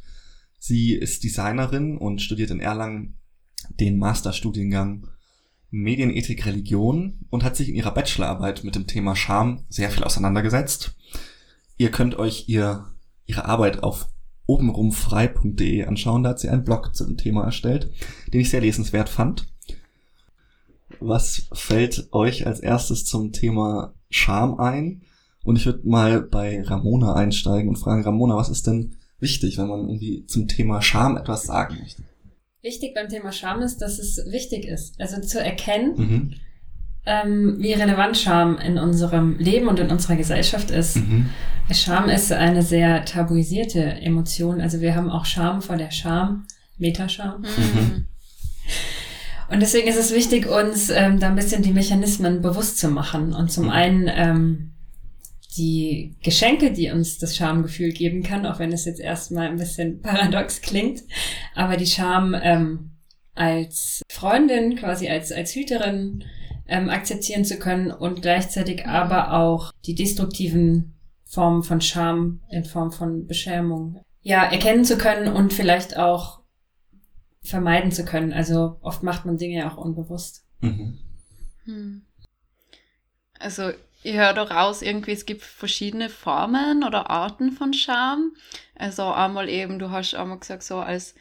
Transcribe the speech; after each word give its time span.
Sie 0.60 0.94
ist 0.94 1.24
Designerin 1.24 1.98
und 1.98 2.22
studiert 2.22 2.52
in 2.52 2.60
Erlangen 2.60 3.20
den 3.70 4.00
Masterstudiengang 4.00 5.08
Medienethik 5.70 6.46
Religion 6.46 7.26
und 7.30 7.44
hat 7.44 7.56
sich 7.58 7.70
in 7.70 7.76
ihrer 7.76 7.94
Bachelorarbeit 7.94 8.64
mit 8.64 8.76
dem 8.76 8.88
Thema 8.88 9.16
Scham 9.16 9.66
sehr 9.70 9.92
viel 9.92 10.04
auseinandergesetzt. 10.04 10.96
Ihr 11.78 11.92
könnt 11.92 12.18
euch 12.18 12.48
ihr, 12.48 12.94
ihre 13.26 13.46
Arbeit 13.46 13.84
auf 13.84 14.08
obenrumfrei.de 14.46 15.84
anschauen. 15.86 16.24
Da 16.24 16.30
hat 16.30 16.40
sie 16.40 16.50
einen 16.50 16.64
Blog 16.64 16.96
zu 16.96 17.06
dem 17.06 17.18
Thema 17.18 17.44
erstellt, 17.44 17.92
den 18.34 18.42
ich 18.42 18.50
sehr 18.50 18.62
lesenswert 18.62 19.10
fand. 19.10 19.54
Was 21.00 21.48
fällt 21.54 22.08
euch 22.12 22.46
als 22.48 22.60
erstes 22.60 23.06
zum 23.06 23.32
Thema 23.32 23.94
Scham 24.10 24.60
ein? 24.60 25.04
Und 25.44 25.56
ich 25.58 25.66
würde 25.66 25.88
mal 25.88 26.22
bei 26.22 26.62
Ramona 26.64 27.14
einsteigen 27.16 27.70
und 27.70 27.78
fragen, 27.78 28.04
Ramona, 28.04 28.36
was 28.36 28.50
ist 28.50 28.68
denn 28.68 28.96
wichtig, 29.20 29.58
wenn 29.58 29.68
man 29.68 29.82
irgendwie 29.88 30.26
zum 30.26 30.48
Thema 30.48 30.82
Scham 30.82 31.18
etwas 31.18 31.44
sagen 31.44 31.78
möchte? 31.80 32.04
Wichtig 32.62 32.94
beim 32.94 33.08
Thema 33.08 33.32
Scham 33.32 33.62
ist, 33.62 33.78
dass 33.78 33.98
es 34.00 34.18
wichtig 34.30 34.66
ist. 34.66 35.00
Also 35.00 35.22
zu 35.22 35.40
erkennen, 35.42 35.94
Mhm. 35.96 36.34
ähm, 37.06 37.56
wie 37.60 37.72
relevant 37.72 38.18
Scham 38.18 38.58
in 38.58 38.78
unserem 38.78 39.38
Leben 39.38 39.68
und 39.70 39.80
in 39.80 39.90
unserer 39.90 40.18
Gesellschaft 40.18 40.70
ist. 40.72 40.98
Mhm. 40.98 41.30
Scham 41.72 42.10
ist 42.10 42.32
eine 42.34 42.62
sehr 42.64 43.06
tabuisierte 43.06 43.82
Emotion. 44.02 44.60
Also 44.60 44.82
wir 44.82 44.96
haben 44.96 45.10
auch 45.10 45.26
Scham 45.26 45.62
vor 45.62 45.78
der 45.78 45.92
Scham, 45.92 46.46
Metascham. 46.78 47.42
Mhm. 47.42 48.06
Und 49.50 49.62
deswegen 49.62 49.88
ist 49.88 49.98
es 49.98 50.14
wichtig, 50.14 50.48
uns 50.48 50.90
ähm, 50.90 51.20
da 51.20 51.30
ein 51.30 51.36
bisschen 51.36 51.62
die 51.62 51.72
Mechanismen 51.72 52.42
bewusst 52.42 52.78
zu 52.78 52.90
machen. 52.90 53.34
Und 53.34 53.52
zum 53.52 53.66
Mhm. 53.66 53.70
einen 53.70 54.12
ähm, 54.14 54.74
die 55.58 56.16
Geschenke, 56.24 56.72
die 56.72 56.92
uns 56.92 57.18
das 57.18 57.36
Schamgefühl 57.36 57.92
geben 57.92 58.24
kann, 58.24 58.46
auch 58.46 58.60
wenn 58.60 58.72
es 58.72 58.86
jetzt 58.86 59.00
erstmal 59.00 59.48
ein 59.48 59.58
bisschen 59.58 60.02
paradox 60.04 60.62
klingt, 60.62 61.02
aber 61.56 61.78
die 61.78 61.88
Scham 61.88 62.36
ähm, 62.40 62.92
als 63.34 64.02
Freundin, 64.12 64.76
quasi 64.76 65.10
als, 65.10 65.32
als 65.32 65.56
Hüterin 65.56 66.24
ähm, 66.68 66.90
akzeptieren 66.90 67.46
zu 67.46 67.58
können 67.58 67.92
und 67.92 68.22
gleichzeitig 68.22 68.86
aber 68.86 69.34
auch 69.34 69.72
die 69.86 69.96
destruktiven 69.96 70.96
Formen 71.26 71.64
von 71.64 71.82
Scham 71.82 72.42
in 72.50 72.66
Form 72.66 72.92
von 72.92 73.26
Beschämung 73.26 74.02
ja 74.22 74.44
erkennen 74.44 74.84
zu 74.84 74.98
können 74.98 75.34
und 75.34 75.54
vielleicht 75.54 75.98
auch 75.98 76.42
vermeiden 77.50 77.92
zu 77.92 78.06
können. 78.06 78.34
Also 78.34 78.78
oft 78.82 79.04
macht 79.04 79.26
man 79.26 79.38
Dinge 79.38 79.60
ja 79.60 79.72
auch 79.72 79.78
unbewusst. 79.78 80.46
Mhm. 80.62 80.98
Hm. 81.66 82.02
Also, 83.40 83.72
ich 84.04 84.16
höre 84.16 84.34
da 84.34 84.44
raus, 84.44 84.82
irgendwie, 84.82 85.12
es 85.12 85.26
gibt 85.26 85.42
verschiedene 85.44 86.10
Formen 86.10 86.84
oder 86.84 87.10
Arten 87.10 87.52
von 87.52 87.74
Scham. 87.74 88.32
Also 88.76 89.04
einmal 89.04 89.50
eben, 89.50 89.80
du 89.80 89.92
hast 89.92 90.16
einmal 90.16 90.40
gesagt, 90.40 90.64
so 90.64 90.78
als 90.78 91.14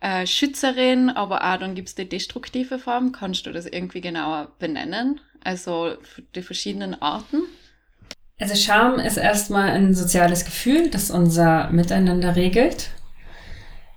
äh, 0.00 0.26
Schützerin, 0.26 1.10
aber 1.10 1.42
auch 1.42 1.58
dann 1.58 1.74
gibt's 1.74 1.94
die 1.94 2.08
destruktive 2.08 2.78
Form. 2.78 3.12
Kannst 3.12 3.46
du 3.46 3.52
das 3.52 3.66
irgendwie 3.66 4.00
genauer 4.00 4.52
benennen? 4.58 5.20
Also 5.44 5.96
die 6.34 6.42
verschiedenen 6.42 7.00
Arten? 7.00 7.42
Also 8.40 8.56
Scham 8.56 8.98
ist 8.98 9.18
erstmal 9.18 9.70
ein 9.70 9.94
soziales 9.94 10.44
Gefühl, 10.44 10.90
das 10.90 11.10
unser 11.10 11.70
Miteinander 11.70 12.34
regelt. 12.34 12.90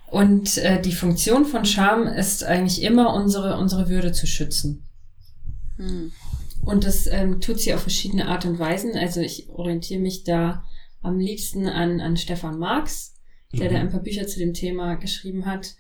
Und 0.08 0.58
äh, 0.58 0.82
die 0.82 0.94
Funktion 0.94 1.46
von 1.46 1.66
Scham 1.66 2.08
ist 2.08 2.44
eigentlich 2.44 2.82
immer 2.84 3.14
unsere, 3.14 3.58
unsere 3.58 3.90
Würde 3.90 4.12
zu 4.12 4.28
schützen. 4.28 4.88
Hm. 5.78 6.12
Und 6.64 6.84
das 6.86 7.08
ähm, 7.08 7.42
tut 7.42 7.60
sie 7.60 7.74
auf 7.74 7.82
verschiedene 7.82 8.28
Art 8.28 8.46
und 8.46 8.60
Weisen. 8.60 8.96
Also 8.96 9.22
ich 9.22 9.50
orientiere 9.50 10.00
mich 10.00 10.24
da 10.24 10.64
am 11.02 11.20
liebsten 11.20 11.68
an, 11.68 12.02
an 12.02 12.18
Stefan 12.18 12.58
Marx, 12.58 13.14
der 13.54 13.70
Mhm. 13.70 13.74
da 13.74 13.80
ein 13.80 13.92
paar 13.92 14.02
Bücher 14.02 14.26
zu 14.26 14.40
dem 14.40 14.54
Thema 14.54 14.96
geschrieben 14.96 15.46
hat. 15.46 15.76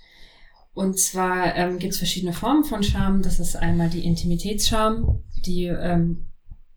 Und 0.73 0.99
zwar 0.99 1.55
ähm, 1.55 1.79
gibt 1.79 1.93
es 1.93 1.99
verschiedene 1.99 2.33
Formen 2.33 2.65
von 2.65 2.83
Scham. 2.83 3.21
Das 3.21 3.39
ist 3.39 3.55
einmal 3.55 3.89
die 3.89 4.05
Intimitätsscham, 4.05 5.23
die 5.45 5.65
ähm, 5.65 6.27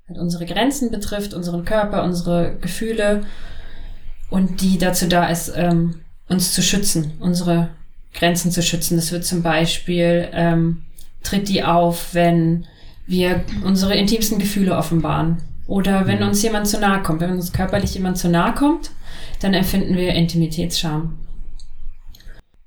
halt 0.08 0.18
unsere 0.18 0.46
Grenzen 0.46 0.90
betrifft, 0.90 1.34
unseren 1.34 1.64
Körper, 1.64 2.04
unsere 2.04 2.56
Gefühle 2.60 3.26
und 4.30 4.62
die 4.62 4.78
dazu 4.78 5.08
da 5.08 5.28
ist, 5.28 5.52
ähm, 5.54 6.00
uns 6.28 6.52
zu 6.52 6.62
schützen, 6.62 7.12
unsere 7.20 7.70
Grenzen 8.14 8.50
zu 8.50 8.62
schützen. 8.62 8.96
Das 8.96 9.12
wird 9.12 9.24
zum 9.24 9.42
Beispiel, 9.42 10.28
ähm, 10.32 10.82
tritt 11.22 11.48
die 11.48 11.64
auf, 11.64 12.14
wenn 12.14 12.66
wir 13.06 13.44
unsere 13.64 13.94
intimsten 13.96 14.38
Gefühle 14.38 14.76
offenbaren. 14.76 15.38
Oder 15.66 16.06
wenn 16.06 16.20
Mhm. 16.20 16.28
uns 16.28 16.42
jemand 16.42 16.66
zu 16.66 16.78
nahe 16.80 17.02
kommt. 17.02 17.20
Wenn 17.20 17.32
uns 17.32 17.52
körperlich 17.52 17.94
jemand 17.94 18.18
zu 18.18 18.28
nahe 18.28 18.54
kommt, 18.54 18.90
dann 19.40 19.54
empfinden 19.54 19.96
wir 19.96 20.14
Intimitätsscham. 20.14 21.18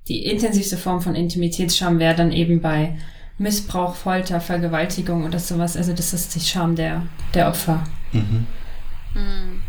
Die 0.08 0.24
intensivste 0.26 0.76
Form 0.76 1.00
von 1.00 1.14
Intimitätsscham 1.14 1.98
wäre 1.98 2.14
dann 2.14 2.32
eben 2.32 2.60
bei 2.60 2.96
Missbrauch, 3.38 3.94
Folter, 3.94 4.40
Vergewaltigung 4.40 5.24
oder 5.24 5.38
sowas. 5.38 5.76
Also 5.76 5.92
das 5.92 6.12
ist 6.12 6.34
die 6.34 6.40
Scham 6.40 6.76
der, 6.76 7.02
der 7.34 7.48
Opfer. 7.48 7.84
Mhm. 8.12 8.46
Hm. 9.14 9.62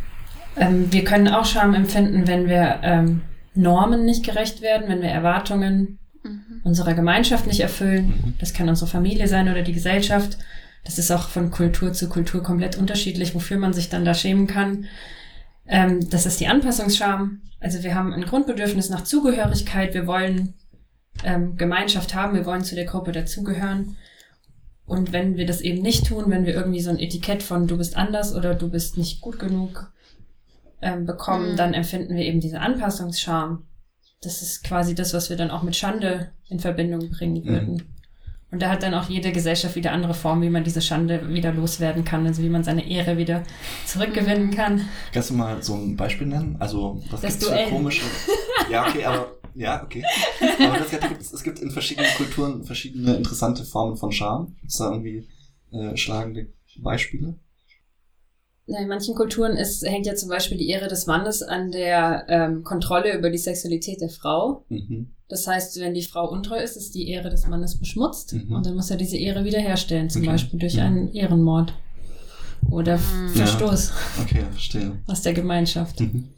Ähm, 0.57 0.91
wir 0.91 1.03
können 1.03 1.27
auch 1.27 1.45
Scham 1.45 1.73
empfinden, 1.73 2.27
wenn 2.27 2.47
wir 2.47 2.79
ähm, 2.83 3.21
Normen 3.55 4.05
nicht 4.05 4.25
gerecht 4.25 4.61
werden, 4.61 4.87
wenn 4.87 5.01
wir 5.01 5.09
Erwartungen 5.09 5.99
Mhm. 6.23 6.61
unserer 6.63 6.93
Gemeinschaft 6.93 7.47
nicht 7.47 7.59
erfüllen. 7.59 8.07
Mhm. 8.07 8.33
Das 8.39 8.53
kann 8.53 8.69
unsere 8.69 8.89
Familie 8.89 9.27
sein 9.27 9.49
oder 9.49 9.61
die 9.61 9.73
Gesellschaft. 9.73 10.37
Das 10.83 10.97
ist 10.97 11.11
auch 11.11 11.29
von 11.29 11.51
Kultur 11.51 11.93
zu 11.93 12.09
Kultur 12.09 12.43
komplett 12.43 12.77
unterschiedlich, 12.77 13.35
wofür 13.35 13.57
man 13.57 13.73
sich 13.73 13.89
dann 13.89 14.05
da 14.05 14.13
schämen 14.13 14.47
kann. 14.47 14.85
Ähm, 15.67 16.09
das 16.09 16.25
ist 16.25 16.39
die 16.39 16.47
Anpassungsscham. 16.47 17.41
Also 17.59 17.83
wir 17.83 17.95
haben 17.95 18.13
ein 18.13 18.25
Grundbedürfnis 18.25 18.89
nach 18.89 19.03
Zugehörigkeit. 19.03 19.93
Wir 19.93 20.07
wollen 20.07 20.55
ähm, 21.23 21.55
Gemeinschaft 21.57 22.15
haben. 22.15 22.35
Wir 22.35 22.45
wollen 22.45 22.63
zu 22.63 22.75
der 22.75 22.85
Gruppe 22.85 23.11
dazugehören. 23.11 23.95
Und 24.85 25.13
wenn 25.13 25.37
wir 25.37 25.45
das 25.45 25.61
eben 25.61 25.81
nicht 25.81 26.07
tun, 26.07 26.25
wenn 26.27 26.45
wir 26.45 26.53
irgendwie 26.53 26.81
so 26.81 26.89
ein 26.89 26.99
Etikett 26.99 27.41
von 27.43 27.67
du 27.67 27.77
bist 27.77 27.95
anders 27.95 28.35
oder 28.35 28.53
du 28.53 28.69
bist 28.69 28.97
nicht 28.97 29.21
gut 29.21 29.39
genug 29.39 29.92
ähm, 30.83 31.05
bekommen, 31.05 31.53
Mhm. 31.53 31.57
dann 31.57 31.73
empfinden 31.73 32.15
wir 32.15 32.23
eben 32.25 32.39
diese 32.39 32.59
Anpassungsscham. 32.59 33.65
Das 34.21 34.41
ist 34.41 34.63
quasi 34.63 34.95
das, 34.95 35.13
was 35.13 35.29
wir 35.29 35.37
dann 35.37 35.51
auch 35.51 35.63
mit 35.63 35.75
Schande 35.75 36.31
in 36.47 36.59
Verbindung 36.59 37.09
bringen 37.09 37.43
würden. 37.45 37.83
Und 38.51 38.61
da 38.61 38.69
hat 38.69 38.83
dann 38.83 38.93
auch 38.93 39.09
jede 39.09 39.31
Gesellschaft 39.31 39.75
wieder 39.75 39.91
andere 39.91 40.13
Formen, 40.13 40.43
wie 40.43 40.49
man 40.49 40.63
diese 40.63 40.81
Schande 40.81 41.27
wieder 41.33 41.51
loswerden 41.51 42.03
kann, 42.05 42.25
also 42.27 42.43
wie 42.43 42.49
man 42.49 42.63
seine 42.63 42.87
Ehre 42.87 43.17
wieder 43.17 43.41
zurückgewinnen 43.85 44.47
Mhm. 44.47 44.51
kann. 44.51 44.81
Kannst 45.11 45.31
du 45.31 45.33
mal 45.33 45.61
so 45.63 45.73
ein 45.75 45.95
Beispiel 45.97 46.27
nennen? 46.27 46.55
Also, 46.59 47.01
was 47.09 47.21
Das 47.21 47.31
gibt's 47.33 47.47
für 47.47 47.51
Duell. 47.53 47.69
komische. 47.69 48.03
Ja, 48.71 48.87
okay, 48.87 49.03
aber. 49.05 49.31
Ja, 49.55 49.83
okay. 49.83 50.03
Aber 50.59 50.77
das, 50.77 50.89
gibt, 50.89 51.21
es 51.21 51.43
gibt 51.43 51.59
in 51.59 51.69
verschiedenen 51.69 52.09
Kulturen 52.15 52.63
verschiedene 52.63 53.15
interessante 53.15 53.65
Formen 53.65 53.97
von 53.97 54.11
Scham. 54.11 54.55
Es 54.65 54.77
da 54.77 54.89
irgendwie 54.91 55.27
äh, 55.71 55.97
schlagende 55.97 56.47
Beispiele? 56.79 57.35
Ja, 58.65 58.79
In 58.79 58.87
manchen 58.87 59.13
Kulturen 59.15 59.57
ist, 59.57 59.85
hängt 59.85 60.05
ja 60.05 60.15
zum 60.15 60.29
Beispiel 60.29 60.57
die 60.57 60.69
Ehre 60.69 60.87
des 60.87 61.05
Mannes 61.05 61.43
an 61.43 61.71
der 61.71 62.25
ähm, 62.29 62.63
Kontrolle 62.63 63.17
über 63.17 63.29
die 63.29 63.37
Sexualität 63.37 63.99
der 63.99 64.09
Frau. 64.09 64.63
Mhm. 64.69 65.11
Das 65.27 65.47
heißt, 65.47 65.79
wenn 65.81 65.93
die 65.93 66.03
Frau 66.03 66.29
untreu 66.29 66.57
ist, 66.61 66.77
ist 66.77 66.95
die 66.95 67.09
Ehre 67.09 67.29
des 67.29 67.45
Mannes 67.47 67.77
beschmutzt 67.77 68.33
Mhm. 68.33 68.53
und 68.55 68.65
dann 68.65 68.75
muss 68.75 68.89
er 68.89 68.97
diese 68.97 69.17
Ehre 69.17 69.43
wiederherstellen, 69.43 70.09
zum 70.09 70.21
Okay. 70.21 70.31
Beispiel 70.31 70.59
durch 70.59 70.75
Mhm. 70.75 70.81
einen 70.81 71.13
Ehrenmord. 71.13 71.73
oder 72.71 72.97
Mhm. 72.97 73.27
Verstoß 73.35 73.91
Okay, 74.21 74.43
verstehe. 74.51 74.93
aus 75.07 75.21
der 75.21 75.33
Gemeinschaft. 75.33 75.99
Mhm. 75.99 76.29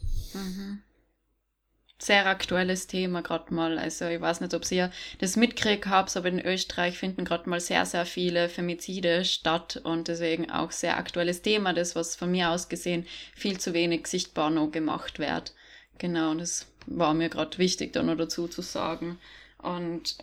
Sehr 1.97 2.25
aktuelles 2.25 2.87
Thema 2.87 3.21
gerade 3.21 3.53
mal. 3.53 3.79
Also 3.79 4.05
ich 4.05 4.19
weiß 4.19 4.41
nicht, 4.41 4.53
ob 4.53 4.69
ihr 4.69 4.91
das 5.19 5.37
mitgekriegt 5.37 5.87
habt, 5.87 6.15
aber 6.17 6.27
in 6.27 6.45
Österreich 6.45 6.97
finden 6.97 7.23
gerade 7.23 7.49
mal 7.49 7.61
sehr, 7.61 7.85
sehr 7.85 8.05
viele 8.05 8.49
Femizide 8.49 9.23
statt 9.23 9.79
und 9.83 10.09
deswegen 10.09 10.51
auch 10.51 10.71
sehr 10.71 10.97
aktuelles 10.97 11.41
Thema, 11.41 11.73
das 11.73 11.95
was 11.95 12.15
von 12.17 12.31
mir 12.31 12.49
aus 12.49 12.67
gesehen 12.67 13.05
viel 13.33 13.59
zu 13.59 13.73
wenig 13.73 14.07
sichtbar 14.07 14.49
noch 14.49 14.71
gemacht 14.71 15.19
wird. 15.19 15.53
Genau, 15.97 16.33
das 16.33 16.67
war 16.85 17.13
mir 17.13 17.29
gerade 17.29 17.57
wichtig, 17.57 17.93
da 17.93 18.03
noch 18.03 18.17
dazu 18.17 18.47
zu 18.49 18.61
sagen. 18.61 19.17
Und 19.57 20.17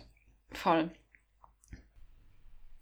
voll. 0.51 0.91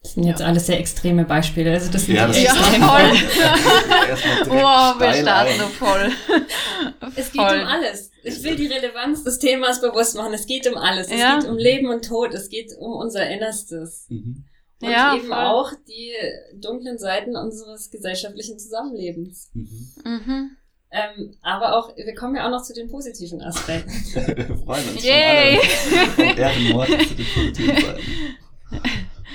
Das 0.04 0.14
sind 0.14 0.24
jetzt 0.24 0.42
alles 0.42 0.66
sehr 0.66 0.80
extreme 0.80 1.26
Beispiele. 1.26 1.72
Also 1.74 1.92
das 1.92 2.06
sind 2.06 2.16
Ja, 2.16 2.26
das 2.28 2.42
Ja, 2.42 2.52
ist 2.54 2.60
extremen 2.60 2.88
voll. 2.88 4.50
Wow, 4.50 5.00
wir 5.00 5.14
starten 5.14 5.58
noch 5.60 5.70
voll. 5.70 6.12
Es 7.16 7.32
geht 7.32 7.42
Voll. 7.42 7.60
um 7.60 7.68
alles. 7.68 8.10
Ich 8.24 8.42
will 8.44 8.56
die 8.56 8.68
Relevanz 8.68 9.24
des 9.24 9.38
Themas 9.40 9.80
bewusst 9.82 10.16
machen. 10.16 10.34
Es 10.34 10.46
geht 10.48 10.68
um 10.68 10.78
alles. 10.78 11.08
Es 11.10 11.20
Ja. 11.20 11.40
geht 11.40 11.50
um 11.50 11.58
Leben 11.58 11.88
und 11.90 12.06
Tod. 12.06 12.34
Es 12.34 12.50
geht 12.50 12.72
um 12.80 12.94
unser 12.94 13.30
Innerstes. 13.30 14.06
Mhm. 14.10 14.46
Und 14.82 14.90
Ja, 14.90 15.16
eben 15.16 15.28
voll. 15.28 15.38
auch 15.38 15.72
die 15.88 16.14
dunklen 16.60 16.98
Seiten 16.98 17.36
unseres 17.36 17.92
gesellschaftlichen 17.92 18.58
Zusammenlebens. 18.58 19.52
Mhm. 19.54 19.92
Mhm. 20.04 20.50
Ähm, 20.92 21.38
aber 21.42 21.78
auch, 21.78 21.96
wir 21.96 22.16
kommen 22.16 22.36
ja 22.36 22.48
auch 22.48 22.52
noch 22.52 22.64
zu 22.64 22.74
den 22.74 22.90
positiven 22.90 23.42
Aspekten. 23.42 23.92
Wir 24.14 24.58
freuen 24.58 24.90
uns 24.90 25.04
Yay! 25.04 25.60
von 25.60 25.98
allem. 25.98 26.10
Vom 26.16 26.38
Ehrenmord 26.38 26.88
zu 26.90 27.16
den 27.16 27.26
positiven 27.34 27.76
Seiten. 27.76 28.02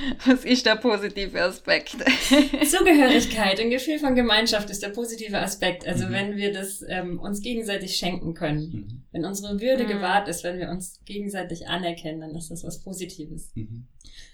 Was 0.26 0.44
ist 0.44 0.67
der 0.67 0.76
positive 0.76 1.41
Aspekt? 1.43 1.97
Zugehörigkeit, 2.70 3.61
ein 3.61 3.70
Gefühl 3.70 3.99
von 3.99 4.14
Gemeinschaft 4.14 4.70
ist 4.70 4.82
der 4.82 4.91
positive 4.91 5.38
Aspekt. 5.38 5.87
Also 5.87 6.06
Mhm. 6.06 6.12
wenn 6.12 6.37
wir 6.37 6.53
das 6.53 6.85
ähm, 6.88 7.19
uns 7.19 7.41
gegenseitig 7.41 7.97
schenken 7.97 8.35
können, 8.35 8.70
Mhm. 8.73 9.03
wenn 9.12 9.25
unsere 9.25 9.61
Würde 9.61 9.85
Mhm. 9.85 9.88
gewahrt 9.88 10.29
ist, 10.29 10.44
wenn 10.44 10.58
wir 10.58 10.69
uns 10.70 11.00
gegenseitig 11.05 11.69
anerkennen, 11.69 12.20
dann 12.20 12.35
ist 12.35 12.50
das 12.50 12.64
was 12.64 12.81
Positives. 12.82 13.50
Mhm. 13.55 13.87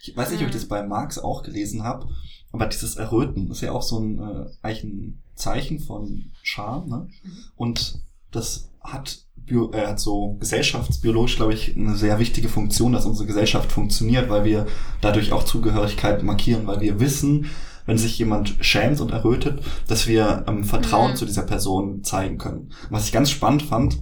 Ich 0.03 0.17
weiß 0.17 0.31
nicht, 0.31 0.41
ob 0.43 0.49
ich 0.49 0.55
Mhm. 0.55 0.59
das 0.59 0.69
bei 0.69 0.83
Marx 0.83 1.19
auch 1.19 1.43
gelesen 1.43 1.83
habe, 1.83 2.09
aber 2.53 2.67
dieses 2.67 2.97
Erröten 2.97 3.51
ist 3.51 3.61
ja 3.63 3.73
auch 3.73 3.83
so 3.83 3.99
ein, 3.99 4.19
äh, 4.19 4.47
ein 4.63 5.23
Zeichen 5.35 5.79
von 5.81 6.31
Scham, 6.43 6.89
ne? 6.89 7.09
Und 7.57 8.01
das 8.31 8.71
hat, 8.81 9.19
bio, 9.47 9.73
äh, 9.73 9.87
hat 9.87 10.01
so 10.01 10.37
gesellschaftsbiologisch, 10.41 11.37
glaube 11.37 11.55
ich, 11.55 11.77
eine 11.77 11.97
sehr 11.97 12.19
wichtige 12.19 12.49
Funktion, 12.49 12.93
dass 12.93 13.07
unsere 13.07 13.27
Gesellschaft 13.27 13.71
funktioniert, 13.73 14.29
weil 14.31 14.45
wir 14.45 14.67
dadurch 15.01 15.33
auch 15.33 15.45
Zugehörigkeit 15.45 16.23
markieren, 16.23 16.67
weil 16.67 16.81
wir 16.81 17.01
wissen, 17.01 17.47
wenn 17.87 17.99
sich 17.99 18.19
jemand 18.19 18.57
schämt 18.61 19.01
und 19.01 19.11
errötet, 19.11 19.61
dass 19.89 20.07
wir 20.07 20.45
ähm, 20.47 20.65
Vertrauen 20.65 21.13
Mhm. 21.13 21.17
zu 21.17 21.27
dieser 21.27 21.43
Person 21.43 22.05
zeigen 22.05 22.39
können. 22.39 22.71
Was 22.91 23.07
ich 23.07 23.13
ganz 23.13 23.31
spannend 23.31 23.63
fand, 23.63 23.99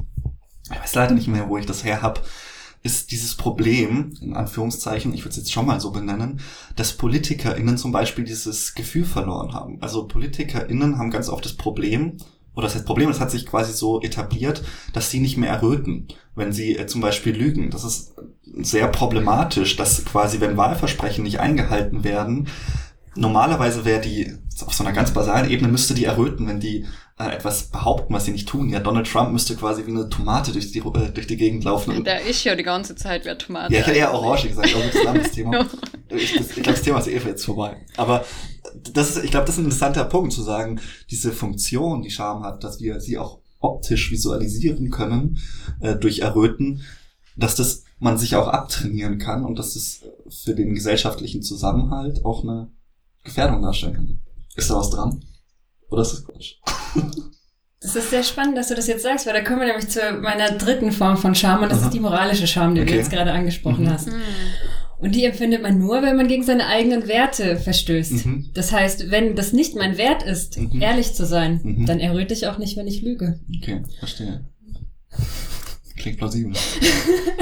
ich 0.71 0.81
weiß 0.81 0.95
leider 0.95 1.15
nicht 1.15 1.29
mehr, 1.29 1.49
wo 1.49 1.57
ich 1.57 1.67
das 1.67 1.85
her 1.85 2.03
hab, 2.03 2.23
ist 2.83 3.11
dieses 3.11 3.35
Problem, 3.35 4.13
in 4.23 4.35
Anführungszeichen, 4.35 5.13
ich 5.13 5.21
würde 5.21 5.31
es 5.31 5.37
jetzt 5.37 5.53
schon 5.53 5.67
mal 5.67 5.81
so 5.81 5.91
benennen, 5.91 6.41
dass 6.77 6.95
PolitikerInnen 6.95 7.77
zum 7.77 7.93
Beispiel 7.93 8.25
dieses 8.25 8.75
Gefühl 8.75 9.05
verloren 9.05 9.53
haben. 9.53 9.79
Also 9.83 10.07
PolitikerInnen 10.07 10.97
haben 10.99 11.11
ganz 11.11 11.29
oft 11.29 11.45
das 11.45 11.55
Problem, 11.55 12.17
oder 12.55 12.67
das 12.67 12.75
heißt 12.75 12.87
Problem, 12.87 13.09
das 13.09 13.21
hat 13.21 13.31
sich 13.31 13.47
quasi 13.47 13.73
so 13.73 14.01
etabliert, 14.03 14.63
dass 14.93 15.11
sie 15.11 15.21
nicht 15.21 15.37
mehr 15.37 15.51
erröten, 15.51 16.09
wenn 16.35 16.53
sie 16.53 16.77
äh, 16.77 16.87
zum 16.87 17.01
Beispiel 17.01 17.35
lügen. 17.35 17.71
Das 17.71 17.85
ist 17.85 18.15
sehr 18.43 18.89
problematisch, 18.89 19.77
dass 19.77 20.05
quasi, 20.05 20.41
wenn 20.41 20.57
Wahlversprechen 20.57 21.23
nicht 21.25 21.41
eingehalten 21.41 22.05
werden, 22.05 22.49
normalerweise 23.15 23.85
wäre 23.85 24.01
die, 24.01 24.37
auf 24.65 24.75
so 24.75 24.85
einer 24.85 24.93
ganz 24.93 25.13
basalen 25.13 25.51
Ebene 25.51 25.69
müsste 25.69 25.95
die 25.95 26.05
erröten, 26.05 26.47
wenn 26.49 26.61
die 26.61 26.87
etwas 27.29 27.65
behaupten, 27.65 28.15
was 28.15 28.25
sie 28.25 28.33
nicht 28.33 28.49
tun. 28.49 28.69
Ja, 28.71 28.81
Donald 28.81 29.07
Trump 29.11 29.33
müsste 29.33 29.55
quasi 29.57 29.87
wie 29.87 29.91
eine 29.91 30.09
Tomate 30.09 30.53
durch 30.53 30.73
die, 30.73 30.79
äh, 30.79 31.11
durch 31.13 31.27
die 31.27 31.37
Gegend 31.37 31.65
laufen. 31.65 31.97
Und, 31.97 32.07
Der 32.07 32.25
ist 32.25 32.45
ja 32.45 32.55
die 32.55 32.63
ganze 32.63 32.95
Zeit 32.95 33.25
wie 33.25 33.31
eine 33.31 33.39
Tomate. 33.39 33.73
ja, 33.75 33.81
ich 33.81 33.87
hätte 33.87 33.99
eher. 33.99 34.15
Orange 34.15 34.49
gesagt, 34.49 34.75
aber 34.75 34.85
das 34.85 34.95
ist 34.95 35.01
ein 35.01 35.09
anderes 35.09 35.33
Thema. 35.33 35.67
Ich, 36.09 36.35
ich 36.37 36.49
glaube, 36.55 36.71
das 36.73 36.83
Thema 36.83 36.99
ist 36.99 37.07
eh 37.09 37.19
jetzt 37.19 37.45
vorbei. 37.45 37.77
Aber 37.97 38.25
das 38.93 39.17
ist, 39.17 39.25
ich 39.25 39.31
glaube, 39.31 39.47
das 39.47 39.57
ist 39.57 39.61
ein 39.61 39.65
interessanter 39.65 40.05
Punkt 40.05 40.33
zu 40.33 40.43
sagen, 40.43 40.81
diese 41.11 41.33
Funktion, 41.33 42.03
die 42.03 42.11
Scham 42.11 42.43
hat, 42.45 42.65
dass 42.65 42.81
wir 42.81 43.01
sie 43.01 43.19
auch 43.19 43.41
optisch 43.61 44.11
visualisieren 44.11 44.91
können 44.91 45.39
äh, 45.81 45.97
durch 45.97 46.21
Erröten, 46.21 46.83
dass 47.37 47.55
das 47.55 47.85
man 47.99 48.17
sich 48.17 48.35
auch 48.35 48.49
abtrainieren 48.49 49.19
kann 49.19 49.45
und 49.45 49.59
dass 49.59 49.75
das 49.75 50.01
für 50.45 50.55
den 50.55 50.75
gesellschaftlichen 50.75 51.43
Zusammenhalt 51.43 52.25
auch 52.25 52.43
eine 52.43 52.71
Gefährdung 53.25 53.61
darstellen 53.63 53.95
kann. 53.95 54.21
Ist 54.57 54.71
da 54.71 54.77
was 54.77 54.91
dran? 54.91 55.23
Oder 55.91 56.03
ist 56.03 56.13
das 56.13 56.25
Quatsch? 56.25 56.55
Das 57.83 57.97
ist 57.97 58.11
sehr 58.11 58.23
spannend, 58.23 58.59
dass 58.59 58.69
du 58.69 58.75
das 58.75 58.87
jetzt 58.89 59.03
sagst, 59.05 59.25
weil 59.27 59.33
da 59.33 59.41
kommen 59.41 59.61
wir 59.61 59.67
nämlich 59.69 59.89
zu 59.89 60.01
meiner 60.21 60.51
dritten 60.51 60.93
Form 60.93 61.17
von 61.17 61.35
Scham 61.35 61.63
und 61.63 61.71
das 61.73 61.79
Aha. 61.79 61.87
ist 61.87 61.95
die 61.95 62.01
moralische 62.01 62.47
Scham, 62.47 62.75
die 62.75 62.83
Okay. 62.83 62.91
du 62.91 62.97
jetzt 62.99 63.11
gerade 63.11 63.33
angesprochen 63.33 63.85
Mhm. 63.87 63.91
hast. 63.91 64.09
Hm. 64.09 64.21
Und 64.99 65.15
die 65.15 65.25
empfindet 65.25 65.63
man 65.63 65.79
nur, 65.79 66.03
wenn 66.03 66.15
man 66.15 66.29
gegen 66.29 66.43
seine 66.43 66.67
eigenen 66.67 67.09
Werte 67.09 67.57
verstößt. 67.57 68.27
Mhm. 68.27 68.51
Das 68.53 68.71
heißt, 68.71 69.11
wenn 69.11 69.35
das 69.35 69.55
nicht 69.55 69.77
mein 69.77 69.97
Wert 69.97 70.23
ist, 70.23 70.59
Mhm. 70.59 70.83
ehrlich 70.83 71.15
zu 71.15 71.25
sein, 71.25 71.59
Mhm. 71.63 71.87
dann 71.87 72.01
erröte 72.01 72.35
ich 72.35 72.47
auch 72.49 72.59
nicht, 72.59 72.77
wenn 72.77 72.87
ich 72.87 73.01
lüge. 73.01 73.41
Okay, 73.63 73.83
verstehe. 73.99 74.45
Klingt 76.01 76.19
plausibel. 76.19 76.53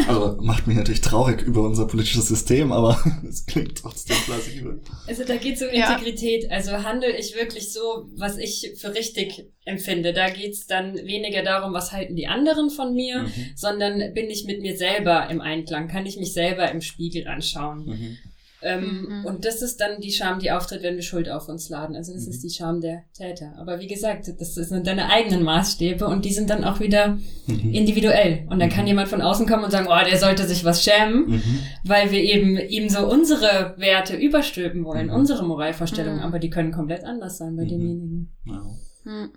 Also 0.06 0.36
macht 0.40 0.66
mich 0.66 0.76
natürlich 0.76 1.00
traurig 1.00 1.42
über 1.42 1.62
unser 1.62 1.86
politisches 1.86 2.28
System, 2.28 2.72
aber 2.72 2.98
es 3.28 3.46
klingt 3.46 3.78
trotzdem 3.78 4.16
plausibel. 4.24 4.80
Also 5.06 5.24
da 5.24 5.36
geht 5.36 5.56
es 5.56 5.62
um 5.62 5.68
Ja. 5.72 5.92
Integrität. 5.92 6.50
Also 6.50 6.72
handle 6.82 7.16
ich 7.16 7.34
wirklich 7.36 7.72
so, 7.72 8.08
was 8.16 8.36
ich 8.38 8.72
für 8.76 8.94
richtig 8.94 9.46
empfinde. 9.64 10.12
Da 10.12 10.30
geht 10.30 10.54
es 10.54 10.66
dann 10.66 10.94
weniger 10.94 11.42
darum, 11.42 11.72
was 11.72 11.92
halten 11.92 12.16
die 12.16 12.26
anderen 12.26 12.70
von 12.70 12.94
mir, 12.94 13.22
Mhm. 13.22 13.32
sondern 13.54 14.14
bin 14.14 14.30
ich 14.30 14.44
mit 14.44 14.60
mir 14.60 14.76
selber 14.76 15.28
im 15.30 15.40
Einklang, 15.40 15.88
kann 15.88 16.06
ich 16.06 16.16
mich 16.16 16.32
selber 16.32 16.70
im 16.70 16.80
Spiegel 16.80 17.28
anschauen. 17.28 17.84
Mhm. 17.86 18.18
Ähm, 18.62 19.06
Mhm. 19.08 19.24
Und 19.24 19.44
das 19.44 19.62
ist 19.62 19.80
dann 19.80 20.00
die 20.00 20.10
Scham, 20.10 20.40
die 20.40 20.50
auftritt, 20.50 20.82
wenn 20.82 20.96
wir 20.96 21.02
Schuld 21.02 21.28
auf 21.30 21.48
uns 21.48 21.68
laden. 21.68 21.94
Also 21.94 22.12
das 22.12 22.24
Mhm. 22.24 22.30
ist 22.30 22.42
die 22.42 22.50
Scham 22.50 22.80
der 22.80 23.02
Täter. 23.16 23.54
Aber 23.58 23.78
wie 23.80 23.86
gesagt, 23.86 24.28
das 24.38 24.54
sind 24.54 24.86
deine 24.86 25.10
eigenen 25.10 25.44
Maßstäbe 25.44 26.06
und 26.06 26.24
die 26.24 26.32
sind 26.32 26.50
dann 26.50 26.64
auch 26.64 26.80
wieder 26.80 27.18
Mhm. 27.46 27.72
individuell. 27.72 28.46
Und 28.50 28.58
dann 28.58 28.68
kann 28.68 28.82
Mhm. 28.82 28.88
jemand 28.88 29.08
von 29.08 29.22
außen 29.22 29.46
kommen 29.46 29.64
und 29.64 29.70
sagen, 29.70 29.86
oh, 29.88 30.04
der 30.04 30.18
sollte 30.18 30.44
sich 30.46 30.64
was 30.64 30.82
schämen, 30.82 31.28
Mhm. 31.30 31.42
weil 31.84 32.10
wir 32.10 32.20
eben 32.22 32.58
ihm 32.58 32.88
so 32.88 33.08
unsere 33.08 33.74
Werte 33.78 34.16
überstülpen 34.16 34.84
wollen, 34.84 35.06
Mhm. 35.06 35.12
unsere 35.14 35.44
Moralvorstellungen. 35.44 36.18
Mhm. 36.18 36.24
Aber 36.24 36.38
die 36.40 36.50
können 36.50 36.72
komplett 36.72 37.04
anders 37.04 37.38
sein 37.38 37.54
bei 37.56 37.62
Mhm. 37.64 37.68
demjenigen. 37.68 38.32
Ja. 38.44 38.62
Hm. 39.04 39.30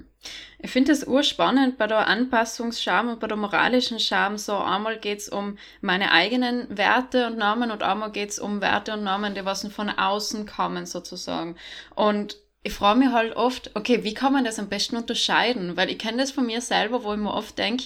Ich 0.60 0.72
finde 0.72 0.92
es 0.92 1.06
urspannend 1.06 1.78
bei 1.78 1.88
der 1.88 2.08
Anpassungsscham 2.08 3.10
und 3.10 3.20
bei 3.20 3.28
der 3.28 3.38
moralischen 3.38 4.00
Scham. 4.00 4.38
So 4.38 4.58
einmal 4.58 5.00
geht's 5.00 5.30
um 5.30 5.58
meine 5.82 6.12
eigenen 6.12 6.78
Werte 6.78 7.28
und 7.28 7.38
Normen 7.38 7.72
und 7.72 7.84
einmal 7.84 8.12
geht's 8.12 8.40
um 8.40 8.62
Werte 8.62 8.94
und 8.94 9.04
Normen, 9.04 9.34
die 9.36 9.46
was 9.46 9.68
von 9.68 9.90
außen 9.90 10.46
kommen 10.46 10.86
sozusagen. 10.86 11.56
Und 11.96 12.38
ich 12.64 12.74
frage 12.74 13.00
mich 13.00 13.10
halt 13.10 13.36
oft, 13.36 13.72
okay, 13.76 14.04
wie 14.04 14.14
kann 14.14 14.34
man 14.34 14.44
das 14.44 14.60
am 14.60 14.70
besten 14.70 14.96
unterscheiden? 14.96 15.78
Weil 15.78 15.90
ich 15.90 15.98
kenne 15.98 16.18
das 16.18 16.32
von 16.32 16.46
mir 16.46 16.62
selber, 16.62 17.04
wo 17.04 17.14
ich 17.14 17.20
mir 17.20 17.34
oft 17.34 17.58
denke, 17.58 17.86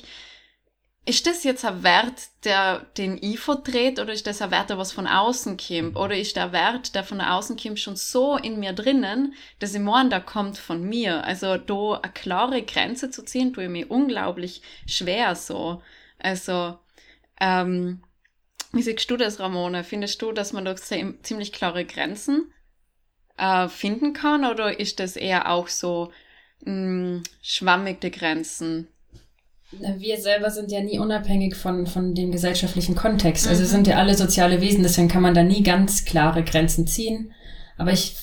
ist 1.05 1.27
das 1.27 1.43
jetzt 1.43 1.63
ein 1.65 1.83
Wert, 1.83 2.29
der 2.43 2.79
den 2.97 3.17
ich 3.21 3.39
vertrete, 3.39 4.01
oder 4.01 4.13
ist 4.13 4.25
das 4.27 4.41
ein 4.41 4.51
Wert, 4.51 4.69
der 4.71 4.77
was 4.79 4.91
von 4.91 5.07
außen 5.07 5.57
kommt? 5.57 5.95
Oder 5.95 6.17
ist 6.17 6.35
der 6.35 6.51
Wert, 6.51 6.95
der 6.95 7.03
von 7.03 7.21
außen 7.21 7.57
kommt, 7.57 7.79
schon 7.79 7.95
so 7.95 8.38
in 8.38 8.59
mir 8.59 8.74
drinnen, 8.74 9.33
dass 9.59 9.75
ich 9.75 9.81
meine, 9.81 10.09
der 10.09 10.21
kommt 10.21 10.57
von 10.57 10.83
mir? 10.83 11.24
Also 11.24 11.57
da 11.57 12.00
eine 12.01 12.12
klare 12.13 12.63
Grenze 12.63 13.12
zu 13.12 13.24
ziehen, 13.24 13.53
tue 13.53 13.65
ich 13.65 13.69
mir 13.69 13.89
unglaublich 13.91 14.62
schwer 14.88 15.35
so. 15.35 15.81
Also, 16.19 16.79
ähm, 17.41 18.03
wie 18.74 18.81
siehst 18.83 19.09
du 19.12 19.17
das, 19.17 19.39
Ramona? 19.39 19.83
Findest 19.83 20.21
du, 20.21 20.31
dass 20.33 20.53
man 20.53 20.65
da 20.65 20.74
zie- 20.75 21.21
ziemlich 21.24 21.53
klare 21.53 21.85
Grenzen 21.85 22.51
äh, 23.38 23.67
finden 23.69 24.13
kann, 24.13 24.45
oder 24.45 24.79
ist 24.79 25.00
das 25.00 25.15
eher 25.15 25.50
auch 25.51 25.67
so 25.69 26.12
mh, 26.65 27.24
schwammige 27.41 28.12
Grenzen? 28.12 28.88
Wir 29.72 30.17
selber 30.17 30.51
sind 30.51 30.72
ja 30.72 30.81
nie 30.81 31.00
unabhängig 31.00 31.55
von, 31.55 31.88
von 31.88 32.13
dem 32.13 32.31
gesellschaftlichen 32.31 32.95
Kontext. 32.95 33.48
Also 33.48 33.63
Mhm. 33.63 33.67
sind 33.67 33.88
ja 33.88 33.98
alle 33.98 34.15
soziale 34.15 34.62
Wesen, 34.62 34.84
deswegen 34.84 35.07
kann 35.07 35.22
man 35.24 35.34
da 35.34 35.43
nie 35.43 35.63
ganz 35.63 36.05
klare 36.05 36.43
Grenzen 36.43 36.88
ziehen. 36.88 37.31
Aber 37.77 37.91
ich 37.91 38.15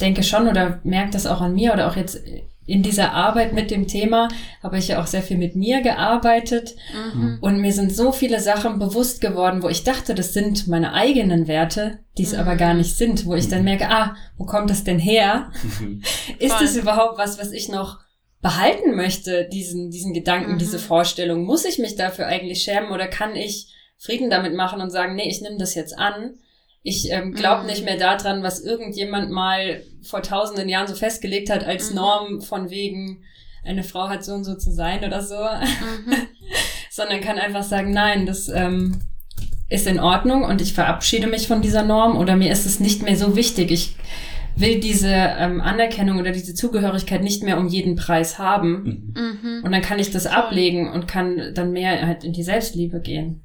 denke 0.00 0.22
schon 0.22 0.48
oder 0.48 0.80
merke 0.84 1.10
das 1.12 1.26
auch 1.26 1.40
an 1.40 1.54
mir 1.54 1.72
oder 1.72 1.88
auch 1.88 1.96
jetzt 1.96 2.20
in 2.66 2.82
dieser 2.84 3.12
Arbeit 3.12 3.52
mit 3.52 3.70
dem 3.72 3.88
Thema 3.88 4.28
habe 4.62 4.78
ich 4.78 4.86
ja 4.88 5.02
auch 5.02 5.06
sehr 5.08 5.22
viel 5.22 5.38
mit 5.38 5.56
mir 5.56 5.80
gearbeitet 5.80 6.76
Mhm. 7.14 7.38
und 7.40 7.60
mir 7.60 7.72
sind 7.72 7.92
so 7.94 8.12
viele 8.12 8.38
Sachen 8.38 8.78
bewusst 8.78 9.20
geworden, 9.20 9.62
wo 9.64 9.68
ich 9.68 9.82
dachte, 9.82 10.14
das 10.14 10.32
sind 10.34 10.68
meine 10.68 10.92
eigenen 10.92 11.48
Werte, 11.48 11.98
die 12.16 12.22
es 12.22 12.32
Mhm. 12.32 12.38
aber 12.38 12.54
gar 12.56 12.74
nicht 12.74 12.94
sind, 12.96 13.26
wo 13.26 13.34
ich 13.34 13.48
dann 13.48 13.64
merke, 13.64 13.88
ah, 13.90 14.14
wo 14.36 14.44
kommt 14.44 14.70
das 14.70 14.84
denn 14.84 15.00
her? 15.00 15.50
Mhm. 15.80 16.02
Ist 16.38 16.60
es 16.62 16.76
überhaupt 16.76 17.18
was, 17.18 17.40
was 17.40 17.50
ich 17.50 17.68
noch 17.68 17.98
behalten 18.42 18.94
möchte, 18.96 19.48
diesen, 19.52 19.90
diesen 19.90 20.14
Gedanken, 20.14 20.54
Mhm. 20.54 20.58
diese 20.58 20.78
Vorstellung? 20.78 21.44
Muss 21.44 21.64
ich 21.64 21.78
mich 21.78 21.96
dafür 21.96 22.26
eigentlich 22.26 22.62
schämen 22.62 22.90
oder 22.90 23.06
kann 23.06 23.36
ich 23.36 23.68
Frieden 23.98 24.30
damit 24.30 24.54
machen 24.54 24.80
und 24.80 24.90
sagen, 24.90 25.14
nee, 25.14 25.28
ich 25.28 25.42
nehme 25.42 25.58
das 25.58 25.74
jetzt 25.74 25.98
an? 25.98 26.34
Ich 26.82 27.10
ähm, 27.12 27.34
glaube 27.34 27.62
Mhm. 27.62 27.66
nicht 27.66 27.84
mehr 27.84 27.98
daran, 27.98 28.42
was 28.42 28.60
irgendjemand 28.60 29.30
mal 29.30 29.82
vor 30.02 30.22
tausenden 30.22 30.68
Jahren 30.70 30.86
so 30.88 30.94
festgelegt 30.94 31.50
hat 31.50 31.64
als 31.64 31.90
Mhm. 31.90 31.96
Norm 31.96 32.40
von 32.40 32.70
wegen, 32.70 33.22
eine 33.62 33.84
Frau 33.84 34.08
hat 34.08 34.24
so 34.24 34.32
und 34.32 34.44
so 34.44 34.54
zu 34.54 34.70
sein 34.72 35.04
oder 35.04 35.22
so, 35.22 35.36
Mhm. 35.36 36.14
sondern 36.90 37.20
kann 37.20 37.38
einfach 37.38 37.62
sagen, 37.62 37.92
nein, 37.92 38.24
das 38.24 38.48
ähm, 38.48 39.00
ist 39.68 39.86
in 39.86 40.00
Ordnung 40.00 40.44
und 40.44 40.62
ich 40.62 40.72
verabschiede 40.72 41.26
mich 41.26 41.46
von 41.46 41.60
dieser 41.60 41.82
Norm 41.82 42.16
oder 42.16 42.36
mir 42.36 42.50
ist 42.50 42.64
es 42.64 42.80
nicht 42.80 43.02
mehr 43.02 43.16
so 43.16 43.36
wichtig. 43.36 43.70
Ich 43.70 43.96
will 44.56 44.80
diese 44.80 45.08
ähm, 45.08 45.60
Anerkennung 45.60 46.18
oder 46.18 46.32
diese 46.32 46.54
Zugehörigkeit 46.54 47.22
nicht 47.22 47.42
mehr 47.42 47.58
um 47.58 47.68
jeden 47.68 47.96
Preis 47.96 48.38
haben. 48.38 49.12
Mhm. 49.14 49.38
Mhm. 49.42 49.64
Und 49.64 49.72
dann 49.72 49.82
kann 49.82 49.98
ich 49.98 50.10
das 50.10 50.24
Voll. 50.24 50.32
ablegen 50.32 50.90
und 50.90 51.08
kann 51.08 51.54
dann 51.54 51.72
mehr 51.72 52.06
halt 52.06 52.24
in 52.24 52.32
die 52.32 52.42
Selbstliebe 52.42 53.00
gehen. 53.00 53.42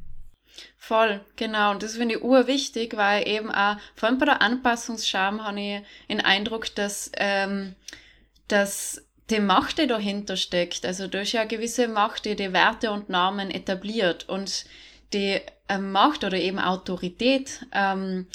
Voll, 0.77 1.21
genau. 1.35 1.71
Und 1.71 1.81
das 1.81 1.97
finde 1.97 2.15
ich 2.15 2.23
urwichtig, 2.23 2.95
weil 2.95 3.27
eben 3.27 3.49
auch, 3.49 3.77
vor 3.95 4.07
allem 4.07 4.19
bei 4.19 4.25
der 4.25 4.41
Anpassungsscham 4.43 5.43
habe 5.43 5.59
ich 5.59 5.81
den 6.09 6.21
Eindruck, 6.21 6.75
dass, 6.75 7.11
ähm, 7.17 7.73
dass 8.47 9.03
die 9.31 9.39
Macht, 9.39 9.79
die 9.79 9.87
dahinter 9.87 10.37
steckt, 10.37 10.85
also 10.85 11.07
durch 11.07 11.33
ja 11.33 11.45
gewisse 11.45 11.87
Macht, 11.87 12.25
die 12.25 12.35
die 12.35 12.53
Werte 12.53 12.91
und 12.91 13.09
Normen 13.09 13.49
etabliert 13.49 14.29
und 14.29 14.65
die 15.13 15.41
ähm, 15.69 15.91
Macht 15.91 16.23
oder 16.23 16.37
eben 16.37 16.59
Autorität 16.59 17.65
ähm, 17.71 18.27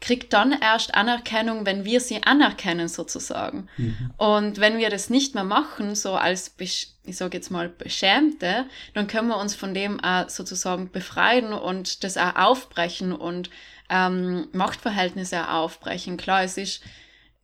kriegt 0.00 0.32
dann 0.32 0.52
erst 0.52 0.94
Anerkennung, 0.94 1.66
wenn 1.66 1.84
wir 1.84 2.00
sie 2.00 2.22
anerkennen 2.22 2.88
sozusagen. 2.88 3.68
Mhm. 3.76 4.12
Und 4.16 4.60
wenn 4.60 4.78
wir 4.78 4.90
das 4.90 5.10
nicht 5.10 5.34
mehr 5.34 5.44
machen, 5.44 5.94
so 5.94 6.14
als, 6.14 6.54
ich 6.58 6.94
sage 7.10 7.36
jetzt 7.36 7.50
mal, 7.50 7.68
Beschämte, 7.68 8.66
dann 8.94 9.08
können 9.08 9.28
wir 9.28 9.38
uns 9.38 9.56
von 9.56 9.74
dem 9.74 9.98
auch 10.00 10.28
sozusagen 10.28 10.90
befreien 10.90 11.52
und 11.52 12.04
das 12.04 12.16
auch 12.16 12.36
aufbrechen 12.36 13.12
und 13.12 13.50
ähm, 13.90 14.48
Machtverhältnisse 14.52 15.48
auch 15.48 15.64
aufbrechen. 15.64 16.16
Klar, 16.16 16.44
es 16.44 16.56
ist, 16.58 16.82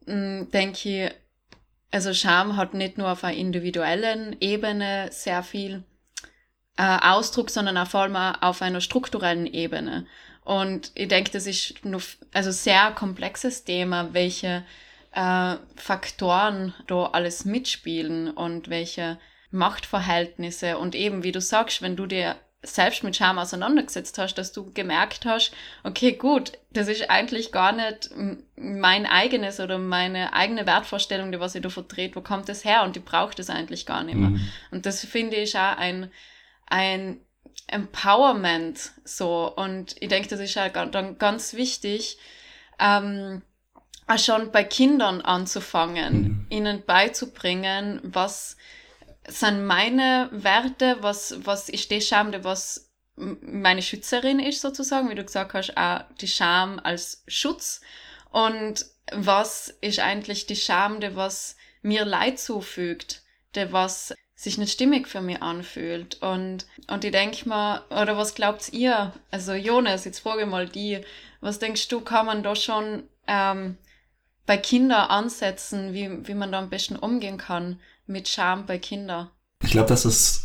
mh, 0.07 0.45
denke 0.53 0.89
ich, 0.89 1.11
also 1.91 2.13
Scham 2.13 2.57
hat 2.57 2.75
nicht 2.75 2.99
nur 2.99 3.11
auf 3.11 3.25
einer 3.25 3.37
individuellen 3.37 4.37
Ebene 4.41 5.09
sehr 5.11 5.43
viel 5.43 5.85
äh, 6.77 6.99
Ausdruck, 7.01 7.51
sondern 7.51 7.77
auch 7.79 7.87
vor 7.87 8.01
allem 8.01 8.17
auf 8.17 8.63
einer 8.63 8.81
strukturellen 8.81 9.47
Ebene. 9.47 10.07
Und 10.45 10.93
ich 10.95 11.09
denke, 11.09 11.31
das 11.31 11.47
ist 11.47 11.85
noch 11.85 12.03
also 12.33 12.51
sehr 12.51 12.91
komplexes 12.93 13.65
Thema, 13.65 14.13
welche 14.13 14.65
äh, 15.13 15.57
Faktoren 15.77 16.75
da 16.87 17.07
alles 17.07 17.45
mitspielen 17.45 18.31
und 18.31 18.69
welche 18.69 19.19
Machtverhältnisse 19.51 20.79
und 20.79 20.95
eben, 20.95 21.23
wie 21.23 21.33
du 21.33 21.41
sagst, 21.41 21.81
wenn 21.81 21.97
du 21.97 22.07
dir 22.07 22.37
selbst 22.63 23.05
mit 23.05 23.15
Scham 23.15 23.39
auseinandergesetzt 23.39 24.19
hast, 24.19 24.35
dass 24.35 24.53
du 24.53 24.73
gemerkt 24.73 25.27
hast, 25.27 25.53
okay, 25.83 26.13
gut, 26.13 26.53
das 26.73 26.89
ist 26.89 27.11
eigentlich 27.11 27.53
gar 27.53 27.73
nicht 27.73 28.11
mein 28.57 29.07
eigenes 29.07 29.61
oder 29.61 29.79
meine 29.79 30.33
eigene 30.33 30.67
Wertvorstellung, 30.67 31.31
die 31.31 31.41
was 31.41 31.55
ich 31.55 31.63
da 31.63 31.69
vertrete, 31.69 32.17
wo 32.17 32.21
kommt 32.21 32.49
das 32.49 32.65
her 32.65 32.83
und 32.83 32.97
die 32.97 33.01
braucht 33.01 33.39
es 33.39 33.51
eigentlich 33.51 33.87
gar 33.87 34.03
nicht 34.03 34.17
mehr. 34.17 34.31
Mhm. 34.31 34.49
Und 34.71 34.87
das 34.87 35.05
finde 35.05 35.37
ich 35.37 35.57
auch 35.57 35.77
ein, 35.77 36.11
ein 36.67 37.21
Empowerment 37.75 38.93
so. 39.05 39.53
Und 39.55 39.97
ich 40.01 40.09
denke, 40.09 40.29
das 40.29 40.41
ist 40.41 40.55
ga- 40.55 40.87
dann 40.87 41.19
ganz 41.19 41.55
wichtig, 41.55 42.19
ähm, 42.79 43.43
auch 44.07 44.19
schon 44.19 44.53
bei 44.53 44.65
Kindern 44.65 45.21
anzufangen, 45.23 46.15
Mhm. 46.23 46.47
ihnen 46.51 46.85
beizubringen, 46.87 48.01
was 48.05 48.57
sind 49.27 49.67
meine 49.67 50.29
Werte, 50.33 50.99
was, 51.01 51.37
was 51.47 51.69
ist 51.69 51.91
die 51.91 52.01
Scham, 52.03 52.33
die 52.33 52.45
was 52.45 52.91
meine 53.17 53.81
Schützerin 53.83 54.41
ist 54.41 54.61
sozusagen, 54.61 55.09
wie 55.11 55.15
du 55.15 55.25
gesagt 55.25 55.55
hast, 55.55 55.77
auch 55.77 56.03
die 56.21 56.29
Scham 56.29 56.81
als 56.83 57.23
Schutz. 57.29 57.81
Und 58.31 58.87
was 59.13 59.69
ist 59.81 60.01
eigentlich 60.01 60.47
die 60.47 60.57
Scham, 60.57 61.01
die 61.01 61.15
was 61.17 61.57
mir 61.83 62.05
Leid 62.05 62.39
zufügt, 62.41 63.23
die 63.55 63.73
was 63.73 64.13
sich 64.37 64.59
nicht 64.59 64.73
stimmig 64.73 65.09
für 65.09 65.21
mich 65.21 65.43
anfühlt. 65.43 66.21
Und, 66.23 66.67
und 66.89 67.05
ich 67.05 67.13
denke 67.13 67.49
mal, 67.49 67.83
oder 67.91 68.17
was 68.17 68.35
glaubt 68.35 68.73
ihr? 68.73 69.13
Also 69.31 69.53
Jonas, 69.53 70.05
jetzt 70.05 70.21
frage 70.21 70.43
ich 70.43 70.49
mal 70.49 70.69
die, 70.69 71.01
was 71.41 71.59
denkst 71.59 71.89
du, 71.89 72.01
kann 72.01 72.27
man 72.27 72.43
da 72.43 72.57
schon 72.57 73.05
ähm, 73.27 73.77
bei 74.47 74.57
Kindern 74.57 75.09
ansetzen, 75.09 75.93
wie, 75.93 76.27
wie 76.27 76.35
man 76.35 76.53
da 76.53 76.59
am 76.59 76.71
besten 76.71 76.97
umgehen 76.97 77.39
kann 77.39 77.81
mit 78.07 78.29
Scham 78.29 78.67
bei 78.67 78.79
Kindern? 78.79 79.31
Ich 79.63 79.71
glaube, 79.71 79.89
dass 79.89 80.05
es 80.05 80.45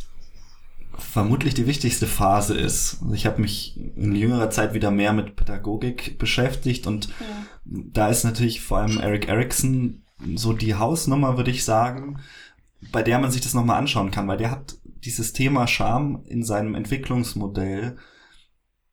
vermutlich 0.97 1.53
die 1.53 1.67
wichtigste 1.67 2.07
Phase 2.07 2.57
ist. 2.57 2.99
Ich 3.13 3.25
habe 3.25 3.41
mich 3.41 3.77
in 3.77 4.15
jüngerer 4.15 4.49
Zeit 4.49 4.73
wieder 4.73 4.91
mehr 4.91 5.13
mit 5.13 5.35
Pädagogik 5.35 6.17
beschäftigt 6.17 6.87
und 6.87 7.09
da 7.65 8.09
ist 8.09 8.23
natürlich 8.23 8.61
vor 8.61 8.79
allem 8.79 8.99
Eric 8.99 9.27
Erickson 9.27 10.03
so 10.35 10.53
die 10.53 10.75
Hausnummer, 10.75 11.37
würde 11.37 11.51
ich 11.51 11.63
sagen, 11.63 12.19
bei 12.91 13.03
der 13.03 13.19
man 13.19 13.31
sich 13.31 13.41
das 13.41 13.53
nochmal 13.53 13.77
anschauen 13.77 14.11
kann, 14.11 14.27
weil 14.27 14.37
der 14.37 14.51
hat 14.51 14.77
dieses 14.83 15.33
Thema 15.33 15.67
Scham 15.67 16.23
in 16.25 16.43
seinem 16.43 16.75
Entwicklungsmodell 16.75 17.97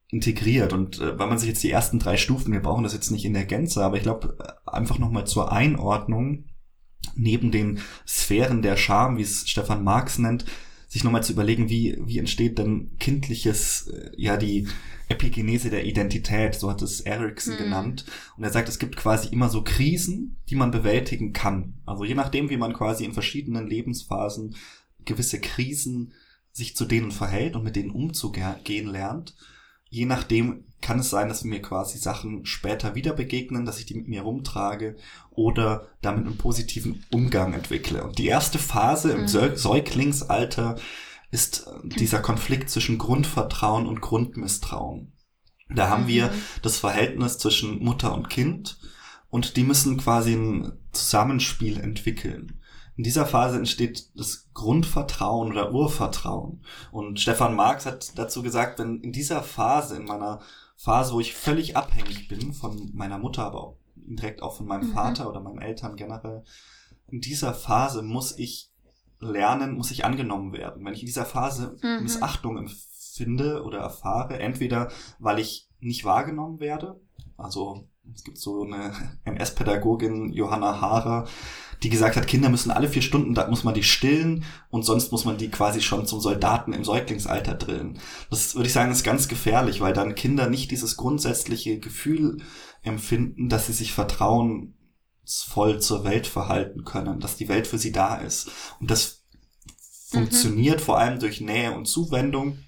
integriert. 0.08 0.72
Und 0.72 1.00
äh, 1.00 1.18
weil 1.18 1.28
man 1.28 1.38
sich 1.38 1.48
jetzt 1.48 1.62
die 1.62 1.70
ersten 1.70 1.98
drei 1.98 2.16
Stufen, 2.16 2.52
wir 2.52 2.60
brauchen 2.60 2.84
das 2.84 2.94
jetzt 2.94 3.10
nicht 3.10 3.24
in 3.24 3.34
der 3.34 3.44
Gänze, 3.44 3.84
aber 3.84 3.96
ich 3.96 4.02
glaube, 4.02 4.36
äh, 4.40 4.70
einfach 4.70 4.98
nochmal 4.98 5.26
zur 5.26 5.52
Einordnung, 5.52 6.44
neben 7.14 7.50
den 7.50 7.80
Sphären 8.06 8.62
der 8.62 8.76
Scham, 8.76 9.18
wie 9.18 9.22
es 9.22 9.48
Stefan 9.48 9.84
Marx 9.84 10.18
nennt, 10.18 10.44
sich 10.88 11.04
nochmal 11.04 11.22
zu 11.22 11.32
überlegen, 11.32 11.68
wie, 11.68 11.96
wie 12.00 12.18
entsteht 12.18 12.58
denn 12.58 12.96
kindliches, 12.98 13.88
äh, 13.88 14.10
ja, 14.16 14.36
die 14.36 14.68
Epigenese 15.08 15.70
der 15.70 15.84
Identität, 15.84 16.54
so 16.56 16.70
hat 16.70 16.82
es 16.82 17.00
Erickson 17.00 17.54
Mhm. 17.54 17.58
genannt. 17.58 18.04
Und 18.36 18.44
er 18.44 18.50
sagt, 18.50 18.68
es 18.68 18.78
gibt 18.78 18.96
quasi 18.96 19.28
immer 19.28 19.48
so 19.48 19.62
Krisen, 19.62 20.36
die 20.48 20.56
man 20.56 20.70
bewältigen 20.70 21.32
kann. 21.32 21.74
Also 21.86 22.04
je 22.04 22.14
nachdem, 22.14 22.50
wie 22.50 22.56
man 22.56 22.72
quasi 22.72 23.04
in 23.04 23.12
verschiedenen 23.12 23.66
Lebensphasen 23.68 24.56
gewisse 25.04 25.40
Krisen 25.40 26.12
sich 26.52 26.74
zu 26.76 26.84
denen 26.84 27.12
verhält 27.12 27.54
und 27.54 27.62
mit 27.64 27.76
denen 27.76 27.90
umzugehen 27.90 28.86
lernt, 28.88 29.36
je 29.88 30.06
nachdem 30.06 30.64
kann 30.80 30.98
es 30.98 31.10
sein, 31.10 31.28
dass 31.28 31.44
mir 31.44 31.62
quasi 31.62 31.98
Sachen 31.98 32.44
später 32.44 32.94
wieder 32.94 33.12
begegnen, 33.12 33.64
dass 33.64 33.78
ich 33.78 33.86
die 33.86 33.94
mit 33.94 34.08
mir 34.08 34.22
rumtrage 34.22 34.96
oder 35.30 35.88
damit 36.02 36.26
einen 36.26 36.36
positiven 36.36 37.04
Umgang 37.10 37.54
entwickle. 37.54 38.02
Und 38.04 38.18
die 38.18 38.26
erste 38.26 38.58
Phase 38.58 39.12
im 39.12 39.22
Mhm. 39.22 39.26
Säug- 39.26 39.56
Säuglingsalter 39.56 40.76
ist 41.36 41.66
dieser 41.82 42.20
Konflikt 42.20 42.70
zwischen 42.70 42.96
Grundvertrauen 42.96 43.86
und 43.86 44.00
Grundmisstrauen. 44.00 45.12
Da 45.68 45.88
haben 45.90 46.06
wir 46.06 46.28
Mhm. 46.28 46.34
das 46.62 46.78
Verhältnis 46.78 47.36
zwischen 47.38 47.84
Mutter 47.84 48.14
und 48.14 48.30
Kind 48.30 48.78
und 49.28 49.56
die 49.56 49.64
müssen 49.64 49.98
quasi 49.98 50.32
ein 50.34 50.72
Zusammenspiel 50.92 51.78
entwickeln. 51.78 52.60
In 52.96 53.04
dieser 53.04 53.26
Phase 53.26 53.58
entsteht 53.58 54.08
das 54.14 54.48
Grundvertrauen 54.54 55.50
oder 55.52 55.74
Urvertrauen. 55.74 56.62
Und 56.90 57.20
Stefan 57.20 57.54
Marx 57.54 57.84
hat 57.84 58.16
dazu 58.18 58.42
gesagt, 58.42 58.78
wenn 58.78 59.00
in 59.02 59.12
dieser 59.12 59.42
Phase, 59.42 59.96
in 59.96 60.04
meiner 60.06 60.40
Phase, 60.78 61.12
wo 61.12 61.20
ich 61.20 61.34
völlig 61.34 61.76
abhängig 61.76 62.28
bin 62.28 62.54
von 62.54 62.90
meiner 62.94 63.18
Mutter, 63.18 63.44
aber 63.44 63.60
auch 63.62 63.76
direkt 63.96 64.40
auch 64.42 64.56
von 64.56 64.66
meinem 64.66 64.88
Mhm. 64.88 64.94
Vater 64.94 65.28
oder 65.28 65.40
meinen 65.40 65.60
Eltern 65.60 65.96
generell, 65.96 66.42
in 67.08 67.20
dieser 67.20 67.52
Phase 67.52 68.00
muss 68.02 68.38
ich 68.38 68.70
lernen, 69.20 69.74
muss 69.76 69.90
ich 69.90 70.04
angenommen 70.04 70.52
werden. 70.52 70.84
Wenn 70.84 70.94
ich 70.94 71.00
in 71.00 71.06
dieser 71.06 71.24
Phase 71.24 71.76
Mhm. 71.82 72.02
Missachtung 72.02 72.58
empfinde 72.58 73.62
oder 73.64 73.78
erfahre, 73.78 74.38
entweder 74.38 74.90
weil 75.18 75.38
ich 75.38 75.68
nicht 75.80 76.04
wahrgenommen 76.04 76.60
werde, 76.60 77.00
also 77.36 77.88
es 78.14 78.24
gibt 78.24 78.38
so 78.38 78.62
eine 78.62 78.92
MS-Pädagogin, 79.24 80.32
Johanna 80.32 80.80
Haarer, 80.80 81.26
die 81.82 81.90
gesagt 81.90 82.16
hat, 82.16 82.26
Kinder 82.26 82.48
müssen 82.48 82.70
alle 82.70 82.88
vier 82.88 83.02
Stunden, 83.02 83.34
da 83.34 83.48
muss 83.48 83.64
man 83.64 83.74
die 83.74 83.82
stillen 83.82 84.44
und 84.70 84.84
sonst 84.84 85.12
muss 85.12 85.26
man 85.26 85.36
die 85.36 85.50
quasi 85.50 85.82
schon 85.82 86.06
zum 86.06 86.20
Soldaten 86.20 86.72
im 86.72 86.84
Säuglingsalter 86.84 87.54
drillen. 87.54 87.98
Das 88.30 88.54
würde 88.54 88.66
ich 88.68 88.72
sagen, 88.72 88.90
ist 88.90 89.04
ganz 89.04 89.28
gefährlich, 89.28 89.80
weil 89.82 89.92
dann 89.92 90.14
Kinder 90.14 90.48
nicht 90.48 90.70
dieses 90.70 90.96
grundsätzliche 90.96 91.78
Gefühl 91.78 92.38
empfinden, 92.82 93.48
dass 93.50 93.66
sie 93.66 93.74
sich 93.74 93.92
vertrauensvoll 95.26 95.80
zur 95.80 96.04
Welt 96.04 96.26
verhalten 96.26 96.84
können, 96.84 97.20
dass 97.20 97.36
die 97.36 97.48
Welt 97.48 97.66
für 97.66 97.78
sie 97.78 97.92
da 97.92 98.16
ist. 98.16 98.48
Und 98.80 98.90
das 98.90 99.22
Mhm. 100.12 100.20
funktioniert 100.20 100.80
vor 100.80 100.98
allem 100.98 101.18
durch 101.18 101.40
Nähe 101.40 101.72
und 101.72 101.86
Zuwendung. 101.86 102.58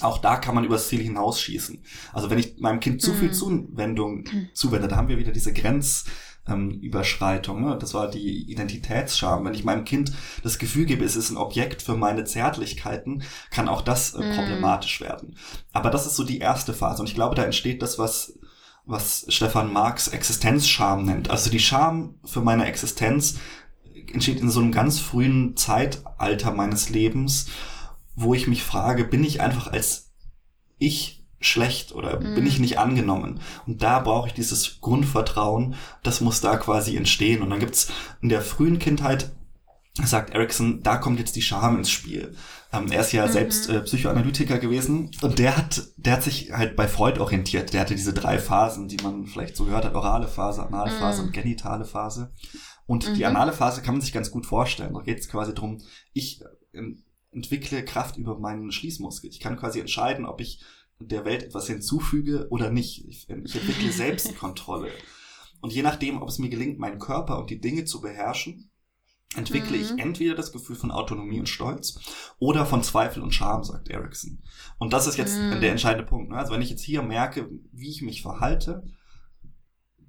Auch 0.00 0.18
da 0.18 0.36
kann 0.36 0.54
man 0.54 0.64
übers 0.64 0.88
Ziel 0.88 1.00
hinausschießen. 1.00 1.82
Also 2.12 2.28
wenn 2.28 2.38
ich 2.38 2.58
meinem 2.58 2.80
Kind 2.80 3.00
zu 3.02 3.14
viel 3.14 3.28
Mhm. 3.28 3.32
Zuwendung 3.32 4.24
zuwende, 4.54 4.88
da 4.88 4.96
haben 4.96 5.08
wir 5.08 5.18
wieder 5.18 5.32
diese 5.32 5.52
Grenzüberschreitung. 5.52 6.12
Ähm, 6.48 6.70
Überschreitung, 6.80 7.62
ne? 7.62 7.78
Das 7.78 7.94
war 7.94 8.10
die 8.10 8.50
Identitätsscham. 8.50 9.44
Wenn 9.44 9.54
ich 9.54 9.62
meinem 9.62 9.84
Kind 9.84 10.12
das 10.42 10.58
Gefühl 10.58 10.86
gebe, 10.86 11.04
es 11.04 11.14
ist 11.14 11.30
ein 11.30 11.36
Objekt 11.36 11.82
für 11.82 11.96
meine 11.96 12.24
Zärtlichkeiten, 12.24 13.22
kann 13.52 13.68
auch 13.68 13.80
das 13.80 14.14
äh, 14.14 14.22
Mhm. 14.24 14.30
problematisch 14.30 15.00
werden. 15.00 15.36
Aber 15.72 15.88
das 15.90 16.04
ist 16.04 16.16
so 16.16 16.24
die 16.24 16.38
erste 16.40 16.74
Phase. 16.74 17.00
Und 17.00 17.08
ich 17.08 17.14
glaube, 17.14 17.36
da 17.36 17.44
entsteht 17.44 17.80
das, 17.80 17.96
was 17.96 18.36
was 18.84 19.24
Stefan 19.28 19.72
Marx 19.72 20.08
Existenzscham 20.08 21.04
nennt. 21.04 21.30
Also 21.30 21.50
die 21.50 21.60
Scham 21.60 22.16
für 22.24 22.40
meine 22.40 22.66
Existenz 22.66 23.38
entsteht 24.12 24.40
in 24.40 24.50
so 24.50 24.60
einem 24.60 24.72
ganz 24.72 24.98
frühen 24.98 25.56
Zeitalter 25.56 26.52
meines 26.52 26.90
Lebens, 26.90 27.46
wo 28.14 28.34
ich 28.34 28.46
mich 28.46 28.62
frage, 28.62 29.04
bin 29.04 29.24
ich 29.24 29.40
einfach 29.40 29.68
als 29.68 30.12
ich 30.78 31.24
schlecht 31.40 31.92
oder 31.92 32.20
mhm. 32.20 32.34
bin 32.34 32.46
ich 32.46 32.58
nicht 32.58 32.78
angenommen? 32.78 33.40
Und 33.66 33.82
da 33.82 34.00
brauche 34.00 34.28
ich 34.28 34.34
dieses 34.34 34.80
Grundvertrauen, 34.80 35.74
das 36.02 36.20
muss 36.20 36.40
da 36.40 36.56
quasi 36.56 36.96
entstehen. 36.96 37.42
Und 37.42 37.50
dann 37.50 37.60
gibt's 37.60 37.90
in 38.20 38.28
der 38.28 38.42
frühen 38.42 38.78
Kindheit, 38.78 39.32
sagt 39.94 40.30
Erickson, 40.30 40.82
da 40.82 40.96
kommt 40.96 41.18
jetzt 41.18 41.36
die 41.36 41.42
Scham 41.42 41.76
ins 41.76 41.90
Spiel. 41.90 42.34
Ähm, 42.72 42.90
er 42.90 43.02
ist 43.02 43.12
ja 43.12 43.26
mhm. 43.26 43.32
selbst 43.32 43.68
äh, 43.68 43.82
Psychoanalytiker 43.82 44.58
gewesen 44.58 45.10
und 45.20 45.38
der 45.38 45.56
hat, 45.56 45.82
der 45.96 46.14
hat 46.14 46.22
sich 46.22 46.52
halt 46.52 46.76
bei 46.76 46.88
Freud 46.88 47.20
orientiert. 47.20 47.72
Der 47.72 47.82
hatte 47.82 47.94
diese 47.94 48.14
drei 48.14 48.38
Phasen, 48.38 48.88
die 48.88 48.96
man 49.02 49.26
vielleicht 49.26 49.56
so 49.56 49.66
gehört 49.66 49.84
hat, 49.84 49.94
orale 49.94 50.28
Phase, 50.28 50.64
anale 50.64 50.90
Phase 50.92 51.20
mhm. 51.20 51.28
und 51.28 51.32
genitale 51.34 51.84
Phase. 51.84 52.32
Und 52.86 53.08
mhm. 53.08 53.14
die 53.14 53.26
anale 53.26 53.52
Phase 53.52 53.82
kann 53.82 53.94
man 53.94 54.00
sich 54.00 54.12
ganz 54.12 54.30
gut 54.30 54.46
vorstellen. 54.46 54.94
Da 54.94 55.00
geht 55.00 55.18
es 55.18 55.28
quasi 55.28 55.54
drum, 55.54 55.82
ich 56.14 56.40
äh, 56.72 56.82
entwickle 57.30 57.84
Kraft 57.84 58.16
über 58.16 58.38
meinen 58.38 58.72
Schließmuskel. 58.72 59.28
Ich 59.28 59.40
kann 59.40 59.58
quasi 59.58 59.80
entscheiden, 59.80 60.24
ob 60.24 60.40
ich 60.40 60.62
der 61.00 61.24
Welt 61.26 61.42
etwas 61.42 61.66
hinzufüge 61.66 62.46
oder 62.50 62.70
nicht. 62.70 63.06
Ich, 63.06 63.28
ich 63.28 63.54
entwickle 63.56 63.92
Selbstkontrolle. 63.92 64.88
Und 65.60 65.72
je 65.72 65.82
nachdem, 65.82 66.22
ob 66.22 66.28
es 66.28 66.38
mir 66.38 66.48
gelingt, 66.48 66.78
meinen 66.78 66.98
Körper 66.98 67.38
und 67.38 67.50
die 67.50 67.60
Dinge 67.60 67.84
zu 67.84 68.00
beherrschen, 68.00 68.71
entwickle 69.36 69.76
mhm. 69.76 69.82
ich 69.82 69.98
entweder 69.98 70.34
das 70.34 70.52
Gefühl 70.52 70.76
von 70.76 70.90
Autonomie 70.90 71.40
und 71.40 71.48
Stolz 71.48 71.98
oder 72.38 72.66
von 72.66 72.82
Zweifel 72.82 73.22
und 73.22 73.34
Scham, 73.34 73.64
sagt 73.64 73.88
Erickson. 73.88 74.42
Und 74.78 74.92
das 74.92 75.06
ist 75.06 75.16
jetzt 75.16 75.38
mhm. 75.38 75.60
der 75.60 75.70
entscheidende 75.70 76.06
Punkt. 76.06 76.30
Ne? 76.30 76.36
Also 76.36 76.52
wenn 76.52 76.62
ich 76.62 76.70
jetzt 76.70 76.82
hier 76.82 77.02
merke, 77.02 77.48
wie 77.72 77.90
ich 77.90 78.02
mich 78.02 78.22
verhalte, 78.22 78.82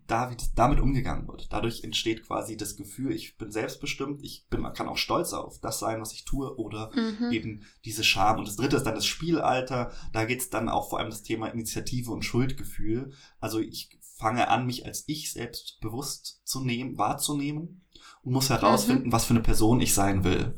da, 0.07 0.29
wie 0.29 0.35
damit 0.55 0.79
umgegangen 0.79 1.27
wird. 1.27 1.51
Dadurch 1.51 1.83
entsteht 1.83 2.25
quasi 2.25 2.57
das 2.57 2.75
Gefühl, 2.75 3.13
ich 3.13 3.37
bin 3.37 3.51
selbstbestimmt, 3.51 4.21
ich 4.23 4.47
bin, 4.49 4.63
kann 4.73 4.87
auch 4.87 4.97
stolz 4.97 5.33
auf 5.33 5.59
das 5.59 5.79
sein, 5.79 6.01
was 6.01 6.13
ich 6.13 6.25
tue, 6.25 6.57
oder 6.57 6.91
mhm. 6.93 7.31
eben 7.31 7.65
diese 7.85 8.03
Scham. 8.03 8.39
Und 8.39 8.47
das 8.47 8.57
dritte 8.57 8.75
ist 8.75 8.83
dann 8.83 8.95
das 8.95 9.05
Spielalter. 9.05 9.91
Da 10.11 10.25
geht 10.25 10.41
es 10.41 10.49
dann 10.49 10.69
auch 10.69 10.89
vor 10.89 10.99
allem 10.99 11.09
das 11.09 11.23
Thema 11.23 11.47
Initiative 11.47 12.11
und 12.11 12.23
Schuldgefühl. 12.23 13.13
Also 13.39 13.59
ich 13.59 13.97
fange 14.17 14.49
an, 14.49 14.65
mich 14.65 14.85
als 14.85 15.05
ich 15.07 15.31
selbst 15.31 15.79
bewusst 15.79 16.41
zu 16.45 16.63
nehmen, 16.63 16.97
wahrzunehmen 16.97 17.82
und 18.23 18.33
muss 18.33 18.49
herausfinden, 18.49 19.07
mhm. 19.07 19.11
was 19.11 19.25
für 19.25 19.33
eine 19.33 19.43
Person 19.43 19.81
ich 19.81 19.93
sein 19.93 20.23
will. 20.23 20.57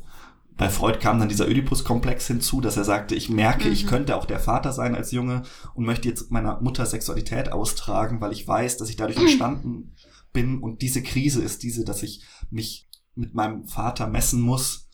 Bei 0.56 0.70
Freud 0.70 0.98
kam 1.00 1.18
dann 1.18 1.28
dieser 1.28 1.46
Oedipus-Komplex 1.46 2.26
hinzu, 2.28 2.62
dass 2.62 2.78
er 2.78 2.84
sagte, 2.84 3.14
ich 3.14 3.28
merke, 3.28 3.66
mhm. 3.68 3.74
ich 3.74 3.86
könnte 3.86 4.16
auch 4.16 4.24
der 4.24 4.40
Vater 4.40 4.72
sein 4.72 4.94
als 4.94 5.12
Junge 5.12 5.42
und 5.74 5.84
möchte 5.84 6.08
jetzt 6.08 6.30
meiner 6.30 6.60
Mutter 6.60 6.86
Sexualität 6.86 7.52
austragen, 7.52 8.20
weil 8.20 8.32
ich 8.32 8.48
weiß, 8.48 8.78
dass 8.78 8.88
ich 8.88 8.96
dadurch 8.96 9.18
entstanden 9.18 9.92
bin 10.32 10.58
und 10.58 10.82
diese 10.82 11.02
Krise 11.02 11.42
ist 11.42 11.62
diese, 11.62 11.84
dass 11.84 12.02
ich 12.02 12.24
mich 12.50 12.88
mit 13.14 13.34
meinem 13.34 13.66
Vater 13.66 14.06
messen 14.06 14.40
muss 14.40 14.85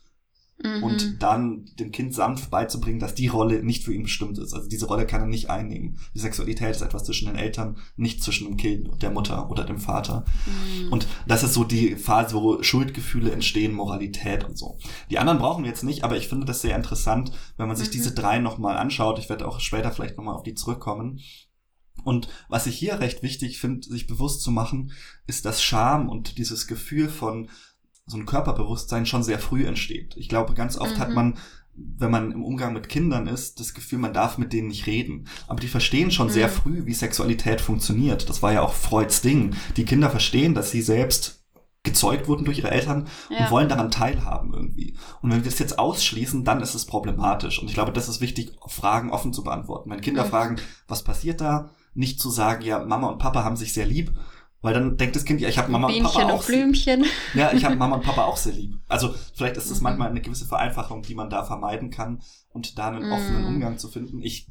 Mhm. 0.61 0.83
Und 0.83 1.23
dann 1.23 1.65
dem 1.79 1.91
Kind 1.91 2.13
sanft 2.13 2.51
beizubringen, 2.51 2.99
dass 2.99 3.15
die 3.15 3.27
Rolle 3.27 3.63
nicht 3.63 3.83
für 3.83 3.93
ihn 3.93 4.03
bestimmt 4.03 4.37
ist. 4.37 4.53
Also 4.53 4.69
diese 4.69 4.85
Rolle 4.85 5.05
kann 5.07 5.21
er 5.21 5.27
nicht 5.27 5.49
einnehmen. 5.49 5.97
Die 6.13 6.19
Sexualität 6.19 6.71
ist 6.71 6.81
etwas 6.81 7.03
zwischen 7.03 7.25
den 7.25 7.35
Eltern, 7.35 7.77
nicht 7.95 8.23
zwischen 8.23 8.47
dem 8.47 8.57
Kind 8.57 8.87
und 8.87 9.01
der 9.01 9.11
Mutter 9.11 9.49
oder 9.49 9.63
dem 9.63 9.79
Vater. 9.79 10.25
Mhm. 10.45 10.93
Und 10.93 11.07
das 11.27 11.43
ist 11.43 11.53
so 11.53 11.63
die 11.63 11.95
Phase, 11.95 12.35
wo 12.35 12.61
Schuldgefühle 12.61 13.31
entstehen, 13.31 13.73
Moralität 13.73 14.43
und 14.43 14.57
so. 14.57 14.77
Die 15.09 15.19
anderen 15.19 15.39
brauchen 15.39 15.63
wir 15.63 15.69
jetzt 15.69 15.83
nicht, 15.83 16.03
aber 16.03 16.17
ich 16.17 16.27
finde 16.27 16.45
das 16.45 16.61
sehr 16.61 16.75
interessant, 16.75 17.31
wenn 17.57 17.67
man 17.67 17.75
sich 17.75 17.87
mhm. 17.87 17.93
diese 17.93 18.13
drei 18.13 18.39
nochmal 18.39 18.77
anschaut. 18.77 19.19
Ich 19.19 19.29
werde 19.29 19.47
auch 19.47 19.59
später 19.59 19.91
vielleicht 19.91 20.17
nochmal 20.17 20.35
auf 20.35 20.43
die 20.43 20.53
zurückkommen. 20.53 21.19
Und 22.03 22.27
was 22.49 22.67
ich 22.67 22.77
hier 22.77 22.99
recht 22.99 23.23
wichtig 23.23 23.59
finde, 23.59 23.87
sich 23.87 24.07
bewusst 24.07 24.41
zu 24.41 24.51
machen, 24.51 24.91
ist, 25.25 25.45
dass 25.45 25.63
Scham 25.63 26.09
und 26.09 26.37
dieses 26.37 26.67
Gefühl 26.67 27.07
von 27.07 27.49
so 28.05 28.17
ein 28.17 28.25
Körperbewusstsein 28.25 29.05
schon 29.05 29.23
sehr 29.23 29.39
früh 29.39 29.65
entsteht. 29.65 30.15
Ich 30.17 30.29
glaube, 30.29 30.53
ganz 30.53 30.77
oft 30.77 30.95
mhm. 30.95 30.99
hat 30.99 31.09
man 31.11 31.37
wenn 31.75 32.11
man 32.11 32.31
im 32.31 32.43
Umgang 32.43 32.73
mit 32.73 32.87
Kindern 32.87 33.27
ist, 33.27 33.59
das 33.59 33.73
Gefühl, 33.73 33.99
man 33.99 34.13
darf 34.13 34.37
mit 34.37 34.53
denen 34.53 34.67
nicht 34.67 34.85
reden. 34.85 35.27
Aber 35.47 35.59
die 35.59 35.67
verstehen 35.67 36.11
schon 36.11 36.27
mhm. 36.27 36.31
sehr 36.31 36.49
früh, 36.49 36.85
wie 36.85 36.93
Sexualität 36.93 37.61
funktioniert. 37.61 38.29
Das 38.29 38.43
war 38.43 38.53
ja 38.53 38.61
auch 38.61 38.73
Freuds 38.73 39.21
Ding. 39.21 39.55
Die 39.75 39.85
Kinder 39.85 40.09
verstehen, 40.09 40.53
dass 40.53 40.71
sie 40.71 40.81
selbst 40.81 41.43
gezeugt 41.81 42.27
wurden 42.27 42.45
durch 42.45 42.59
ihre 42.59 42.71
Eltern 42.71 43.07
ja. 43.29 43.39
und 43.39 43.51
wollen 43.51 43.67
daran 43.67 43.91
teilhaben 43.91 44.53
irgendwie. 44.53 44.95
Und 45.21 45.31
wenn 45.31 45.43
wir 45.43 45.49
das 45.49 45.59
jetzt 45.59 45.79
ausschließen, 45.79 46.45
dann 46.45 46.61
ist 46.61 46.75
es 46.75 46.85
problematisch. 46.85 47.59
Und 47.59 47.67
ich 47.67 47.73
glaube, 47.73 47.91
das 47.91 48.07
ist 48.07 48.21
wichtig, 48.21 48.55
Fragen 48.67 49.11
offen 49.11 49.33
zu 49.33 49.43
beantworten. 49.43 49.89
Wenn 49.89 50.01
Kinder 50.01 50.25
mhm. 50.25 50.29
fragen, 50.29 50.55
was 50.87 51.03
passiert 51.03 51.41
da, 51.41 51.71
nicht 51.93 52.19
zu 52.19 52.29
sagen, 52.29 52.63
ja, 52.63 52.83
Mama 52.85 53.07
und 53.07 53.19
Papa 53.19 53.43
haben 53.43 53.57
sich 53.57 53.73
sehr 53.73 53.85
lieb, 53.85 54.13
weil 54.63 54.73
dann 54.73 54.97
denkt 54.97 55.15
das 55.15 55.25
Kind, 55.25 55.41
ja, 55.41 55.49
ich 55.49 55.57
habe 55.57 55.69
Mama 55.69 55.87
Bienchen 55.87 56.05
und 56.05 56.13
Papa 56.13 56.33
auch. 56.33 56.39
Und 56.39 56.47
Blümchen. 56.47 57.05
Ja, 57.33 57.51
ich 57.51 57.65
habe 57.65 57.75
Mama 57.77 57.97
und 57.97 58.03
Papa 58.03 58.23
auch 58.23 58.37
sehr 58.37 58.53
lieb. 58.53 58.79
Also 58.87 59.13
vielleicht 59.35 59.57
ist 59.57 59.69
das 59.69 59.79
mhm. 59.79 59.83
manchmal 59.83 60.09
eine 60.09 60.21
gewisse 60.21 60.45
Vereinfachung, 60.45 61.03
die 61.03 61.15
man 61.15 61.29
da 61.29 61.43
vermeiden 61.43 61.91
kann 61.91 62.23
und 62.49 62.79
da 62.79 62.87
einen 62.87 63.05
mhm. 63.05 63.11
offenen 63.11 63.45
Umgang 63.45 63.77
zu 63.77 63.89
finden. 63.89 64.21
Ich 64.21 64.47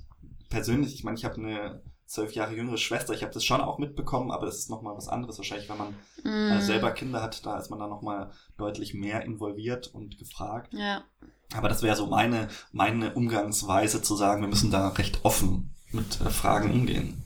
persönlich, 0.51 0.94
ich 0.94 1.03
meine, 1.03 1.16
ich 1.16 1.25
habe 1.25 1.37
eine 1.37 1.83
zwölf 2.05 2.35
Jahre 2.35 2.55
jüngere 2.55 2.77
Schwester, 2.77 3.14
ich 3.14 3.22
habe 3.22 3.33
das 3.33 3.42
schon 3.42 3.62
auch 3.62 3.79
mitbekommen, 3.79 4.31
aber 4.31 4.44
das 4.44 4.59
ist 4.59 4.68
nochmal 4.68 4.94
was 4.94 5.09
anderes. 5.09 5.38
Wahrscheinlich, 5.38 5.70
wenn 5.70 5.79
man 5.79 5.94
mm. 6.25 6.59
äh, 6.59 6.61
selber 6.61 6.90
Kinder 6.90 7.22
hat, 7.22 7.46
da 7.46 7.57
ist 7.57 7.70
man 7.70 7.79
dann 7.79 7.88
nochmal 7.88 8.31
deutlich 8.59 8.92
mehr 8.92 9.25
involviert 9.25 9.87
und 9.94 10.18
gefragt. 10.18 10.75
Ja. 10.75 11.05
Aber 11.55 11.70
das 11.70 11.83
wäre 11.83 11.96
so 11.96 12.07
meine, 12.07 12.48
meine 12.70 13.14
Umgangsweise 13.14 14.03
zu 14.03 14.14
sagen, 14.14 14.42
wir 14.42 14.48
müssen 14.48 14.70
da 14.70 14.88
recht 14.88 15.20
offen 15.22 15.75
mit 15.90 16.20
äh, 16.20 16.29
Fragen 16.29 16.70
umgehen. 16.70 17.25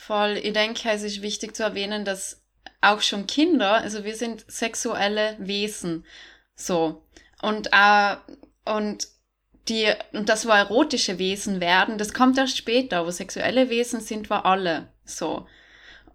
Voll. 0.00 0.40
Ich 0.42 0.54
denke, 0.54 0.88
es 0.90 1.02
ist 1.02 1.20
wichtig 1.20 1.54
zu 1.54 1.62
erwähnen, 1.62 2.06
dass 2.06 2.42
auch 2.80 3.02
schon 3.02 3.26
Kinder, 3.26 3.74
also 3.74 4.02
wir 4.02 4.16
sind 4.16 4.50
sexuelle 4.50 5.36
Wesen. 5.38 6.06
So. 6.54 7.04
Und, 7.42 7.68
äh, 7.70 8.16
und 8.64 9.08
die, 9.68 9.92
und 10.12 10.30
das, 10.30 10.46
wo 10.46 10.52
erotische 10.52 11.18
Wesen 11.18 11.60
werden, 11.60 11.98
das 11.98 12.14
kommt 12.14 12.38
erst 12.38 12.56
später, 12.56 13.04
wo 13.04 13.10
sexuelle 13.10 13.68
Wesen 13.68 14.00
sind 14.00 14.30
wir 14.30 14.46
alle. 14.46 14.88
So. 15.04 15.46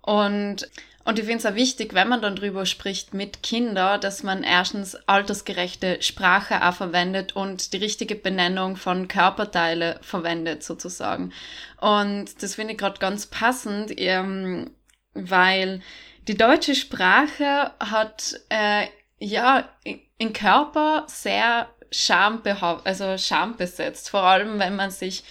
Und 0.01 0.67
und 1.05 1.19
ich 1.19 1.25
finde 1.25 1.37
es 1.37 1.45
auch 1.45 1.55
wichtig, 1.55 1.93
wenn 1.93 2.09
man 2.09 2.23
dann 2.23 2.35
drüber 2.35 2.65
spricht 2.65 3.13
mit 3.13 3.43
Kindern, 3.43 4.01
dass 4.01 4.23
man 4.23 4.43
erstens 4.43 4.95
altersgerechte 5.07 6.01
Sprache 6.01 6.67
auch 6.67 6.73
verwendet 6.73 7.35
und 7.35 7.73
die 7.73 7.77
richtige 7.77 8.15
Benennung 8.15 8.75
von 8.75 9.07
Körperteile 9.07 9.99
verwendet 10.01 10.63
sozusagen. 10.63 11.31
Und 11.79 12.41
das 12.41 12.55
finde 12.55 12.73
ich 12.73 12.79
gerade 12.79 12.99
ganz 12.99 13.27
passend, 13.27 13.93
ähm, 13.97 14.71
weil 15.13 15.81
die 16.27 16.37
deutsche 16.37 16.73
Sprache 16.73 17.71
hat 17.79 18.39
äh, 18.49 18.87
ja 19.19 19.69
in 20.17 20.33
Körper 20.33 21.05
sehr 21.07 21.69
Scham 21.91 22.41
also 22.83 23.15
Scham 23.19 23.57
besetzt, 23.57 24.09
vor 24.09 24.23
allem 24.23 24.57
wenn 24.57 24.75
man 24.75 24.89
sich 24.89 25.23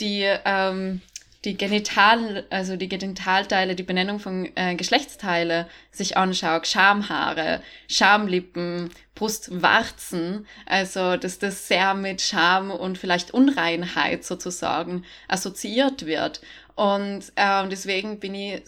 die 0.00 0.24
ähm, 0.44 1.00
die 1.44 1.56
Genital, 1.56 2.44
also 2.50 2.76
die 2.76 2.88
Genitalteile, 2.88 3.74
die 3.74 3.82
Benennung 3.82 4.18
von 4.18 4.50
äh, 4.54 4.74
Geschlechtsteile 4.74 5.68
sich 5.90 6.16
anschaut, 6.16 6.66
Schamhaare, 6.66 7.60
Schamlippen, 7.88 8.90
Brustwarzen, 9.14 10.46
also 10.66 11.16
dass 11.16 11.38
das 11.38 11.68
sehr 11.68 11.94
mit 11.94 12.22
Scham 12.22 12.70
und 12.70 12.96
vielleicht 12.96 13.32
Unreinheit 13.32 14.24
sozusagen 14.24 15.04
assoziiert 15.28 16.06
wird. 16.06 16.40
Und 16.74 17.24
äh, 17.36 17.68
deswegen 17.68 18.18
bin 18.20 18.34
ich 18.34 18.62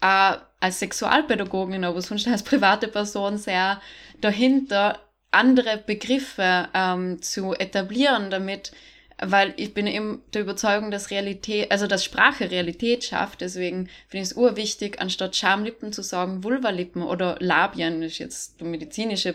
äh, 0.00 0.36
als 0.60 0.80
Sexualpädagogin, 0.80 1.84
aber 1.84 2.02
sonst 2.02 2.26
als 2.26 2.42
private 2.42 2.88
Person 2.88 3.38
sehr 3.38 3.80
dahinter, 4.20 4.98
andere 5.30 5.76
Begriffe 5.76 6.68
ähm, 6.72 7.20
zu 7.20 7.52
etablieren, 7.52 8.30
damit 8.30 8.72
weil 9.20 9.52
ich 9.56 9.74
bin 9.74 9.86
eben 9.86 10.22
der 10.32 10.42
Überzeugung, 10.42 10.90
dass 10.90 11.10
Realität, 11.10 11.70
also 11.70 11.86
dass 11.86 12.04
Sprache 12.04 12.50
Realität 12.50 13.04
schafft. 13.04 13.40
Deswegen 13.40 13.88
finde 14.08 14.22
ich 14.22 14.30
es 14.30 14.36
urwichtig, 14.36 15.00
anstatt 15.00 15.36
Schamlippen 15.36 15.92
zu 15.92 16.02
sagen, 16.02 16.44
Vulvalippen 16.44 17.02
oder 17.02 17.36
Labien, 17.40 18.02
ist 18.02 18.18
jetzt 18.18 18.60
der 18.60 18.68
medizinische 18.68 19.34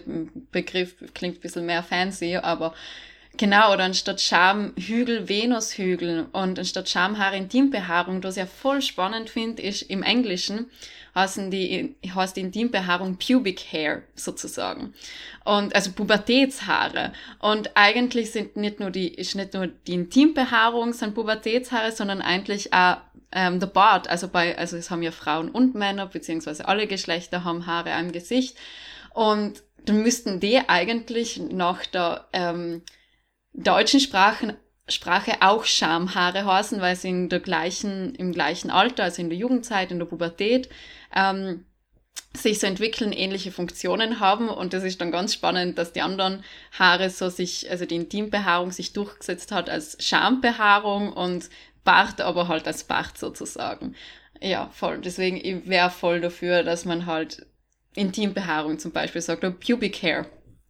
Begriff, 0.52 0.96
klingt 1.14 1.38
ein 1.38 1.42
bisschen 1.42 1.66
mehr 1.66 1.84
fancy, 1.84 2.38
aber 2.38 2.74
Genau, 3.38 3.74
oder 3.74 3.86
anstatt 3.86 4.22
Schamhügel 4.22 5.28
Venushügel 5.28 6.28
und 6.34 6.60
anstatt 6.60 6.88
Schamhaare 6.88 7.36
Intimbehaarung, 7.36 8.24
was 8.24 8.38
ich 8.38 8.42
ja 8.42 8.46
voll 8.46 8.82
spannend 8.82 9.30
finde, 9.30 9.64
ist 9.64 9.82
im 9.84 10.04
Englischen 10.04 10.68
heißen 11.16 11.52
die, 11.52 11.96
heißt 12.14 12.36
die 12.36 12.42
Intimbehaarung 12.42 13.18
Pubic 13.18 13.60
Hair 13.72 14.04
sozusagen. 14.16 14.94
Und 15.46 15.76
also 15.76 15.92
Pubertätshaare. 15.92 17.14
Und 17.40 17.72
eigentlich 17.76 18.32
sind 18.32 18.56
nicht 18.56 18.80
nur 18.80 18.90
die, 18.92 19.10
ist 19.10 19.36
nicht 19.36 19.54
nur 19.54 19.68
die 19.68 19.94
Intimbehaarung 19.94 20.94
sind 20.94 21.14
Pubertätshaare, 21.14 21.92
sondern 21.92 22.22
eigentlich 22.22 22.74
auch 22.74 22.98
ähm, 23.32 23.60
der 23.60 23.68
Bart. 23.68 24.10
Also 24.10 24.28
bei, 24.28 24.58
also 24.58 24.78
es 24.78 24.90
haben 24.90 25.04
ja 25.04 25.12
Frauen 25.12 25.50
und 25.50 25.76
Männer, 25.76 26.08
beziehungsweise 26.08 26.68
alle 26.68 26.88
Geschlechter 26.88 27.44
haben 27.44 27.68
Haare 27.68 27.94
am 27.94 28.12
Gesicht. 28.12 28.58
Und 29.14 29.62
dann 29.86 30.02
müssten 30.02 30.40
die 30.40 30.62
eigentlich 30.68 31.40
nach 31.40 31.86
der 31.86 32.28
ähm, 32.34 32.82
deutschen 33.54 34.00
Sprachen, 34.00 34.54
Sprache 34.90 35.42
auch 35.42 35.64
Schamhaare 35.66 36.46
heißen, 36.46 36.82
weil 36.82 36.96
sie 36.96 37.10
in 37.10 37.30
der 37.30 37.40
gleichen, 37.40 38.16
im 38.16 38.34
gleichen 38.34 38.70
Alter, 38.70 39.04
also 39.04 39.22
in 39.22 39.30
der 39.30 39.38
Jugendzeit, 39.38 39.92
in 39.92 40.00
der 40.00 40.06
Pubertät, 40.06 40.70
ähm, 41.16 41.66
sich 42.36 42.60
so 42.60 42.68
entwickeln, 42.68 43.12
ähnliche 43.12 43.52
Funktionen 43.52 44.20
haben 44.20 44.50
und 44.50 44.74
das 44.74 44.84
ist 44.84 45.00
dann 45.00 45.12
ganz 45.12 45.34
spannend, 45.34 45.78
dass 45.78 45.94
die 45.94 46.02
anderen 46.02 46.44
Haare 46.78 47.10
so 47.10 47.30
sich, 47.30 47.70
also 47.70 47.86
die 47.86 47.96
Intimbehaarung 47.96 48.72
sich 48.72 48.94
durchgesetzt 48.94 49.52
hat 49.52 49.70
als 49.70 49.98
Schambehaarung 50.04 51.14
und 51.14 51.50
Bart, 51.84 52.22
aber 52.22 52.48
halt 52.48 52.66
als 52.68 52.86
Bart 52.86 53.18
sozusagen. 53.18 53.96
Ja, 54.42 54.70
voll. 54.74 55.00
Deswegen, 55.00 55.38
ich 55.38 55.68
wäre 55.68 55.90
voll 55.90 56.22
dafür, 56.22 56.64
dass 56.64 56.86
man 56.86 57.06
halt 57.06 57.46
Intimbehaarung 57.96 58.80
zum 58.80 58.92
Beispiel 58.92 59.22
sagt, 59.22 59.44
oder 59.44 59.54
Pubic 59.54 60.02
Hair, 60.02 60.26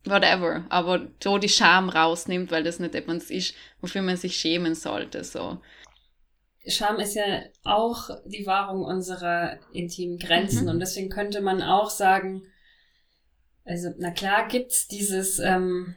whatever. 0.06 0.66
Aber 0.70 1.08
so 1.22 1.38
die 1.38 1.50
Scham 1.50 1.89
rausnimmt, 1.89 2.52
weil 2.52 2.63
das 2.63 2.80
nicht 2.80 2.96
etwas 2.96 3.30
ist, 3.30 3.54
wofür 3.82 4.02
man 4.02 4.18
sich 4.18 4.36
schämen 4.38 4.76
sollte, 4.76 5.24
so. 5.24 5.60
Scham 6.66 6.98
ist 6.98 7.16
ja 7.16 7.42
auch 7.66 8.10
die 8.26 8.46
Wahrung 8.46 8.84
unserer 8.86 9.60
intimen 9.74 10.18
Grenzen 10.18 10.63
Mhm. 10.63 10.70
und 10.70 10.80
deswegen 10.80 11.10
könnte 11.10 11.42
man 11.42 11.62
auch 11.62 11.89
sagen, 11.89 12.44
also 13.66 13.89
na 13.98 14.12
klar 14.12 14.48
gibt's 14.48 14.88
dieses, 14.88 15.39
ähm, 15.39 15.96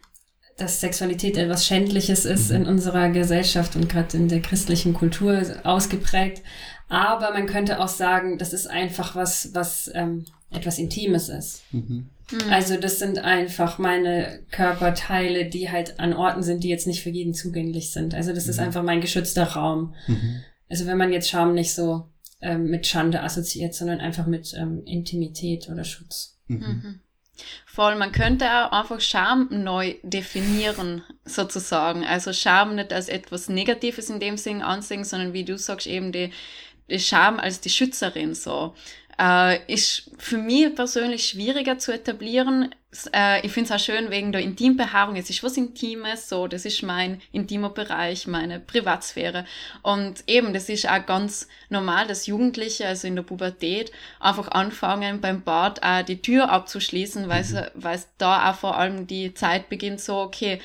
dass 0.56 0.80
Sexualität 0.80 1.36
etwas 1.36 1.66
Schändliches 1.66 2.24
ist 2.24 2.50
in 2.50 2.66
unserer 2.66 3.10
Gesellschaft 3.10 3.76
und 3.76 3.88
gerade 3.88 4.16
in 4.16 4.26
der 4.28 4.40
christlichen 4.40 4.94
Kultur 4.94 5.40
ausgeprägt, 5.64 6.42
aber 6.88 7.32
man 7.32 7.46
könnte 7.46 7.78
auch 7.80 7.88
sagen, 7.88 8.38
das 8.38 8.52
ist 8.52 8.66
einfach 8.66 9.14
was, 9.14 9.54
was 9.54 9.90
ähm, 9.94 10.24
etwas 10.50 10.78
Intimes 10.78 11.28
ist. 11.28 11.62
Mhm. 11.72 12.08
Hm. 12.30 12.52
Also 12.52 12.76
das 12.76 12.98
sind 12.98 13.18
einfach 13.18 13.78
meine 13.78 14.44
Körperteile, 14.50 15.46
die 15.46 15.70
halt 15.70 16.00
an 16.00 16.12
Orten 16.12 16.42
sind, 16.42 16.64
die 16.64 16.68
jetzt 16.68 16.86
nicht 16.86 17.02
für 17.02 17.10
jeden 17.10 17.34
zugänglich 17.34 17.92
sind. 17.92 18.14
Also 18.14 18.32
das 18.32 18.48
ist 18.48 18.58
Mhm. 18.58 18.64
einfach 18.64 18.82
mein 18.82 19.00
geschützter 19.00 19.44
Raum. 19.44 19.94
Mhm. 20.06 20.42
Also 20.68 20.86
wenn 20.86 20.98
man 20.98 21.12
jetzt 21.12 21.28
Scham 21.30 21.54
nicht 21.54 21.72
so 21.74 22.08
ähm, 22.42 22.64
mit 22.66 22.86
Schande 22.86 23.22
assoziiert, 23.22 23.74
sondern 23.74 24.00
einfach 24.00 24.26
mit 24.26 24.52
ähm, 24.54 24.82
Intimität 24.84 25.68
oder 25.70 25.84
Schutz. 25.84 26.38
Mhm. 26.48 26.58
Mhm. 26.58 27.00
Voll, 27.66 27.96
man 27.96 28.12
könnte 28.12 28.46
auch 28.46 28.72
einfach 28.72 29.00
Scham 29.00 29.48
neu 29.50 29.94
definieren, 30.02 31.02
sozusagen. 31.24 32.04
Also 32.04 32.32
Scham 32.32 32.74
nicht 32.74 32.92
als 32.92 33.08
etwas 33.08 33.48
Negatives 33.48 34.10
in 34.10 34.20
dem 34.20 34.36
Sinn 34.36 34.62
ansehen, 34.62 35.04
sondern 35.04 35.32
wie 35.32 35.44
du 35.44 35.56
sagst, 35.58 35.86
eben 35.86 36.12
die, 36.12 36.30
die 36.90 36.98
Scham 36.98 37.38
als 37.38 37.60
die 37.60 37.68
Schützerin 37.70 38.34
so. 38.34 38.74
Äh, 39.18 39.72
ist 39.72 40.10
für 40.18 40.36
mich 40.36 40.74
persönlich 40.74 41.26
schwieriger 41.26 41.78
zu 41.78 41.90
etablieren. 41.92 42.74
Äh, 43.14 43.44
ich 43.46 43.52
finde 43.52 43.72
es 43.72 43.80
auch 43.80 43.82
schön 43.84 44.10
wegen 44.10 44.30
der 44.30 44.42
Intimbehaarung. 44.42 45.16
Es 45.16 45.30
ist 45.30 45.42
was 45.42 45.56
Intimes, 45.56 46.28
so, 46.28 46.46
das 46.48 46.66
ist 46.66 46.82
mein 46.82 47.22
intimer 47.32 47.70
Bereich, 47.70 48.26
meine 48.26 48.60
Privatsphäre. 48.60 49.46
Und 49.82 50.22
eben, 50.26 50.52
das 50.52 50.68
ist 50.68 50.88
auch 50.88 51.04
ganz 51.06 51.48
normal, 51.70 52.06
dass 52.06 52.26
Jugendliche, 52.26 52.86
also 52.86 53.06
in 53.08 53.16
der 53.16 53.22
Pubertät, 53.22 53.90
einfach 54.20 54.48
anfangen 54.48 55.22
beim 55.22 55.42
Bad 55.42 55.82
auch 55.82 56.02
die 56.02 56.20
Tür 56.20 56.50
abzuschließen, 56.50 57.28
weil 57.28 57.42
Mhm. 57.42 57.56
es 57.56 57.70
weil 57.74 57.96
es 57.96 58.08
da 58.18 58.50
auch 58.50 58.56
vor 58.56 58.76
allem 58.76 59.06
die 59.06 59.32
Zeit 59.32 59.70
beginnt, 59.70 60.00
so, 60.00 60.18
okay, 60.18 60.60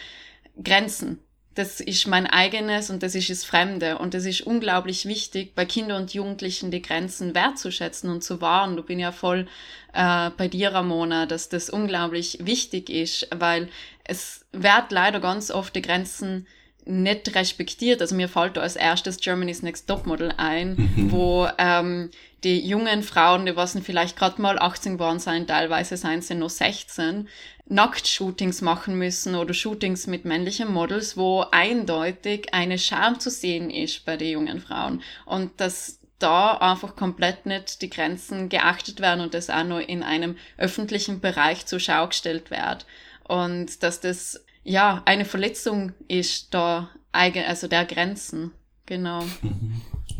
Grenzen. 0.62 1.20
Das 1.54 1.82
ist 1.82 2.08
mein 2.08 2.28
eigenes 2.28 2.90
und 2.90 3.04
das 3.04 3.14
ist 3.14 3.30
das 3.30 3.44
Fremde. 3.44 3.98
Und 3.98 4.16
es 4.16 4.26
ist 4.26 4.42
unglaublich 4.42 5.06
wichtig, 5.06 5.54
bei 5.54 5.66
Kindern 5.66 6.04
und 6.04 6.14
Jugendlichen 6.14 6.72
die 6.72 6.82
Grenzen 6.82 7.36
wertzuschätzen 7.36 8.10
und 8.10 8.24
zu 8.24 8.40
wahren. 8.40 8.78
Du 8.78 8.84
bin 8.84 9.00
ja 9.00 9.12
voll 9.12 9.48
äh, 9.94 10.30
bei 10.38 10.48
dir, 10.48 10.74
Ramona, 10.74 11.26
dass 11.26 11.50
das 11.50 11.70
unglaublich 11.70 12.38
wichtig 12.42 12.90
ist, 12.90 13.28
weil 13.36 13.68
es 14.06 14.46
wird 14.54 14.92
leider 14.92 15.20
ganz 15.20 15.52
oft 15.52 15.76
die 15.76 15.82
Grenzen 15.82 16.48
nicht 16.86 17.36
respektiert. 17.36 18.02
Also 18.02 18.16
mir 18.16 18.28
fällt 18.28 18.58
da 18.58 18.62
als 18.62 18.76
erstes 18.76 19.20
Germany's 19.20 19.62
Next 19.62 19.88
Topmodel 19.88 20.34
ein, 20.38 20.92
Mhm. 20.96 21.12
wo 21.12 21.48
ähm, 21.58 22.10
die 22.44 22.60
jungen 22.68 23.04
Frauen, 23.04 23.46
die 23.46 23.56
was 23.56 23.78
vielleicht 23.84 24.18
gerade 24.18 24.42
mal 24.42 24.58
18 24.58 24.94
geworden 24.94 25.20
sein, 25.20 25.46
teilweise 25.46 25.96
seien 25.96 26.22
sie 26.22 26.36
nur 26.36 26.50
16, 26.50 27.28
Nacktshootings 27.68 28.62
machen 28.62 28.96
müssen 28.98 29.36
oder 29.36 29.54
Shootings 29.54 30.08
mit 30.08 30.26
männlichen 30.26 30.72
Models, 30.72 31.16
wo 31.16 31.46
eindeutig 31.52 32.54
eine 32.54 32.78
Scham 32.78 33.20
zu 33.20 33.30
sehen 33.30 33.70
ist 33.70 34.04
bei 34.06 34.18
den 34.18 34.32
jungen 34.32 34.60
Frauen. 34.60 35.02
Und 35.26 35.52
dass 35.62 36.00
da 36.20 36.58
einfach 36.58 36.96
komplett 36.96 37.46
nicht 37.46 37.82
die 37.82 37.90
Grenzen 37.90 38.50
geachtet 38.50 39.00
werden 39.00 39.22
und 39.22 39.34
das 39.34 39.50
auch 39.50 39.64
nur 39.64 39.88
in 39.88 40.04
einem 40.04 40.38
öffentlichen 40.58 41.20
Bereich 41.20 41.66
zur 41.66 41.80
Schau 41.80 42.08
gestellt 42.08 42.52
wird. 42.52 42.86
Und 43.24 43.82
dass 43.84 44.02
das 44.02 44.44
ja 44.64 45.02
eine 45.06 45.26
Verletzung 45.26 45.94
ist 46.08 46.54
da 46.54 46.90
eigen, 47.12 47.44
also 47.46 47.68
der 47.68 47.86
Grenzen. 47.86 48.52
Genau. 48.86 49.24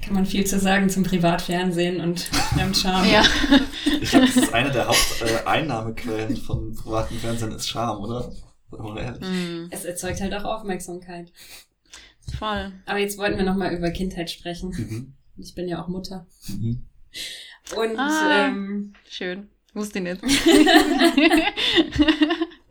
Kann 0.04 0.14
man 0.14 0.26
viel 0.26 0.46
zu 0.46 0.60
sagen 0.60 0.90
zum 0.90 1.04
Privatfernsehen 1.04 2.00
und 2.02 2.20
Fremdscham. 2.22 3.06
Ja. 3.10 3.24
Ich 4.02 4.10
glaube, 4.12 4.26
das 4.28 4.38
ist 4.38 4.54
eine 4.54 4.72
der 4.72 4.88
Haupteinnahmequellen 4.88 6.38
von 6.38 6.74
privaten 6.76 7.18
Fernsehen 7.20 7.52
ist 7.52 7.68
Scham, 7.70 8.00
oder? 8.00 8.22
Sagen 8.72 8.84
wir 8.86 8.94
mal 8.94 9.02
ehrlich. 9.04 9.22
Mm, 9.22 9.68
Es 9.70 9.84
erzeugt 9.86 10.22
halt 10.22 10.34
auch 10.34 10.44
Aufmerksamkeit. 10.46 11.32
voll. 12.40 12.72
Aber 12.86 13.00
jetzt 13.00 13.18
wollten 13.18 13.38
wir 13.38 13.44
nochmal 13.46 13.74
über 13.76 13.92
Kindheit 13.92 14.32
sprechen. 14.32 14.70
Mhm. 14.70 15.14
Ich 15.38 15.54
bin 15.54 15.68
ja 15.68 15.84
auch 15.84 15.88
Mutter. 15.88 16.26
Mhm. 16.48 16.84
Und 17.76 17.98
Ah. 18.00 18.48
ähm, 18.48 18.94
Schön. 19.10 19.50
Wusste 19.74 20.00
ich 20.00 20.04
nicht. 20.06 20.22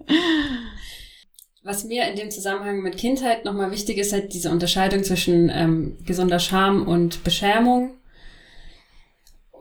was 1.62 1.84
mir 1.84 2.08
in 2.08 2.16
dem 2.16 2.30
Zusammenhang 2.30 2.80
mit 2.80 2.96
Kindheit 2.96 3.44
nochmal 3.44 3.70
wichtig 3.70 3.98
ist, 3.98 4.12
halt 4.12 4.32
diese 4.32 4.50
Unterscheidung 4.50 5.04
zwischen 5.04 5.50
ähm, 5.50 5.98
gesunder 6.06 6.38
Scham 6.38 6.86
und 6.86 7.22
Beschämung. 7.22 7.94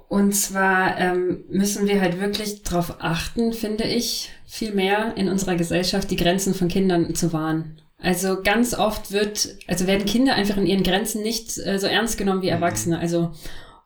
Und 0.08 0.34
zwar 0.34 0.98
ähm, 0.98 1.44
müssen 1.50 1.88
wir 1.88 2.02
halt 2.02 2.20
wirklich 2.20 2.64
darauf 2.64 2.96
achten, 3.00 3.54
finde 3.54 3.84
ich, 3.84 4.32
viel 4.48 4.74
mehr 4.74 5.14
in 5.18 5.30
unserer 5.30 5.56
Gesellschaft 5.56 6.10
die 6.10 6.16
Grenzen 6.16 6.56
von 6.56 6.68
Kindern 6.68 7.14
zu 7.14 7.32
wahren. 7.32 7.80
Also 8.02 8.42
ganz 8.42 8.74
oft 8.74 9.12
wird, 9.12 9.58
also 9.68 9.86
werden 9.86 10.06
Kinder 10.06 10.34
einfach 10.34 10.58
in 10.58 10.66
ihren 10.66 10.84
Grenzen 10.84 11.22
nicht 11.22 11.58
äh, 11.60 11.78
so 11.78 11.86
ernst 11.86 12.18
genommen 12.18 12.42
wie 12.42 12.48
Mhm. 12.48 12.54
Erwachsene. 12.54 12.98
Also 12.98 13.34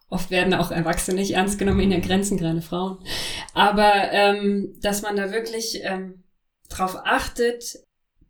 oft 0.08 0.30
werden 0.30 0.54
auch 0.54 0.71
Erwachsene 0.71 1.19
nicht 1.19 1.32
ernst 1.34 1.58
genommen 1.58 1.80
in 1.80 1.91
ihren 1.91 2.02
Grenzen, 2.04 2.38
gerade 2.38 2.62
Frauen. 2.62 2.99
Aber 3.54 3.91
ähm, 4.12 4.76
dass 4.82 5.02
man 5.02 5.17
da 5.17 5.32
wirklich 5.32 5.82
ähm, 5.84 6.23
drauf 6.69 6.95
achtet, 7.04 7.80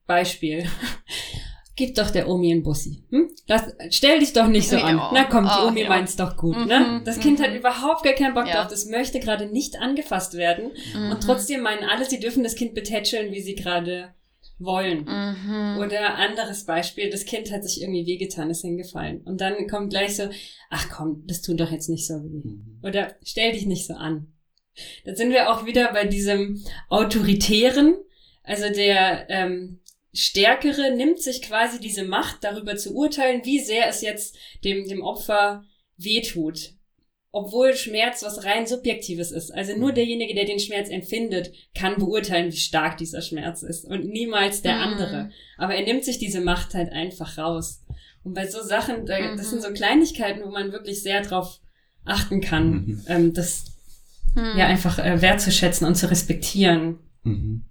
Beispiel. 0.06 0.66
Gib 1.76 1.96
doch 1.96 2.12
der 2.12 2.30
Omi 2.30 2.52
einen 2.52 2.62
Bussi. 2.62 3.04
Hm? 3.10 3.32
Lass, 3.48 3.64
stell 3.90 4.20
dich 4.20 4.32
doch 4.34 4.46
nicht 4.48 4.70
so 4.70 4.78
an. 4.78 4.98
Ja. 4.98 5.10
Na 5.12 5.24
komm, 5.24 5.46
die 5.46 5.50
Ah, 5.50 5.68
Omi 5.68 5.82
ja. 5.82 5.90
meint's 5.90 6.16
doch 6.16 6.38
gut. 6.38 6.56
Mhm, 6.56 6.66
Ne? 6.68 7.02
Das 7.04 7.20
Kind 7.20 7.40
mhm. 7.40 7.44
hat 7.44 7.56
überhaupt 7.56 8.04
gar 8.04 8.14
keinen 8.14 8.36
Bock 8.36 8.46
Ja. 8.48 8.62
drauf. 8.62 8.68
Das 8.68 8.86
möchte 8.86 9.20
gerade 9.20 9.48
nicht 9.48 9.80
angefasst 9.80 10.36
werden. 10.36 10.72
Mhm. 10.96 11.12
Und 11.12 11.24
trotzdem 11.24 11.62
meinen 11.62 11.84
alle, 11.84 12.06
sie 12.08 12.20
dürfen 12.20 12.44
das 12.44 12.54
Kind 12.56 12.76
betätscheln, 12.76 13.32
wie 13.32 13.42
sie 13.42 13.56
gerade 13.56 14.14
wollen. 14.60 15.06
Mhm. 15.06 15.80
Oder 15.80 16.14
anderes 16.16 16.66
Beispiel, 16.66 17.10
das 17.10 17.26
Kind 17.26 17.52
hat 17.52 17.64
sich 17.64 17.82
irgendwie 17.82 18.06
wehgetan, 18.06 18.52
ist 18.52 18.62
hingefallen. 18.62 19.22
Und 19.22 19.42
dann 19.42 19.68
kommt 19.68 19.90
gleich 19.90 20.16
so, 20.16 20.30
ach 20.70 20.90
komm, 20.92 21.24
das 21.26 21.42
tut 21.42 21.60
doch 21.60 21.72
jetzt 21.72 21.90
nicht 21.90 22.06
so 22.06 22.14
weh. 22.24 22.44
Mhm. 22.44 22.80
Oder 22.84 23.16
stell 23.24 23.52
dich 23.54 23.66
nicht 23.66 23.88
so 23.88 23.96
an. 23.96 24.32
Da 25.06 25.16
sind 25.16 25.32
wir 25.32 25.52
auch 25.52 25.66
wieder 25.66 25.92
bei 25.92 26.06
diesem 26.06 26.64
Autoritären. 26.90 27.96
Also 28.44 28.66
der 28.74 29.30
ähm, 29.30 29.80
Stärkere 30.14 30.96
nimmt 30.96 31.20
sich 31.22 31.42
quasi 31.42 31.80
diese 31.80 32.04
Macht, 32.04 32.44
darüber 32.44 32.76
zu 32.76 32.94
urteilen, 32.96 33.42
wie 33.46 33.60
sehr 33.60 33.88
es 33.88 34.02
jetzt 34.02 34.36
dem, 34.64 34.88
dem 34.88 35.02
Opfer 35.02 35.64
wehtut. 35.98 36.74
Obwohl 37.32 37.76
Schmerz 37.76 38.22
was 38.22 38.44
rein 38.46 38.68
Subjektives 38.68 39.32
ist. 39.32 39.50
Also 39.52 39.76
nur 39.76 39.92
derjenige, 39.92 40.36
der 40.36 40.46
den 40.46 40.60
Schmerz 40.60 40.90
empfindet, 40.90 41.52
kann 41.76 41.96
beurteilen, 41.98 42.52
wie 42.52 42.58
stark 42.58 42.98
dieser 42.98 43.24
Schmerz 43.24 43.64
ist. 43.64 43.86
Und 43.86 44.06
niemals 44.06 44.62
der 44.62 44.76
Mhm. 44.76 44.82
andere. 44.82 45.32
Aber 45.58 45.74
er 45.74 45.84
nimmt 45.84 46.04
sich 46.06 46.20
diese 46.20 46.42
Macht 46.42 46.76
halt 46.76 46.92
einfach 46.92 47.40
raus. 47.40 47.82
Und 48.24 48.36
bei 48.36 48.46
so 48.46 48.62
Sachen, 48.62 49.08
da, 49.08 49.20
das 49.36 49.48
Mhm. 49.48 49.50
sind 49.50 49.62
so 49.64 49.74
Kleinigkeiten, 49.74 50.44
wo 50.46 50.52
man 50.52 50.72
wirklich 50.72 51.02
sehr 51.02 51.22
drauf 51.22 51.60
achten 52.06 52.40
kann, 52.40 52.70
Mhm. 52.72 53.04
ähm, 53.08 53.34
das 53.34 53.66
Mhm. 54.36 54.54
ja 54.58 54.68
einfach 54.68 55.00
äh, 55.00 55.20
wertzuschätzen 55.22 55.88
und 55.88 55.96
zu 55.96 56.12
respektieren. 56.12 57.00
Mhm. 57.24 57.64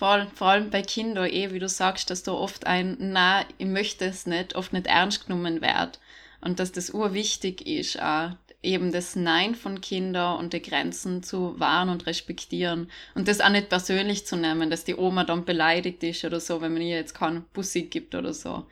Voll, 0.00 0.28
vor 0.34 0.46
allem 0.46 0.70
bei 0.70 0.80
Kindern, 0.80 1.28
eh, 1.30 1.52
wie 1.52 1.58
du 1.58 1.68
sagst, 1.68 2.08
dass 2.08 2.22
da 2.22 2.32
oft 2.32 2.66
ein 2.66 2.96
Na, 2.98 3.44
ich 3.58 3.66
möchte 3.66 4.06
es 4.06 4.24
nicht, 4.24 4.56
oft 4.56 4.72
nicht 4.72 4.86
ernst 4.86 5.26
genommen 5.26 5.60
wird. 5.60 6.00
Und 6.40 6.58
dass 6.58 6.72
das 6.72 6.88
urwichtig 6.88 7.66
ist, 7.66 8.00
auch 8.00 8.30
eben 8.62 8.92
das 8.92 9.14
Nein 9.14 9.54
von 9.54 9.82
Kindern 9.82 10.38
und 10.38 10.54
die 10.54 10.62
Grenzen 10.62 11.22
zu 11.22 11.60
wahren 11.60 11.90
und 11.90 12.06
respektieren. 12.06 12.90
Und 13.14 13.28
das 13.28 13.42
auch 13.42 13.50
nicht 13.50 13.68
persönlich 13.68 14.24
zu 14.24 14.38
nehmen, 14.38 14.70
dass 14.70 14.84
die 14.84 14.96
Oma 14.96 15.24
dann 15.24 15.44
beleidigt 15.44 16.02
ist 16.02 16.24
oder 16.24 16.40
so, 16.40 16.62
wenn 16.62 16.72
man 16.72 16.80
ihr 16.80 16.96
jetzt 16.96 17.14
keinen 17.14 17.44
Bussi 17.52 17.82
gibt 17.82 18.14
oder 18.14 18.32
so. 18.32 18.64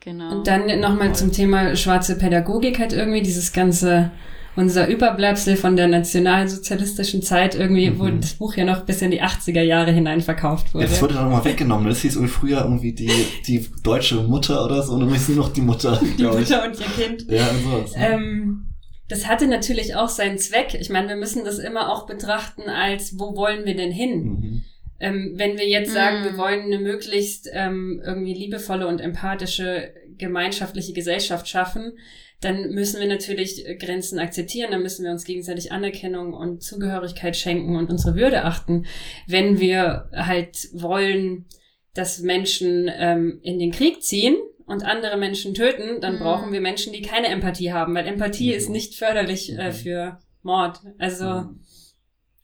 Genau. 0.00 0.32
Und 0.32 0.48
dann 0.48 0.80
nochmal 0.80 1.14
zum 1.14 1.30
Thema 1.30 1.76
schwarze 1.76 2.18
Pädagogik 2.18 2.80
halt 2.80 2.92
irgendwie 2.92 3.22
dieses 3.22 3.52
ganze, 3.52 4.10
unser 4.56 4.88
Überbleibsel 4.88 5.56
von 5.56 5.76
der 5.76 5.86
nationalsozialistischen 5.88 7.22
Zeit 7.22 7.54
irgendwie, 7.54 7.98
wo 7.98 8.04
Mhm. 8.04 8.20
das 8.20 8.34
Buch 8.34 8.54
ja 8.56 8.64
noch 8.64 8.84
bis 8.84 9.02
in 9.02 9.10
die 9.10 9.22
80er 9.22 9.62
Jahre 9.62 9.92
hinein 9.92 10.20
verkauft 10.20 10.72
wurde. 10.74 10.86
Jetzt 10.86 11.00
wurde 11.02 11.14
dann 11.14 11.24
nochmal 11.24 11.44
weggenommen. 11.44 11.88
Das 11.88 12.00
hieß 12.02 12.18
früher 12.28 12.62
irgendwie 12.62 12.92
die, 12.92 13.10
die 13.46 13.66
deutsche 13.82 14.16
Mutter 14.16 14.64
oder 14.64 14.82
so. 14.82 14.94
Und 14.94 15.00
irgendwie 15.02 15.16
ist 15.18 15.28
nur 15.28 15.38
noch 15.38 15.52
die 15.52 15.60
Mutter, 15.60 16.00
die. 16.18 16.22
Mutter 16.22 16.64
und 16.66 16.78
ihr 16.80 17.04
Kind. 17.06 17.30
Ja, 17.30 17.46
sowas. 17.62 17.96
ne? 17.96 18.08
Ähm, 18.12 18.66
das 19.08 19.26
hatte 19.28 19.46
natürlich 19.46 19.94
auch 19.94 20.08
seinen 20.08 20.38
Zweck. 20.38 20.74
Ich 20.80 20.90
meine, 20.90 21.08
wir 21.08 21.16
müssen 21.16 21.44
das 21.44 21.58
immer 21.58 21.92
auch 21.92 22.06
betrachten 22.06 22.62
als, 22.68 23.18
wo 23.18 23.36
wollen 23.36 23.64
wir 23.64 23.76
denn 23.76 23.92
hin? 23.92 24.24
Mhm. 24.24 24.62
Ähm, 24.98 25.32
wenn 25.36 25.58
wir 25.58 25.68
jetzt 25.68 25.92
sagen, 25.92 26.22
Mm. 26.22 26.24
wir 26.24 26.38
wollen 26.38 26.62
eine 26.62 26.78
möglichst 26.78 27.50
ähm, 27.52 28.00
irgendwie 28.02 28.32
liebevolle 28.32 28.86
und 28.86 29.00
empathische 29.00 29.92
gemeinschaftliche 30.16 30.94
Gesellschaft 30.94 31.46
schaffen, 31.48 31.92
dann 32.40 32.70
müssen 32.70 33.00
wir 33.00 33.08
natürlich 33.08 33.64
Grenzen 33.78 34.18
akzeptieren, 34.18 34.70
dann 34.70 34.82
müssen 34.82 35.04
wir 35.04 35.10
uns 35.10 35.24
gegenseitig 35.24 35.72
Anerkennung 35.72 36.34
und 36.34 36.62
Zugehörigkeit 36.62 37.36
schenken 37.36 37.76
und 37.76 37.88
unsere 37.90 38.14
Würde 38.14 38.44
achten. 38.44 38.84
Wenn 39.26 39.58
wir 39.58 40.10
halt 40.12 40.68
wollen, 40.72 41.46
dass 41.94 42.20
Menschen 42.20 42.90
ähm, 42.94 43.40
in 43.42 43.58
den 43.58 43.70
Krieg 43.72 44.02
ziehen 44.02 44.36
und 44.66 44.84
andere 44.84 45.16
Menschen 45.16 45.54
töten, 45.54 46.00
dann 46.02 46.16
Mhm. 46.16 46.18
brauchen 46.18 46.52
wir 46.52 46.60
Menschen, 46.60 46.92
die 46.92 47.00
keine 47.00 47.28
Empathie 47.28 47.72
haben, 47.72 47.94
weil 47.94 48.06
Empathie 48.06 48.50
Mhm. 48.50 48.56
ist 48.56 48.68
nicht 48.68 48.94
förderlich 48.96 49.52
äh, 49.56 49.68
Mhm. 49.68 49.72
für 49.72 50.18
Mord. 50.42 50.80
Also 50.98 51.46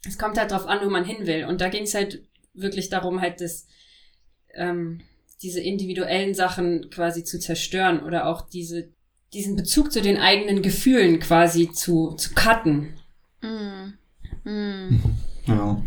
es 0.09 0.19
kommt 0.19 0.39
halt 0.39 0.51
drauf 0.53 0.67
an, 0.67 0.81
wo 0.85 0.89
man 0.91 1.05
hin 1.05 1.27
will. 1.27 1.45
Und 1.45 1.61
da 1.61 1.69
ging 1.69 1.83
es 1.83 1.95
halt 1.95 2.23
wirklich 2.55 2.89
darum, 2.89 3.21
halt 3.21 3.41
das, 3.43 3.67
ähm, 4.55 5.03
diese 5.43 5.61
individuellen 5.61 6.35
Sachen 6.35 6.89
quasi 6.91 7.25
zu 7.25 7.39
zerstören 7.39 8.03
oder 8.03 8.27
auch 8.27 8.49
diese, 8.49 8.91
diesen 9.33 9.57
Bezug 9.57 9.93
zu 9.93 10.03
den 10.03 10.19
eigenen 10.19 10.63
Gefühlen 10.63 11.19
quasi 11.21 11.73
zu, 11.73 12.13
zu 12.13 12.35
cutten. 12.35 12.95
Mm. 13.41 14.49
Mm. 14.49 15.01
Ja. 15.45 15.83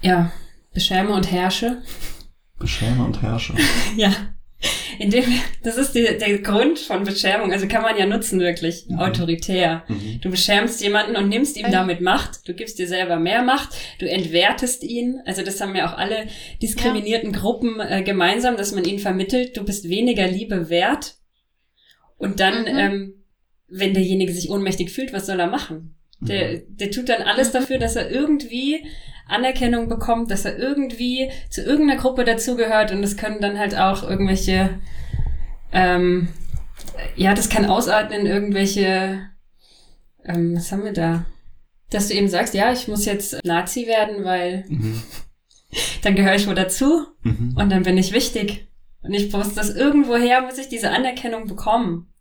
Ja, 0.00 0.32
beschäme 0.72 1.12
und 1.12 1.30
herrsche. 1.30 1.82
Beschäme 2.58 3.04
und 3.04 3.20
herrsche. 3.20 3.54
Ja. 3.96 4.10
Indem, 4.98 5.24
das 5.62 5.76
ist 5.76 5.94
die, 5.94 6.04
der 6.04 6.38
Grund 6.38 6.78
von 6.78 7.04
Beschämung. 7.04 7.52
Also 7.52 7.68
kann 7.68 7.82
man 7.82 7.98
ja 7.98 8.06
nutzen, 8.06 8.40
wirklich. 8.40 8.86
Mhm. 8.88 8.98
Autoritär. 8.98 9.84
Mhm. 9.88 10.20
Du 10.22 10.30
beschämst 10.30 10.80
jemanden 10.80 11.14
und 11.16 11.28
nimmst 11.28 11.58
ihm 11.58 11.70
damit 11.70 12.00
Macht. 12.00 12.48
Du 12.48 12.54
gibst 12.54 12.78
dir 12.78 12.88
selber 12.88 13.18
mehr 13.18 13.42
Macht. 13.42 13.76
Du 13.98 14.08
entwertest 14.08 14.82
ihn. 14.82 15.20
Also 15.26 15.42
das 15.42 15.60
haben 15.60 15.76
ja 15.76 15.86
auch 15.86 15.98
alle 15.98 16.26
diskriminierten 16.62 17.32
Gruppen 17.32 17.80
äh, 17.80 18.02
gemeinsam, 18.02 18.56
dass 18.56 18.72
man 18.72 18.84
ihnen 18.84 18.98
vermittelt, 18.98 19.58
du 19.58 19.64
bist 19.64 19.90
weniger 19.90 20.26
Liebe 20.26 20.70
wert. 20.70 21.16
Und 22.18 22.40
dann, 22.40 22.62
Mhm. 22.62 22.78
ähm, 22.78 23.14
wenn 23.68 23.94
derjenige 23.94 24.32
sich 24.32 24.50
ohnmächtig 24.50 24.90
fühlt, 24.90 25.12
was 25.12 25.26
soll 25.26 25.40
er 25.40 25.48
machen? 25.48 25.94
Der, 26.20 26.58
der 26.66 26.90
tut 26.90 27.08
dann 27.10 27.22
alles 27.22 27.48
Mhm. 27.48 27.52
dafür, 27.58 27.78
dass 27.78 27.94
er 27.96 28.10
irgendwie 28.10 28.86
Anerkennung 29.28 29.88
bekommt, 29.88 30.30
dass 30.30 30.44
er 30.44 30.56
irgendwie 30.58 31.30
zu 31.50 31.62
irgendeiner 31.62 32.00
Gruppe 32.00 32.24
dazugehört 32.24 32.92
und 32.92 33.02
das 33.02 33.16
können 33.16 33.40
dann 33.40 33.58
halt 33.58 33.76
auch 33.76 34.08
irgendwelche, 34.08 34.78
ähm, 35.72 36.28
ja, 37.16 37.34
das 37.34 37.48
kann 37.50 37.66
ausarten 37.66 38.12
in 38.20 38.26
irgendwelche, 38.26 39.20
ähm, 40.24 40.56
was 40.56 40.70
haben 40.72 40.84
wir 40.84 40.92
da? 40.92 41.26
Dass 41.90 42.08
du 42.08 42.14
eben 42.14 42.28
sagst, 42.28 42.54
ja, 42.54 42.72
ich 42.72 42.88
muss 42.88 43.04
jetzt 43.04 43.38
Nazi 43.44 43.86
werden, 43.86 44.24
weil 44.24 44.64
Mhm. 44.68 45.02
dann 46.02 46.14
gehöre 46.14 46.36
ich 46.36 46.46
wohl 46.46 46.54
dazu 46.54 47.06
Mhm. 47.22 47.54
und 47.56 47.70
dann 47.70 47.82
bin 47.82 47.98
ich 47.98 48.12
wichtig. 48.12 48.65
Und 49.06 49.14
ich 49.14 49.32
muss 49.32 49.54
das 49.54 49.70
irgendwoher, 49.70 50.42
muss 50.42 50.58
ich 50.58 50.68
diese 50.68 50.90
Anerkennung 50.90 51.46
bekommen. 51.46 52.12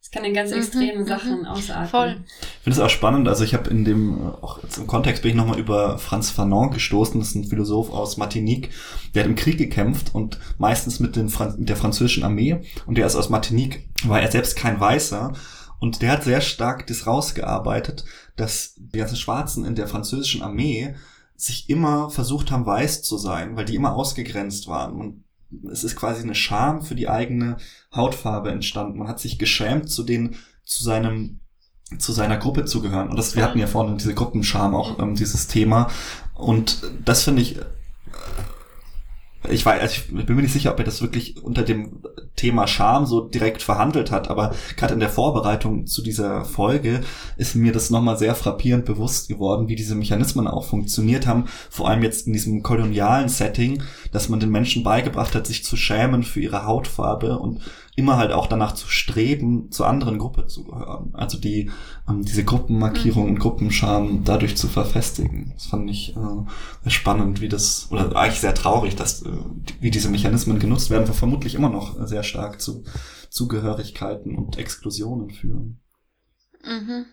Das 0.00 0.10
kann 0.10 0.24
in 0.24 0.34
ganz 0.34 0.50
Mhm, 0.50 0.56
extremen 0.58 1.02
mhm. 1.02 1.06
Sachen 1.06 1.46
ausarten. 1.46 1.88
Voll. 1.88 2.24
Ich 2.40 2.64
finde 2.64 2.78
es 2.78 2.80
auch 2.80 2.90
spannend, 2.90 3.28
also 3.28 3.44
ich 3.44 3.54
habe 3.54 3.70
in 3.70 3.84
dem, 3.84 4.20
auch 4.40 4.62
jetzt 4.62 4.78
im 4.78 4.86
Kontext 4.86 5.22
bin 5.22 5.30
ich 5.30 5.36
nochmal 5.36 5.58
über 5.58 5.98
Franz 5.98 6.30
Fanon 6.30 6.70
gestoßen, 6.70 7.20
das 7.20 7.30
ist 7.30 7.34
ein 7.36 7.44
Philosoph 7.44 7.90
aus 7.90 8.16
Martinique, 8.16 8.70
der 9.14 9.22
hat 9.22 9.30
im 9.30 9.36
Krieg 9.36 9.58
gekämpft 9.58 10.14
und 10.14 10.40
meistens 10.58 11.00
mit, 11.00 11.16
den 11.16 11.28
Fran 11.28 11.54
mit 11.58 11.68
der 11.68 11.76
französischen 11.76 12.24
Armee 12.24 12.62
und 12.86 12.96
der 12.96 13.06
ist 13.06 13.14
aus 13.14 13.28
Martinique, 13.28 13.88
war 14.04 14.20
er 14.20 14.30
selbst 14.30 14.56
kein 14.56 14.80
Weißer 14.80 15.32
und 15.78 16.02
der 16.02 16.12
hat 16.12 16.24
sehr 16.24 16.40
stark 16.40 16.86
das 16.86 17.06
rausgearbeitet, 17.06 18.04
dass 18.36 18.74
die 18.76 18.98
ganzen 18.98 19.16
Schwarzen 19.16 19.64
in 19.64 19.74
der 19.74 19.86
französischen 19.86 20.42
Armee 20.42 20.94
sich 21.36 21.70
immer 21.70 22.10
versucht 22.10 22.50
haben, 22.50 22.66
weiß 22.66 23.02
zu 23.02 23.16
sein, 23.16 23.56
weil 23.56 23.64
die 23.64 23.74
immer 23.74 23.94
ausgegrenzt 23.94 24.66
waren 24.66 24.94
und 24.94 25.24
es 25.70 25.84
ist 25.84 25.96
quasi 25.96 26.22
eine 26.22 26.34
Scham 26.34 26.82
für 26.82 26.94
die 26.94 27.08
eigene 27.08 27.56
Hautfarbe 27.94 28.50
entstanden. 28.50 28.98
Man 28.98 29.08
hat 29.08 29.20
sich 29.20 29.38
geschämt, 29.38 29.90
zu 29.90 30.02
den, 30.02 30.36
zu 30.64 30.84
seinem, 30.84 31.40
zu 31.98 32.12
seiner 32.12 32.36
Gruppe 32.36 32.64
zu 32.64 32.80
gehören. 32.82 33.08
Und 33.08 33.16
das, 33.16 33.36
wir 33.36 33.44
hatten 33.44 33.58
ja 33.58 33.66
vorhin 33.66 33.98
diese 33.98 34.14
Gruppenscham 34.14 34.74
auch, 34.74 34.98
ähm, 34.98 35.14
dieses 35.14 35.48
Thema. 35.48 35.90
Und 36.34 36.82
das 37.04 37.24
finde 37.24 37.42
ich, 37.42 37.58
ich 39.48 39.64
weiß, 39.64 39.80
also 39.80 39.94
ich 39.94 40.26
bin 40.26 40.36
mir 40.36 40.42
nicht 40.42 40.52
sicher, 40.52 40.72
ob 40.72 40.78
er 40.78 40.84
das 40.84 41.00
wirklich 41.00 41.42
unter 41.42 41.62
dem 41.62 42.02
Thema 42.36 42.66
Scham 42.66 43.06
so 43.06 43.22
direkt 43.22 43.62
verhandelt 43.62 44.10
hat, 44.10 44.28
aber 44.28 44.54
gerade 44.76 44.94
in 44.94 45.00
der 45.00 45.08
Vorbereitung 45.08 45.86
zu 45.86 46.02
dieser 46.02 46.44
Folge 46.44 47.00
ist 47.36 47.54
mir 47.54 47.72
das 47.72 47.90
nochmal 47.90 48.18
sehr 48.18 48.34
frappierend 48.34 48.84
bewusst 48.84 49.28
geworden, 49.28 49.68
wie 49.68 49.76
diese 49.76 49.94
Mechanismen 49.94 50.46
auch 50.46 50.66
funktioniert 50.66 51.26
haben, 51.26 51.46
vor 51.70 51.88
allem 51.88 52.02
jetzt 52.02 52.26
in 52.26 52.34
diesem 52.34 52.62
kolonialen 52.62 53.28
Setting, 53.28 53.82
dass 54.12 54.28
man 54.28 54.40
den 54.40 54.50
Menschen 54.50 54.82
beigebracht 54.82 55.34
hat, 55.34 55.46
sich 55.46 55.64
zu 55.64 55.76
schämen 55.76 56.22
für 56.22 56.40
ihre 56.40 56.66
Hautfarbe 56.66 57.38
und 57.38 57.60
immer 57.96 58.16
halt 58.16 58.32
auch 58.32 58.46
danach 58.46 58.72
zu 58.72 58.88
streben, 58.88 59.70
zur 59.70 59.86
anderen 59.86 60.18
Gruppe 60.18 60.46
zu 60.46 60.64
gehören. 60.64 61.10
Also 61.12 61.38
die, 61.38 61.70
ähm, 62.08 62.24
diese 62.24 62.44
Gruppenmarkierung 62.44 63.28
und 63.28 63.38
Gruppenscham 63.38 64.22
dadurch 64.24 64.56
zu 64.56 64.68
verfestigen. 64.68 65.50
Das 65.54 65.66
fand 65.66 65.90
ich 65.90 66.16
äh, 66.16 66.90
spannend, 66.90 67.40
wie 67.40 67.48
das, 67.48 67.88
oder 67.90 68.14
eigentlich 68.16 68.40
sehr 68.40 68.54
traurig, 68.54 68.96
dass, 68.96 69.22
äh, 69.22 69.30
wie 69.80 69.90
diese 69.90 70.08
Mechanismen 70.08 70.58
genutzt 70.58 70.90
werden, 70.90 71.08
wo 71.08 71.12
vermutlich 71.12 71.54
immer 71.54 71.70
noch 71.70 72.06
sehr 72.06 72.22
stark 72.22 72.60
zu 72.60 72.84
Zugehörigkeiten 73.28 74.36
und 74.36 74.58
Exklusionen 74.58 75.30
führen. 75.30 75.80
Mhm. 76.64 77.06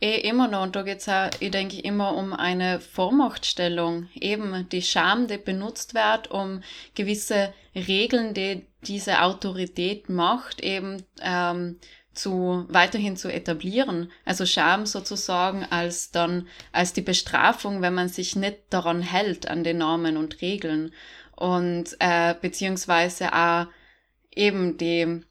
Eh, 0.00 0.20
immer 0.28 0.48
noch. 0.48 0.62
Und 0.62 0.76
da 0.76 0.82
geht's 0.82 1.08
auch, 1.08 1.30
ich 1.40 1.50
denke, 1.50 1.80
immer 1.80 2.14
um 2.16 2.32
eine 2.32 2.80
Vormachtstellung. 2.80 4.08
Eben 4.14 4.68
die 4.70 4.82
Scham, 4.82 5.28
die 5.28 5.38
benutzt 5.38 5.94
wird, 5.94 6.30
um 6.30 6.62
gewisse 6.94 7.54
Regeln, 7.74 8.34
die 8.34 8.66
diese 8.82 9.22
Autorität 9.22 10.08
macht, 10.08 10.60
eben 10.60 11.04
ähm, 11.22 11.78
zu 12.12 12.66
weiterhin 12.68 13.16
zu 13.16 13.32
etablieren. 13.32 14.10
Also 14.24 14.44
Scham 14.44 14.86
sozusagen 14.86 15.64
als 15.64 16.10
dann 16.10 16.48
als 16.72 16.92
die 16.92 17.00
Bestrafung, 17.00 17.80
wenn 17.80 17.94
man 17.94 18.08
sich 18.08 18.36
nicht 18.36 18.58
daran 18.70 19.02
hält 19.02 19.48
an 19.48 19.64
den 19.64 19.78
Normen 19.78 20.16
und 20.16 20.42
Regeln 20.42 20.92
und 21.36 21.96
äh, 21.98 22.34
beziehungsweise 22.40 23.32
auch 23.32 23.66
eben 24.34 24.76
die 24.78 25.22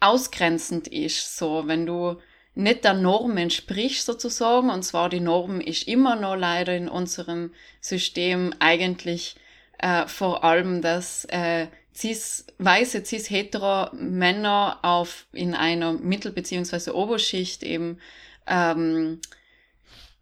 ausgrenzend 0.00 0.88
ist, 0.88 1.36
so 1.36 1.66
wenn 1.66 1.86
du 1.86 2.16
nicht 2.54 2.84
der 2.84 2.94
Norm 2.94 3.36
entsprichst 3.36 4.06
sozusagen, 4.06 4.70
und 4.70 4.82
zwar 4.82 5.08
die 5.08 5.20
Norm 5.20 5.60
ist 5.60 5.88
immer 5.88 6.16
noch 6.16 6.36
leider 6.36 6.76
in 6.76 6.88
unserem 6.88 7.52
System 7.80 8.54
eigentlich 8.58 9.36
äh, 9.78 10.06
vor 10.06 10.44
allem, 10.44 10.82
dass 10.82 11.24
äh, 11.26 11.66
cis, 11.94 12.46
weiße 12.58 13.04
cis-hetero 13.04 13.94
Männer 13.94 14.78
auf 14.82 15.26
in 15.32 15.54
einer 15.54 15.92
Mittel- 15.92 16.32
beziehungsweise 16.32 16.94
Oberschicht 16.94 17.62
eben 17.62 17.98
ähm, 18.46 19.20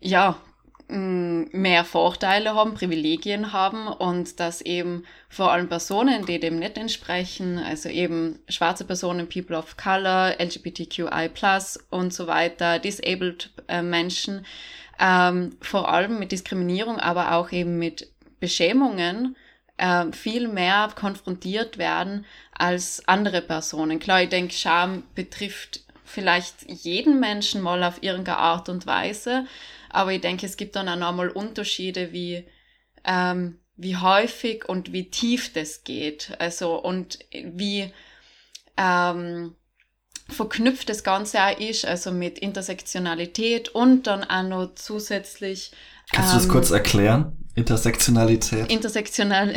ja 0.00 0.40
mehr 0.90 1.84
Vorteile 1.84 2.54
haben, 2.54 2.74
Privilegien 2.74 3.52
haben 3.52 3.86
und 3.86 4.40
dass 4.40 4.60
eben 4.60 5.04
vor 5.28 5.52
allem 5.52 5.68
Personen, 5.68 6.26
die 6.26 6.40
dem 6.40 6.58
nicht 6.58 6.76
entsprechen, 6.76 7.58
also 7.58 7.88
eben 7.88 8.40
schwarze 8.48 8.84
Personen, 8.84 9.28
People 9.28 9.56
of 9.56 9.76
Color, 9.76 10.36
LGBTQI+, 10.40 11.30
und 11.90 12.12
so 12.12 12.26
weiter, 12.26 12.78
disabled 12.78 13.50
äh, 13.68 13.82
Menschen, 13.82 14.44
ähm, 14.98 15.56
vor 15.60 15.92
allem 15.92 16.18
mit 16.18 16.32
Diskriminierung, 16.32 16.98
aber 16.98 17.34
auch 17.34 17.52
eben 17.52 17.78
mit 17.78 18.10
Beschämungen 18.40 19.36
äh, 19.76 20.10
viel 20.12 20.48
mehr 20.48 20.90
konfrontiert 20.94 21.78
werden 21.78 22.26
als 22.52 23.06
andere 23.06 23.42
Personen. 23.42 24.00
Klar, 24.00 24.22
ich 24.22 24.28
denke, 24.28 24.54
Scham 24.54 25.04
betrifft 25.14 25.84
vielleicht 26.04 26.68
jeden 26.68 27.20
Menschen 27.20 27.60
mal 27.60 27.84
auf 27.84 28.02
irgendeine 28.02 28.38
Art 28.38 28.68
und 28.68 28.86
Weise, 28.86 29.46
aber 29.90 30.12
ich 30.12 30.20
denke, 30.20 30.46
es 30.46 30.56
gibt 30.56 30.76
dann 30.76 30.88
auch 30.88 30.96
nochmal 30.96 31.28
Unterschiede, 31.28 32.12
wie, 32.12 32.44
ähm, 33.04 33.58
wie 33.76 33.96
häufig 33.96 34.68
und 34.68 34.92
wie 34.92 35.10
tief 35.10 35.52
das 35.52 35.84
geht. 35.84 36.32
Also 36.38 36.80
und 36.80 37.18
wie 37.32 37.92
ähm, 38.76 39.54
verknüpft 40.28 40.88
das 40.88 41.04
Ganze 41.04 41.42
auch 41.42 41.58
ist, 41.58 41.84
also 41.84 42.12
mit 42.12 42.38
Intersektionalität 42.38 43.68
und 43.70 44.06
dann 44.06 44.24
auch 44.24 44.42
noch 44.42 44.74
zusätzlich 44.74 45.72
Kannst 46.12 46.32
du 46.32 46.36
das 46.36 46.44
ähm, 46.44 46.50
kurz 46.50 46.70
erklären? 46.70 47.36
Intersektionalität. 47.54 48.70
Intersektional, 48.70 49.54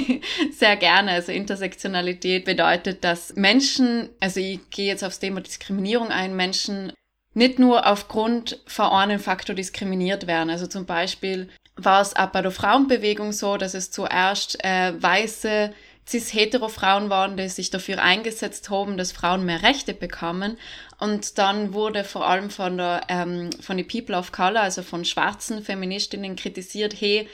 sehr 0.52 0.76
gerne. 0.76 1.12
Also 1.12 1.32
Intersektionalität 1.32 2.44
bedeutet, 2.44 3.02
dass 3.02 3.34
Menschen, 3.34 4.10
also 4.20 4.40
ich 4.40 4.60
gehe 4.70 4.86
jetzt 4.86 5.04
aufs 5.04 5.18
Thema 5.18 5.40
Diskriminierung 5.40 6.08
ein, 6.08 6.36
Menschen 6.36 6.92
nicht 7.36 7.58
nur 7.58 7.86
aufgrund 7.86 8.58
von 8.66 8.86
einem 8.86 9.20
Faktor 9.20 9.54
diskriminiert 9.54 10.26
werden. 10.26 10.48
Also 10.48 10.66
zum 10.66 10.86
Beispiel 10.86 11.50
war 11.76 12.00
es 12.00 12.16
auch 12.16 12.28
bei 12.28 12.40
der 12.40 12.50
Frauenbewegung 12.50 13.32
so, 13.32 13.58
dass 13.58 13.74
es 13.74 13.90
zuerst 13.90 14.64
äh, 14.64 14.94
weiße 14.98 15.70
cis-hetero-Frauen 16.08 17.10
waren, 17.10 17.36
die 17.36 17.50
sich 17.50 17.68
dafür 17.68 18.02
eingesetzt 18.02 18.70
haben, 18.70 18.96
dass 18.96 19.12
Frauen 19.12 19.44
mehr 19.44 19.62
Rechte 19.62 19.92
bekommen. 19.92 20.56
Und 20.98 21.36
dann 21.36 21.74
wurde 21.74 22.04
vor 22.04 22.26
allem 22.26 22.48
von 22.48 22.78
der 22.78 23.02
ähm, 23.10 23.50
von 23.60 23.76
den 23.76 23.86
People 23.86 24.16
of 24.16 24.32
Color, 24.32 24.62
also 24.62 24.82
von 24.82 25.04
schwarzen 25.04 25.62
Feministinnen 25.62 26.36
kritisiert, 26.36 26.98
hey, 26.98 27.28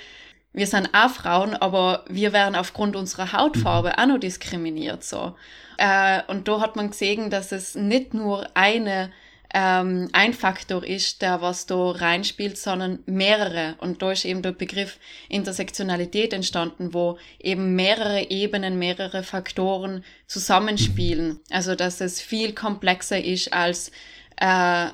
wir 0.53 0.67
sind 0.67 0.91
auch 0.93 1.11
Frauen, 1.11 1.55
aber 1.55 2.05
wir 2.09 2.33
werden 2.33 2.57
aufgrund 2.57 2.97
unserer 2.97 3.33
Hautfarbe 3.33 3.91
mhm. 3.91 4.03
auch 4.03 4.07
noch 4.15 4.19
diskriminiert, 4.19 5.05
so. 5.05 5.37
Äh, 5.77 6.23
und 6.27 6.49
da 6.49 6.61
hat 6.61 6.75
man 6.75 6.91
gesehen, 6.91 7.31
dass 7.31 7.53
es 7.53 7.77
nicht 7.77 8.15
nur 8.15 8.49
eine 8.55 9.13
ähm, 9.55 10.09
ein 10.13 10.33
Faktor 10.33 10.85
ist, 10.85 11.21
der 11.21 11.43
was 11.43 11.67
da 11.67 11.91
reinspielt, 11.91 12.57
sondern 12.57 13.01
mehrere. 13.07 13.77
Und 13.79 14.01
da 14.01 14.13
ist 14.13 14.25
eben 14.25 14.43
der 14.43 14.53
Begriff 14.53 14.99
Intersektionalität 15.29 16.33
entstanden, 16.33 16.95
wo 16.95 17.19
eben 17.39 17.75
mehrere 17.75 18.31
Ebenen, 18.31 18.79
mehrere 18.79 19.23
Faktoren 19.23 20.05
zusammenspielen. 20.27 21.41
Also 21.51 21.75
dass 21.75 22.01
es 22.01 22.21
viel 22.21 22.55
komplexer 22.55 23.23
ist 23.23 23.53
als 23.53 23.93
äh, 24.37 24.89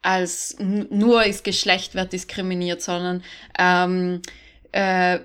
als 0.00 0.56
nur 0.58 1.24
das 1.24 1.42
Geschlecht 1.42 1.94
wird 1.94 2.12
diskriminiert, 2.12 2.80
sondern 2.80 3.22
ähm, 3.58 4.22
äh, 4.72 5.18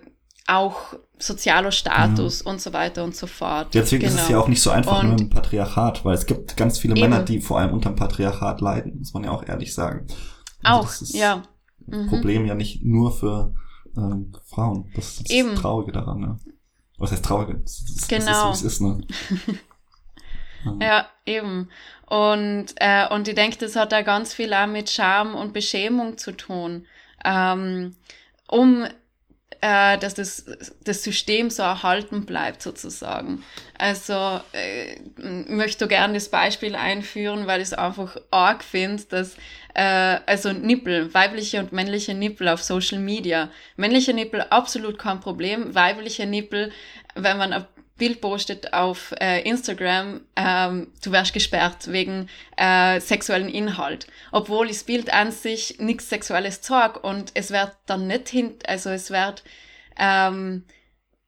auch 0.47 0.95
sozialer 1.25 1.71
Status 1.71 2.43
mhm. 2.43 2.51
und 2.51 2.61
so 2.61 2.73
weiter 2.73 3.03
und 3.03 3.15
so 3.15 3.27
fort. 3.27 3.73
Deswegen 3.73 4.01
genau. 4.01 4.13
ist 4.13 4.21
es 4.21 4.27
genau. 4.27 4.39
ja 4.39 4.43
auch 4.43 4.47
nicht 4.47 4.61
so 4.61 4.69
einfach 4.69 5.01
und, 5.01 5.09
nur 5.09 5.19
im 5.19 5.29
Patriarchat, 5.29 6.03
weil 6.05 6.13
es 6.13 6.25
gibt 6.25 6.55
ganz 6.57 6.77
viele 6.77 6.95
eben. 6.95 7.09
Männer, 7.09 7.23
die 7.23 7.41
vor 7.41 7.59
allem 7.59 7.73
unter 7.73 7.89
dem 7.89 7.95
Patriarchat 7.95 8.61
leiden, 8.61 8.99
muss 8.99 9.13
man 9.13 9.23
ja 9.23 9.31
auch 9.31 9.47
ehrlich 9.47 9.73
sagen. 9.73 10.07
Also 10.63 10.87
auch, 10.87 11.15
ja. 11.15 11.43
Mhm. 11.85 12.07
Problem 12.07 12.45
ja 12.45 12.55
nicht 12.55 12.83
nur 12.83 13.11
für 13.11 13.53
ähm, 13.97 14.33
Frauen. 14.45 14.91
Das 14.95 15.09
ist 15.09 15.19
das 15.21 15.29
eben. 15.29 15.55
Traurige 15.55 15.91
daran, 15.91 16.19
ne? 16.19 16.39
Was 16.97 17.11
heißt 17.11 17.25
Traurige? 17.25 17.59
Das, 17.59 17.83
das, 17.95 18.07
genau. 18.07 18.49
Das 18.49 18.61
ist, 18.61 18.63
wie 18.63 18.67
es 18.67 18.73
ist, 18.73 18.81
ne? 18.81 19.01
ja. 20.65 20.73
ja, 20.87 21.07
eben. 21.25 21.69
Und, 22.07 22.67
äh, 22.77 23.07
und 23.09 23.27
ich 23.27 23.35
denke, 23.35 23.57
das 23.57 23.75
hat 23.75 23.91
da 23.91 24.01
ganz 24.01 24.33
viel 24.33 24.53
auch 24.53 24.67
mit 24.67 24.89
Scham 24.89 25.35
und 25.35 25.53
Beschämung 25.53 26.17
zu 26.17 26.31
tun. 26.31 26.85
Ähm, 27.25 27.95
um 28.47 28.85
äh, 29.63 29.97
dass 29.97 30.13
das, 30.13 30.43
das 30.83 31.03
System 31.03 31.49
so 31.49 31.63
erhalten 31.63 32.25
bleibt 32.25 32.61
sozusagen. 32.61 33.45
Also 33.77 34.41
äh, 34.51 34.99
möchte 35.15 35.87
gerne 35.87 36.15
das 36.15 36.27
Beispiel 36.27 36.75
einführen, 36.75 37.47
weil 37.47 37.61
ich 37.61 37.67
es 37.67 37.73
einfach 37.73 38.17
arg 38.29 38.61
finde, 38.61 39.03
dass 39.03 39.37
äh, 39.73 40.19
also 40.25 40.51
Nippel, 40.51 41.13
weibliche 41.13 41.61
und 41.61 41.71
männliche 41.71 42.13
Nippel 42.13 42.49
auf 42.49 42.61
Social 42.61 42.99
Media. 42.99 43.49
Männliche 43.77 44.13
Nippel 44.13 44.41
absolut 44.41 44.99
kein 44.99 45.21
Problem, 45.21 45.73
weibliche 45.73 46.25
Nippel, 46.25 46.73
wenn 47.15 47.37
man 47.37 47.53
ein 47.53 47.65
Bild 47.97 48.21
postet 48.21 48.73
auf 48.73 49.13
äh, 49.19 49.41
Instagram, 49.47 50.21
ähm, 50.35 50.91
du 51.03 51.11
wärst 51.11 51.33
gesperrt 51.33 51.91
wegen 51.91 52.27
äh, 52.57 52.99
sexuellen 52.99 53.49
Inhalt. 53.49 54.07
Obwohl 54.31 54.67
das 54.67 54.83
Bild 54.83 55.13
an 55.13 55.31
sich 55.31 55.79
nichts 55.79 56.09
Sexuelles 56.09 56.61
zeigt 56.61 57.03
und 57.03 57.31
es 57.35 57.51
wird 57.51 57.71
dann 57.85 58.07
nicht 58.07 58.29
hin, 58.29 58.55
also 58.65 58.89
es 58.89 59.11
wird 59.11 59.43
ähm, 59.97 60.65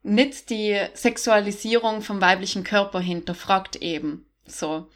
nicht 0.01 0.49
die 0.49 0.79
Sexualisierung 0.93 2.01
vom 2.01 2.19
weiblichen 2.19 2.63
Körper 2.63 2.99
hinterfragt 2.99 3.75
eben. 3.77 4.25
So. 4.45 4.89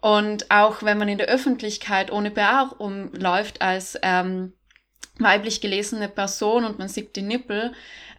Und 0.00 0.50
auch 0.50 0.82
wenn 0.82 0.98
man 0.98 1.08
in 1.08 1.18
der 1.18 1.28
Öffentlichkeit 1.28 2.12
ohne 2.12 2.30
BR 2.30 2.74
umläuft 2.78 3.62
als 3.62 3.98
ähm, 4.02 4.52
weiblich 5.18 5.60
gelesene 5.60 6.08
Person 6.08 6.64
und 6.64 6.78
man 6.78 6.88
sieht 6.88 7.16
die 7.16 7.22
Nippel, 7.22 7.72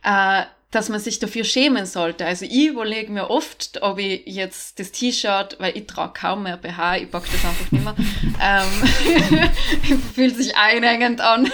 äh, 0.04 0.44
dass 0.72 0.90
man 0.90 1.00
sich 1.00 1.18
dafür 1.18 1.44
schämen 1.44 1.86
sollte. 1.88 2.26
Also 2.26 2.46
ich 2.46 2.68
überlege 2.68 3.12
mir 3.12 3.32
oft, 3.32 3.82
ob 3.82 3.98
ich 3.98 4.22
jetzt 4.26 4.80
das 4.80 4.92
T-Shirt, 4.92 5.58
weil 5.60 5.76
ich 5.76 5.88
trage 5.88 6.14
kaum 6.14 6.44
mehr 6.44 6.58
BH, 6.58 6.98
ich 6.98 7.12
pack 7.12 7.24
das 7.26 7.44
einfach 7.44 7.72
nicht 7.72 7.84
mehr, 7.84 7.96
ähm, 8.42 10.00
fühlt 10.14 10.36
sich 10.36 10.56
einhängend 10.56 11.22
an. 11.22 11.52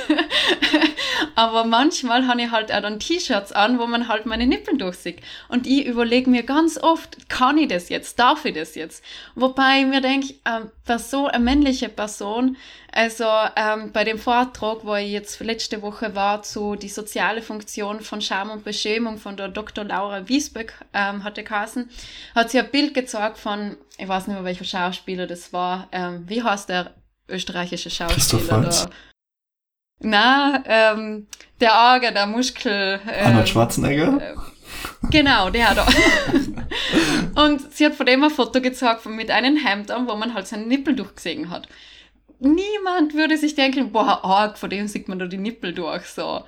Aber 1.36 1.64
manchmal 1.64 2.28
habe 2.28 2.42
ich 2.42 2.52
halt 2.52 2.74
auch 2.74 2.82
dann 2.82 3.00
T-Shirts 3.00 3.54
an, 3.54 3.80
wo 3.80 3.88
man 3.88 4.10
halt 4.10 4.26
meine 4.26 4.48
Nippel 4.48 4.78
durchsieht. 4.78 5.22
Und 5.48 5.66
ich 5.66 5.86
überlege 5.86 6.30
mir 6.30 6.44
ganz 6.44 6.78
oft, 6.78 7.30
kann 7.30 7.58
ich 7.58 7.70
das 7.70 7.88
jetzt, 7.88 8.20
darf 8.20 8.44
ich 8.44 8.54
das 8.54 8.76
jetzt? 8.76 9.04
Wobei 9.36 9.80
ich 9.80 9.86
mir 9.86 10.02
denke, 10.02 10.34
äh, 10.44 10.62
Person, 10.86 11.30
eine 11.30 11.44
männliche 11.44 11.90
Person, 11.90 12.58
also 12.92 13.26
ähm, 13.56 13.92
bei 13.92 14.04
dem 14.04 14.20
Vortrag, 14.20 14.86
wo 14.86 14.96
ich 14.96 15.12
jetzt 15.12 15.40
letzte 15.40 15.82
Woche 15.82 16.16
war 16.16 16.44
zu 16.44 16.76
die 16.76 16.90
soziale 16.90 17.42
Funktion 17.42 18.02
von 18.02 18.22
Scham 18.22 18.50
und 18.52 18.64
Beschämung 18.64 19.18
von 19.18 19.36
der 19.36 19.50
Dr. 19.50 19.84
Laura 19.84 20.28
Wiesbeck 20.30 20.74
ähm, 20.94 21.24
hatte 21.24 21.44
Kassen, 21.44 21.90
hat 22.36 22.52
sie 22.52 22.60
ein 22.60 22.70
Bild 22.70 22.94
gezeigt 22.94 23.38
von, 23.38 23.78
ich 23.98 24.08
weiß 24.08 24.28
nicht 24.28 24.36
mehr 24.36 24.46
welcher 24.46 24.66
Schauspieler 24.66 25.28
das 25.28 25.52
war, 25.52 25.88
ähm, 25.92 26.24
wie 26.28 26.44
heißt 26.44 26.70
der 26.70 26.94
österreichische 27.28 27.90
Schauspieler? 27.90 28.90
Na, 30.00 30.62
ähm, 30.68 31.28
der 31.62 31.74
Arge, 31.74 32.12
der 32.12 32.28
Muskel. 32.28 33.00
Ähm, 33.08 33.28
Arnold 33.28 33.50
Schwarzenegger? 33.50 34.18
Äh, 34.22 34.36
Genau, 35.12 35.50
der 35.50 35.76
da. 35.76 35.88
und 37.44 37.74
sie 37.74 37.86
hat 37.86 37.96
von 37.96 38.06
dem 38.06 38.24
ein 38.24 38.30
Foto 38.30 38.62
gezeigt 38.62 39.06
mit 39.06 39.32
einem 39.32 39.58
Hemd 39.58 39.92
an, 39.92 40.08
wo 40.08 40.16
man 40.16 40.34
halt 40.34 40.48
seinen 40.48 40.68
Nippel 40.68 40.96
durchgesehen 40.96 41.50
hat 41.50 41.68
niemand 42.40 43.14
würde 43.14 43.38
sich 43.38 43.56
denken, 43.56 43.92
boah, 43.92 44.24
arg, 44.24 44.58
von 44.58 44.70
dem 44.70 44.88
sieht 44.88 45.08
man 45.08 45.20
da 45.20 45.26
die 45.26 45.38
Nippel 45.38 45.74
durch, 45.74 46.06
so. 46.06 46.44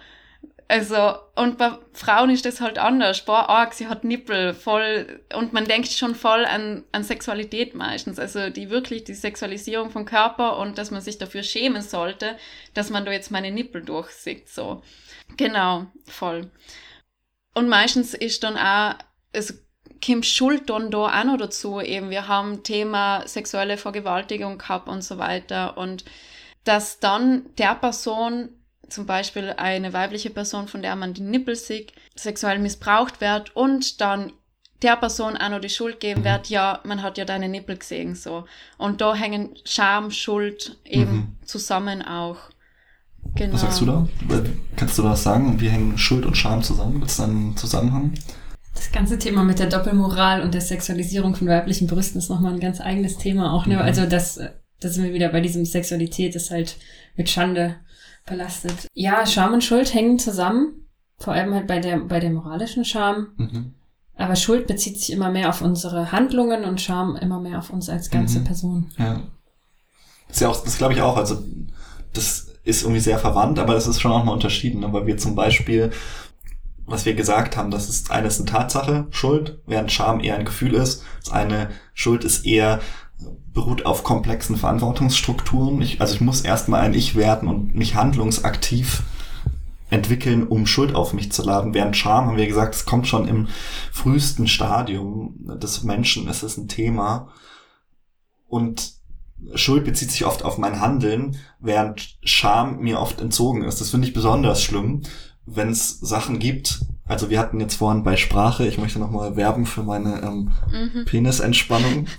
Also, 0.69 1.15
und 1.35 1.57
bei 1.57 1.71
Frauen 1.93 2.29
ist 2.29 2.45
das 2.45 2.59
halt 2.59 2.77
anders. 2.77 3.23
Boah, 3.23 3.47
arg, 3.47 3.73
sie 3.73 3.87
hat 3.87 4.03
Nippel, 4.03 4.53
voll, 4.53 5.21
und 5.33 5.53
man 5.53 5.63
denkt 5.63 5.87
schon 5.87 6.13
voll 6.13 6.43
an, 6.43 6.83
an 6.91 7.03
Sexualität 7.03 7.73
meistens. 7.73 8.19
Also, 8.19 8.49
die 8.49 8.69
wirklich, 8.69 9.05
die 9.05 9.13
Sexualisierung 9.13 9.91
vom 9.91 10.03
Körper 10.03 10.57
und 10.57 10.77
dass 10.77 10.91
man 10.91 11.01
sich 11.01 11.17
dafür 11.17 11.43
schämen 11.43 11.81
sollte, 11.81 12.35
dass 12.73 12.89
man 12.89 13.05
da 13.05 13.11
jetzt 13.11 13.31
meine 13.31 13.51
Nippel 13.51 13.81
durchsieht, 13.81 14.49
so. 14.49 14.83
Genau, 15.37 15.87
voll. 16.05 16.51
Und 17.57 17.69
meistens 17.69 18.13
ist 18.13 18.43
dann 18.43 18.55
auch, 18.55 18.93
also 19.33 19.55
kommt 20.05 20.27
Schuld 20.27 20.69
dann 20.69 20.91
da 20.91 21.07
auch 21.07 21.23
noch 21.23 21.37
dazu. 21.37 21.81
Eben, 21.81 22.11
wir 22.11 22.27
haben 22.27 22.61
Thema 22.61 23.27
sexuelle 23.27 23.77
Vergewaltigung 23.77 24.59
gehabt 24.59 24.87
und 24.87 25.03
so 25.03 25.17
weiter. 25.17 25.75
Und 25.75 26.05
dass 26.65 26.99
dann 26.99 27.47
der 27.57 27.73
Person, 27.73 28.49
zum 28.89 29.07
Beispiel 29.07 29.55
eine 29.57 29.91
weibliche 29.91 30.29
Person, 30.29 30.67
von 30.67 30.83
der 30.83 30.95
man 30.95 31.15
die 31.15 31.23
Nippel 31.23 31.55
sieht, 31.55 31.93
sexuell 32.15 32.59
missbraucht 32.59 33.21
wird 33.21 33.55
und 33.55 34.01
dann 34.01 34.33
der 34.83 34.95
Person 34.95 35.35
auch 35.35 35.49
noch 35.49 35.59
die 35.59 35.69
Schuld 35.69 35.99
geben 35.99 36.23
wird, 36.23 36.49
ja, 36.49 36.79
man 36.83 37.01
hat 37.01 37.17
ja 37.17 37.25
deine 37.25 37.49
Nippel 37.49 37.77
gesehen, 37.77 38.13
so. 38.13 38.45
Und 38.77 39.01
da 39.01 39.15
hängen 39.15 39.57
Scham, 39.65 40.11
Schuld 40.11 40.77
eben 40.85 41.11
mhm. 41.11 41.37
zusammen 41.43 42.03
auch. 42.03 42.37
Genau. 43.37 43.53
Was 43.53 43.61
sagst 43.61 43.81
du 43.81 43.85
da? 43.85 44.07
Kannst 44.75 44.97
du 44.97 45.03
das 45.03 45.23
sagen? 45.23 45.59
Wie 45.59 45.69
hängen 45.69 45.97
Schuld 45.97 46.25
und 46.25 46.35
Scham 46.35 46.63
zusammen? 46.63 46.95
Gibt 46.95 47.11
es 47.11 47.17
da 47.17 47.25
einen 47.25 47.55
Zusammenhang? 47.55 48.13
Das 48.73 48.91
ganze 48.91 49.17
Thema 49.17 49.43
mit 49.43 49.59
der 49.59 49.67
Doppelmoral 49.67 50.41
und 50.41 50.53
der 50.53 50.61
Sexualisierung 50.61 51.35
von 51.35 51.47
weiblichen 51.47 51.87
Brüsten 51.87 52.19
ist 52.19 52.29
nochmal 52.29 52.53
ein 52.53 52.59
ganz 52.59 52.79
eigenes 52.79 53.17
Thema 53.17 53.53
auch. 53.53 53.65
Ne? 53.65 53.75
Mhm. 53.75 53.81
Also 53.81 54.05
das, 54.05 54.39
das 54.79 54.93
sind 54.93 55.03
wir 55.03 55.13
wieder 55.13 55.29
bei 55.29 55.41
diesem 55.41 55.65
Sexualität, 55.65 56.35
ist 56.35 56.51
halt 56.51 56.77
mit 57.15 57.29
Schande 57.29 57.77
belastet. 58.27 58.87
Ja, 58.93 59.25
Scham 59.25 59.53
und 59.53 59.63
Schuld 59.63 59.93
hängen 59.93 60.19
zusammen. 60.19 60.85
Vor 61.17 61.33
allem 61.33 61.53
halt 61.55 61.65
bei 61.65 61.79
der, 61.79 61.97
bei 61.97 62.19
der 62.19 62.29
moralischen 62.29 62.85
Scham. 62.85 63.29
Mhm. 63.37 63.73
Aber 64.15 64.35
Schuld 64.35 64.67
bezieht 64.67 64.99
sich 64.99 65.11
immer 65.11 65.31
mehr 65.31 65.49
auf 65.49 65.61
unsere 65.61 66.11
Handlungen 66.11 66.63
und 66.63 66.81
Scham 66.81 67.15
immer 67.15 67.39
mehr 67.39 67.59
auf 67.59 67.69
uns 67.69 67.89
als 67.89 68.09
ganze 68.09 68.39
mhm. 68.39 68.43
Person. 68.43 68.91
Ja. 68.97 69.21
Das 70.27 70.37
ist 70.37 70.41
ja 70.41 70.49
auch, 70.49 70.63
das 70.63 70.77
glaube 70.77 70.93
ich 70.93 71.01
auch, 71.01 71.17
also 71.17 71.43
das 72.13 72.47
ist 72.67 72.83
irgendwie 72.83 73.01
sehr 73.01 73.19
verwandt, 73.19 73.59
aber 73.59 73.73
das 73.73 73.87
ist 73.87 74.01
schon 74.01 74.11
auch 74.11 74.23
mal 74.23 74.33
unterschieden, 74.33 74.81
ne? 74.81 74.93
weil 74.93 75.05
wir 75.07 75.17
zum 75.17 75.35
Beispiel 75.35 75.91
was 76.87 77.05
wir 77.05 77.15
gesagt 77.15 77.57
haben, 77.57 77.69
das 77.69 77.89
ist 77.89 78.11
eine 78.11 78.27
ist 78.27 78.39
eine 78.39 78.49
Tatsache, 78.49 79.07
Schuld, 79.09 79.59
während 79.65 79.91
Scham 79.91 80.21
eher 80.21 80.37
ein 80.37 80.45
Gefühl 80.45 80.73
ist. 80.73 81.03
Das 81.19 81.33
eine 81.33 81.69
Schuld 81.93 82.23
ist 82.23 82.45
eher 82.45 82.79
beruht 83.53 83.85
auf 83.85 84.03
komplexen 84.03 84.55
Verantwortungsstrukturen. 84.55 85.81
Ich, 85.81 85.99
also 85.99 86.15
ich 86.15 86.21
muss 86.21 86.41
erstmal 86.41 86.81
ein 86.81 86.93
Ich 86.93 87.15
werden 87.15 87.49
und 87.49 87.75
mich 87.75 87.95
handlungsaktiv 87.95 89.03
entwickeln, 89.89 90.47
um 90.47 90.65
Schuld 90.65 90.95
auf 90.95 91.13
mich 91.13 91.31
zu 91.31 91.43
laden. 91.43 91.73
Während 91.73 91.97
Scham, 91.97 92.27
haben 92.27 92.37
wir 92.37 92.47
gesagt, 92.47 92.75
es 92.75 92.85
kommt 92.85 93.07
schon 93.07 93.27
im 93.27 93.47
frühesten 93.91 94.47
Stadium 94.47 95.35
des 95.59 95.83
Menschen, 95.83 96.27
es 96.29 96.43
ist 96.43 96.57
ein 96.57 96.67
Thema. 96.67 97.29
Und 98.47 98.93
Schuld 99.55 99.85
bezieht 99.85 100.11
sich 100.11 100.25
oft 100.25 100.43
auf 100.43 100.57
mein 100.57 100.81
Handeln, 100.81 101.37
während 101.59 102.17
Scham 102.23 102.79
mir 102.79 102.99
oft 102.99 103.21
entzogen 103.21 103.63
ist. 103.63 103.79
Das 103.81 103.91
finde 103.91 104.07
ich 104.07 104.13
besonders 104.13 104.63
schlimm, 104.63 105.03
wenn 105.45 105.69
es 105.69 105.99
Sachen 105.99 106.39
gibt, 106.39 106.81
also 107.07 107.29
wir 107.29 107.39
hatten 107.39 107.59
jetzt 107.59 107.75
vorhin 107.75 108.03
bei 108.03 108.17
Sprache, 108.17 108.67
ich 108.67 108.77
möchte 108.77 108.99
nochmal 108.99 109.35
werben 109.37 109.65
für 109.65 109.83
meine 109.83 110.21
ähm, 110.21 110.51
mhm. 110.71 111.05
Penisentspannung. 111.05 112.07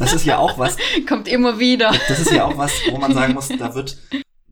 Das 0.00 0.12
ist 0.12 0.24
ja 0.24 0.38
auch 0.38 0.58
was. 0.58 0.76
Kommt 1.08 1.28
immer 1.28 1.60
wieder. 1.60 1.92
Das 2.08 2.18
ist 2.18 2.32
ja 2.32 2.44
auch 2.44 2.58
was, 2.58 2.72
wo 2.90 2.98
man 2.98 3.14
sagen 3.14 3.34
muss, 3.34 3.48
da 3.48 3.76
wird, 3.76 3.98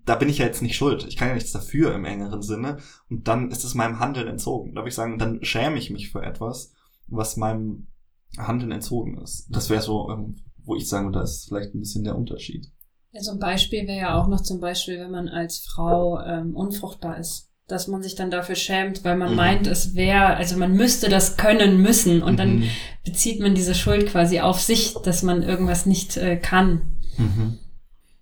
da 0.04 0.14
bin 0.14 0.28
ich 0.28 0.38
ja 0.38 0.46
jetzt 0.46 0.62
nicht 0.62 0.76
schuld. 0.76 1.04
Ich 1.08 1.16
kann 1.16 1.26
ja 1.26 1.34
nichts 1.34 1.50
dafür 1.50 1.92
im 1.92 2.04
engeren 2.04 2.40
Sinne. 2.40 2.76
Und 3.10 3.26
dann 3.26 3.50
ist 3.50 3.64
es 3.64 3.74
meinem 3.74 3.98
Handeln 3.98 4.28
entzogen. 4.28 4.74
Da 4.74 4.82
würde 4.82 4.90
ich 4.90 4.94
sagen, 4.94 5.18
dann 5.18 5.42
schäme 5.42 5.76
ich 5.76 5.90
mich 5.90 6.12
für 6.12 6.22
etwas, 6.22 6.72
was 7.08 7.36
meinem 7.36 7.88
Handeln 8.38 8.70
entzogen 8.70 9.18
ist. 9.20 9.48
Das 9.50 9.70
wäre 9.70 9.82
so, 9.82 10.08
ähm, 10.10 10.36
wo 10.64 10.74
ich 10.76 10.88
sagen 10.88 11.06
würde, 11.06 11.18
da 11.18 11.24
ist 11.24 11.46
vielleicht 11.48 11.74
ein 11.74 11.80
bisschen 11.80 12.04
der 12.04 12.16
Unterschied. 12.16 12.66
Ja, 13.12 13.22
so 13.22 13.32
ein 13.32 13.38
Beispiel 13.38 13.86
wäre 13.86 13.98
ja 13.98 14.20
auch 14.20 14.28
noch 14.28 14.42
zum 14.42 14.60
Beispiel, 14.60 14.98
wenn 14.98 15.10
man 15.10 15.28
als 15.28 15.58
Frau 15.58 16.20
ähm, 16.20 16.54
unfruchtbar 16.56 17.18
ist 17.18 17.48
dass 17.68 17.86
man 17.86 18.02
sich 18.02 18.16
dann 18.16 18.30
dafür 18.30 18.56
schämt, 18.56 19.02
weil 19.04 19.16
man 19.16 19.30
Mhm. 19.30 19.36
meint, 19.36 19.66
es 19.66 19.94
wäre, 19.94 20.36
also 20.36 20.58
man 20.58 20.72
müsste 20.74 21.08
das 21.08 21.38
können 21.38 21.80
müssen 21.80 22.22
und 22.22 22.38
dann 22.38 22.58
Mhm. 22.58 22.64
bezieht 23.04 23.40
man 23.40 23.54
diese 23.54 23.74
Schuld 23.74 24.08
quasi 24.08 24.40
auf 24.40 24.60
sich, 24.60 24.94
dass 25.04 25.22
man 25.22 25.42
irgendwas 25.42 25.86
nicht 25.86 26.16
äh, 26.18 26.36
kann. 26.36 26.82
Mhm. 27.16 27.58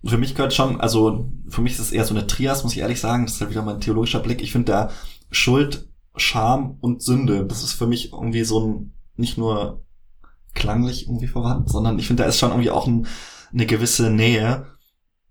Für 0.05 0.17
mich 0.17 0.35
gehört 0.35 0.53
schon, 0.53 0.79
also 0.79 1.27
für 1.49 1.61
mich 1.61 1.73
ist 1.73 1.79
es 1.79 1.91
eher 1.91 2.05
so 2.05 2.13
eine 2.15 2.27
Trias, 2.27 2.63
muss 2.63 2.73
ich 2.73 2.79
ehrlich 2.79 3.01
sagen. 3.01 3.25
Das 3.25 3.33
ist 3.35 3.41
halt 3.41 3.51
wieder 3.51 3.63
mein 3.63 3.81
theologischer 3.81 4.19
Blick. 4.21 4.41
Ich 4.41 4.51
finde 4.53 4.71
da 4.71 4.91
Schuld, 5.31 5.89
Scham 6.15 6.77
und 6.79 7.01
Sünde, 7.01 7.45
das 7.45 7.61
ist 7.63 7.73
für 7.73 7.87
mich 7.87 8.13
irgendwie 8.13 8.43
so 8.43 8.65
ein, 8.65 8.93
nicht 9.17 9.37
nur 9.37 9.83
klanglich 10.53 11.07
irgendwie 11.07 11.27
verwandt, 11.27 11.69
sondern 11.69 11.97
ich 11.99 12.07
finde, 12.07 12.23
da 12.23 12.29
ist 12.29 12.39
schon 12.39 12.51
irgendwie 12.51 12.71
auch 12.71 12.87
ein, 12.87 13.07
eine 13.53 13.65
gewisse 13.65 14.09
Nähe. 14.09 14.65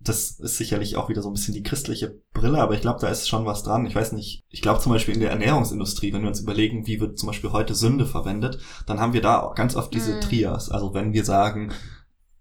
Das 0.02 0.30
ist 0.30 0.56
sicherlich 0.56 0.96
auch 0.96 1.10
wieder 1.10 1.20
so 1.20 1.28
ein 1.28 1.34
bisschen 1.34 1.52
die 1.52 1.62
christliche 1.62 2.18
Brille, 2.32 2.58
aber 2.62 2.72
ich 2.74 2.80
glaube, 2.80 3.00
da 3.00 3.08
ist 3.08 3.28
schon 3.28 3.44
was 3.44 3.62
dran. 3.62 3.84
Ich 3.84 3.94
weiß 3.94 4.12
nicht, 4.12 4.44
ich 4.48 4.62
glaube 4.62 4.80
zum 4.80 4.92
Beispiel 4.92 5.12
in 5.14 5.20
der 5.20 5.30
Ernährungsindustrie, 5.30 6.12
wenn 6.14 6.22
wir 6.22 6.28
uns 6.28 6.40
überlegen, 6.40 6.86
wie 6.86 7.00
wird 7.00 7.18
zum 7.18 7.26
Beispiel 7.26 7.52
heute 7.52 7.74
Sünde 7.74 8.06
verwendet, 8.06 8.58
dann 8.86 8.98
haben 8.98 9.12
wir 9.12 9.20
da 9.20 9.40
auch 9.42 9.54
ganz 9.54 9.76
oft 9.76 9.92
diese 9.92 10.14
Mhm. 10.14 10.20
Trias. 10.22 10.70
Also 10.70 10.94
wenn 10.94 11.12
wir 11.12 11.24
sagen, 11.26 11.72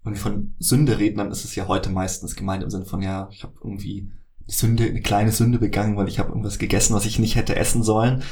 wenn 0.04 0.14
wir 0.14 0.20
von 0.20 0.54
Sünde 0.58 0.98
reden, 0.98 1.18
dann 1.18 1.30
ist 1.30 1.44
es 1.44 1.54
ja 1.54 1.68
heute 1.68 1.90
meistens 1.90 2.34
gemeint 2.34 2.62
im 2.62 2.70
Sinne 2.70 2.86
von, 2.86 3.02
ja, 3.02 3.28
ich 3.30 3.42
habe 3.42 3.52
irgendwie 3.62 4.10
Sünde, 4.46 4.84
eine 4.84 5.02
kleine 5.02 5.30
Sünde 5.30 5.58
begangen, 5.58 5.98
weil 5.98 6.08
ich 6.08 6.18
habe 6.18 6.30
irgendwas 6.30 6.58
gegessen, 6.58 6.94
was 6.94 7.04
ich 7.04 7.18
nicht 7.18 7.36
hätte 7.36 7.56
essen 7.56 7.82
sollen. 7.82 8.22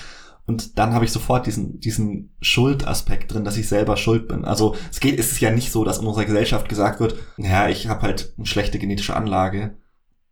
Und 0.49 0.79
dann 0.79 0.95
habe 0.95 1.05
ich 1.05 1.13
sofort 1.13 1.47
diesen, 1.47 1.79
diesen 1.79 2.31
Schuldaspekt 2.41 3.35
drin, 3.35 3.45
dass 3.45 3.59
ich 3.59 3.69
selber 3.69 3.99
schuld 3.99 4.29
bin. 4.29 4.47
Also 4.47 4.77
es 4.91 4.99
geht, 4.99 5.19
es 5.19 5.31
ist 5.31 5.41
ja 5.41 5.51
nicht 5.51 5.71
so, 5.71 5.85
dass 5.85 5.99
in 5.99 6.07
unserer 6.07 6.25
Gesellschaft 6.25 6.71
gesagt 6.71 7.01
wird, 7.01 7.17
ja, 7.37 7.69
ich 7.69 7.87
habe 7.87 8.01
halt 8.01 8.33
eine 8.39 8.47
schlechte 8.47 8.79
genetische 8.79 9.15
Anlage. 9.15 9.77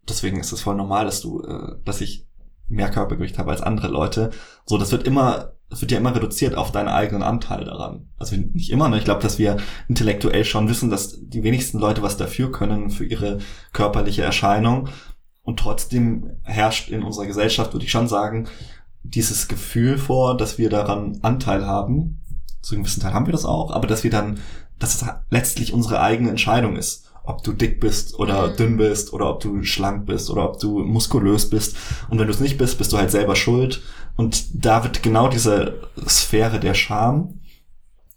Deswegen 0.08 0.40
ist 0.40 0.52
es 0.52 0.62
voll 0.62 0.74
normal, 0.74 1.04
dass 1.04 1.20
du, 1.20 1.42
äh, 1.42 1.76
dass 1.84 2.00
ich 2.00 2.26
mehr 2.66 2.90
Körpergewicht 2.90 3.38
habe 3.38 3.50
als 3.50 3.60
andere 3.60 3.88
Leute. 3.88 4.30
So, 4.64 4.78
das 4.78 4.90
wird 4.90 5.06
immer, 5.06 5.52
das 5.68 5.82
wird 5.82 5.92
ja 5.92 5.98
immer 5.98 6.16
reduziert 6.16 6.54
auf 6.54 6.72
deinen 6.72 6.88
eigenen 6.88 7.22
Anteil 7.22 7.66
daran. 7.66 8.08
Also 8.16 8.36
nicht 8.36 8.70
immer, 8.70 8.88
ne? 8.88 8.96
Ich 8.96 9.04
glaube, 9.04 9.22
dass 9.22 9.38
wir 9.38 9.58
intellektuell 9.86 10.46
schon 10.46 10.66
wissen, 10.70 10.88
dass 10.88 11.18
die 11.20 11.42
wenigsten 11.42 11.78
Leute 11.78 12.00
was 12.00 12.16
dafür 12.16 12.50
können 12.50 12.88
für 12.88 13.04
ihre 13.04 13.36
körperliche 13.74 14.22
Erscheinung. 14.22 14.88
Und 15.42 15.60
trotzdem 15.60 16.38
herrscht 16.42 16.88
in 16.88 17.02
unserer 17.02 17.26
Gesellschaft, 17.26 17.74
würde 17.74 17.84
ich 17.84 17.92
schon 17.92 18.08
sagen, 18.08 18.48
dieses 19.11 19.48
Gefühl 19.48 19.98
vor, 19.98 20.36
dass 20.36 20.59
wir 20.59 20.70
daran 20.70 21.18
Anteil 21.22 21.66
haben. 21.66 22.20
Zu 22.62 22.74
einem 22.74 22.84
gewissen 22.84 23.02
Teil 23.02 23.14
haben 23.14 23.26
wir 23.26 23.32
das 23.32 23.44
auch, 23.44 23.70
aber 23.70 23.86
dass 23.86 24.04
wir 24.04 24.11
dann, 24.11 24.40
dass 24.78 25.00
es 25.00 25.09
letztlich 25.30 25.72
unsere 25.72 26.00
eigene 26.00 26.30
Entscheidung 26.30 26.76
ist. 26.76 27.04
Ob 27.24 27.42
du 27.42 27.52
dick 27.52 27.80
bist 27.80 28.18
oder 28.18 28.48
Mhm. 28.48 28.57
dünn 28.57 28.76
bist 28.76 29.12
oder 29.12 29.30
ob 29.30 29.40
du 29.40 29.62
schlank 29.64 30.07
bist 30.07 30.30
oder 30.30 30.48
ob 30.48 30.61
du 30.61 30.78
muskulös 30.78 31.50
bist. 31.50 31.76
Und 32.09 32.18
wenn 32.18 32.26
du 32.26 32.32
es 32.32 32.40
nicht 32.40 32.59
bist, 32.59 32.78
bist 32.78 32.92
du 32.92 32.98
halt 32.98 33.11
selber 33.11 33.34
schuld. 33.34 33.82
Und 34.16 34.64
da 34.64 34.84
wird 34.84 35.02
genau 35.02 35.28
diese 35.28 35.80
Sphäre 36.09 36.61
der 36.61 36.74
Scham 36.74 37.40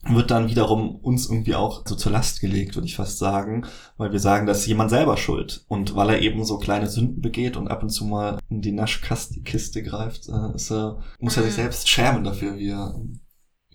wird 0.07 0.31
dann 0.31 0.49
wiederum 0.49 0.95
uns 0.95 1.29
irgendwie 1.29 1.55
auch 1.55 1.85
so 1.85 1.95
zur 1.95 2.11
Last 2.11 2.39
gelegt, 2.39 2.75
würde 2.75 2.87
ich 2.87 2.95
fast 2.95 3.17
sagen, 3.17 3.65
weil 3.97 4.11
wir 4.11 4.19
sagen, 4.19 4.47
dass 4.47 4.65
jemand 4.65 4.89
selber 4.89 5.17
schuld 5.17 5.65
und 5.67 5.95
weil 5.95 6.09
er 6.09 6.21
eben 6.21 6.45
so 6.45 6.57
kleine 6.57 6.87
Sünden 6.87 7.21
begeht 7.21 7.57
und 7.57 7.67
ab 7.67 7.83
und 7.83 7.89
zu 7.89 8.05
mal 8.05 8.39
in 8.49 8.61
die 8.61 8.71
Naschkiste 8.71 9.83
greift, 9.83 10.29
äh, 10.29 10.31
er, 10.31 10.99
muss 11.19 11.35
er 11.37 11.43
sich 11.43 11.51
Mhm. 11.51 11.55
selbst 11.55 11.89
schämen 11.89 12.23
dafür, 12.23 12.57
wie 12.57 12.69
er 12.69 12.95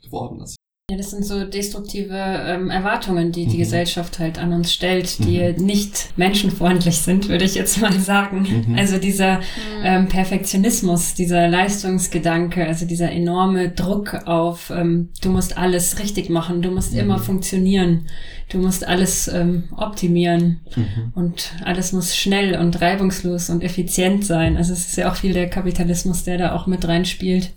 geworden 0.03 0.41
ist. 0.41 0.57
Ja, 0.95 0.99
das 0.99 1.11
sind 1.11 1.25
so 1.25 1.43
destruktive 1.45 2.15
ähm, 2.17 2.71
Erwartungen, 2.71 3.33
die 3.33 3.47
die 3.47 3.57
Mhm. 3.57 3.59
Gesellschaft 3.63 4.21
halt 4.21 4.39
an 4.39 4.53
uns 4.53 4.73
stellt, 4.73 5.19
die 5.25 5.41
Mhm. 5.41 5.67
nicht 5.67 6.11
menschenfreundlich 6.17 6.99
sind, 6.99 7.29
würde 7.29 7.45
ich 7.45 7.57
jetzt 7.57 7.81
mal 7.81 7.93
sagen. 7.99 8.65
Mhm. 8.69 8.79
Also 8.79 8.99
dieser 8.99 9.39
Mhm. 9.39 9.43
ähm, 9.83 10.09
Perfektionismus, 10.09 11.15
dieser 11.15 11.49
Leistungsgedanke, 11.49 12.65
also 12.65 12.87
dieser 12.87 13.11
enorme 13.11 13.71
Druck 13.71 14.15
auf, 14.27 14.71
ähm, 14.71 15.09
du 15.21 15.31
musst 15.31 15.59
alles 15.59 15.99
richtig 15.99 16.31
machen, 16.31 16.63
du 16.63 16.71
musst 16.71 16.93
Mhm. 16.93 17.01
immer 17.01 17.19
funktionieren, 17.19 18.07
du 18.51 18.59
musst 18.59 18.87
alles 18.87 19.27
ähm, 19.27 19.65
optimieren 19.77 20.61
Mhm. 20.77 21.13
und 21.17 21.55
alles 21.65 21.91
muss 21.93 22.15
schnell 22.15 22.57
und 22.57 22.81
reibungslos 22.81 23.51
und 23.51 23.65
effizient 23.65 24.25
sein. 24.25 24.57
Also 24.57 24.73
es 24.73 24.87
ist 24.91 24.97
ja 24.97 25.11
auch 25.11 25.17
viel 25.17 25.33
der 25.33 25.51
Kapitalismus, 25.51 26.23
der 26.23 26.39
da 26.39 26.55
auch 26.55 26.69
mit 26.69 26.87
reinspielt. 26.87 27.51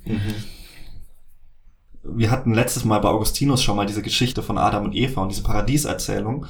Mhm. 2.07 2.17
Wir 2.17 2.31
hatten 2.31 2.53
letztes 2.53 2.85
Mal 2.85 2.99
bei 2.99 3.09
Augustinus 3.09 3.63
schon 3.63 3.75
mal 3.75 3.85
diese 3.85 4.01
Geschichte 4.01 4.43
von 4.43 4.57
Adam 4.57 4.85
und 4.85 4.95
Eva 4.95 5.21
und 5.21 5.29
diese 5.29 5.43
Paradieserzählung, 5.43 6.45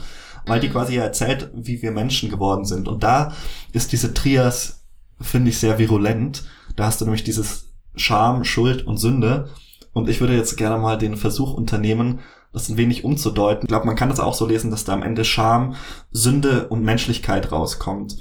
weil 0.46 0.60
die 0.60 0.68
Mhm. 0.68 0.74
quasi 0.74 0.96
ja 0.96 1.04
erzählt, 1.04 1.52
wie 1.54 1.82
wir 1.82 1.92
Menschen 1.92 2.30
geworden 2.30 2.66
sind. 2.66 2.88
Und 2.88 3.04
da 3.04 3.34
ist 3.74 3.92
diese 3.92 4.14
Trias, 4.14 4.86
finde 5.20 5.50
ich, 5.50 5.60
sehr 5.60 5.80
virulent. 5.80 6.46
Da 6.76 6.86
hast 6.86 7.02
du 7.02 7.06
nämlich 7.06 7.24
dieses 7.24 7.70
Scham, 7.96 8.44
Schuld 8.44 8.86
und 8.86 8.98
Sünde. 8.98 9.50
Und 9.94 10.10
ich 10.10 10.22
würde 10.22 10.36
jetzt 10.36 10.58
gerne 10.58 10.78
mal 10.78 10.98
den 10.98 11.18
Versuch 11.18 11.54
unternehmen, 11.54 12.20
das 12.54 12.70
ein 12.70 12.78
wenig 12.78 13.04
umzudeuten. 13.04 13.64
Ich 13.64 13.68
glaube, 13.68 13.88
man 13.88 13.96
kann 13.96 14.10
das 14.10 14.20
auch 14.20 14.34
so 14.34 14.46
lesen, 14.46 14.72
dass 14.72 14.86
da 14.86 14.94
am 14.94 15.04
Ende 15.04 15.26
Scham, 15.26 15.76
Sünde 16.12 16.68
und 16.70 16.84
Menschlichkeit 16.84 17.52
rauskommt. 17.52 18.18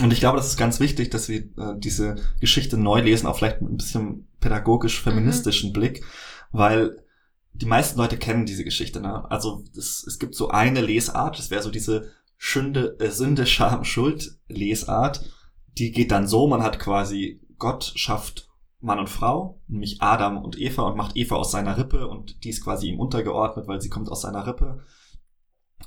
Und 0.00 0.12
ich 0.12 0.20
glaube, 0.20 0.36
das 0.38 0.46
ist 0.48 0.56
ganz 0.56 0.80
wichtig, 0.80 1.10
dass 1.10 1.28
wir 1.28 1.40
äh, 1.40 1.78
diese 1.78 2.16
Geschichte 2.40 2.76
neu 2.78 3.00
lesen, 3.00 3.26
auch 3.26 3.36
vielleicht 3.36 3.60
mit 3.60 3.72
ein 3.72 3.76
bisschen 3.76 4.26
pädagogisch-feministischen 4.40 5.72
Blick, 5.72 6.04
weil 6.52 7.02
die 7.54 7.66
meisten 7.66 7.98
Leute 7.98 8.16
kennen 8.16 8.46
diese 8.46 8.64
Geschichte. 8.64 9.00
Ne? 9.00 9.30
Also 9.30 9.64
es, 9.76 10.04
es 10.06 10.18
gibt 10.18 10.34
so 10.34 10.48
eine 10.48 10.80
Lesart, 10.80 11.38
das 11.38 11.50
wäre 11.50 11.62
so 11.62 11.70
diese 11.70 12.10
Schünde, 12.36 12.96
äh, 12.98 13.10
Sünde, 13.10 13.46
Scham, 13.46 13.84
Schuld 13.84 14.38
Lesart. 14.48 15.24
Die 15.78 15.92
geht 15.92 16.10
dann 16.10 16.26
so, 16.26 16.46
man 16.46 16.62
hat 16.62 16.78
quasi, 16.78 17.40
Gott 17.58 17.92
schafft 17.96 18.48
Mann 18.80 18.98
und 18.98 19.08
Frau, 19.08 19.60
nämlich 19.68 20.02
Adam 20.02 20.42
und 20.42 20.58
Eva 20.58 20.82
und 20.82 20.96
macht 20.96 21.16
Eva 21.16 21.36
aus 21.36 21.52
seiner 21.52 21.78
Rippe 21.78 22.08
und 22.08 22.42
die 22.44 22.50
ist 22.50 22.64
quasi 22.64 22.88
ihm 22.88 22.98
untergeordnet, 22.98 23.68
weil 23.68 23.80
sie 23.80 23.88
kommt 23.88 24.08
aus 24.08 24.22
seiner 24.22 24.46
Rippe. 24.46 24.80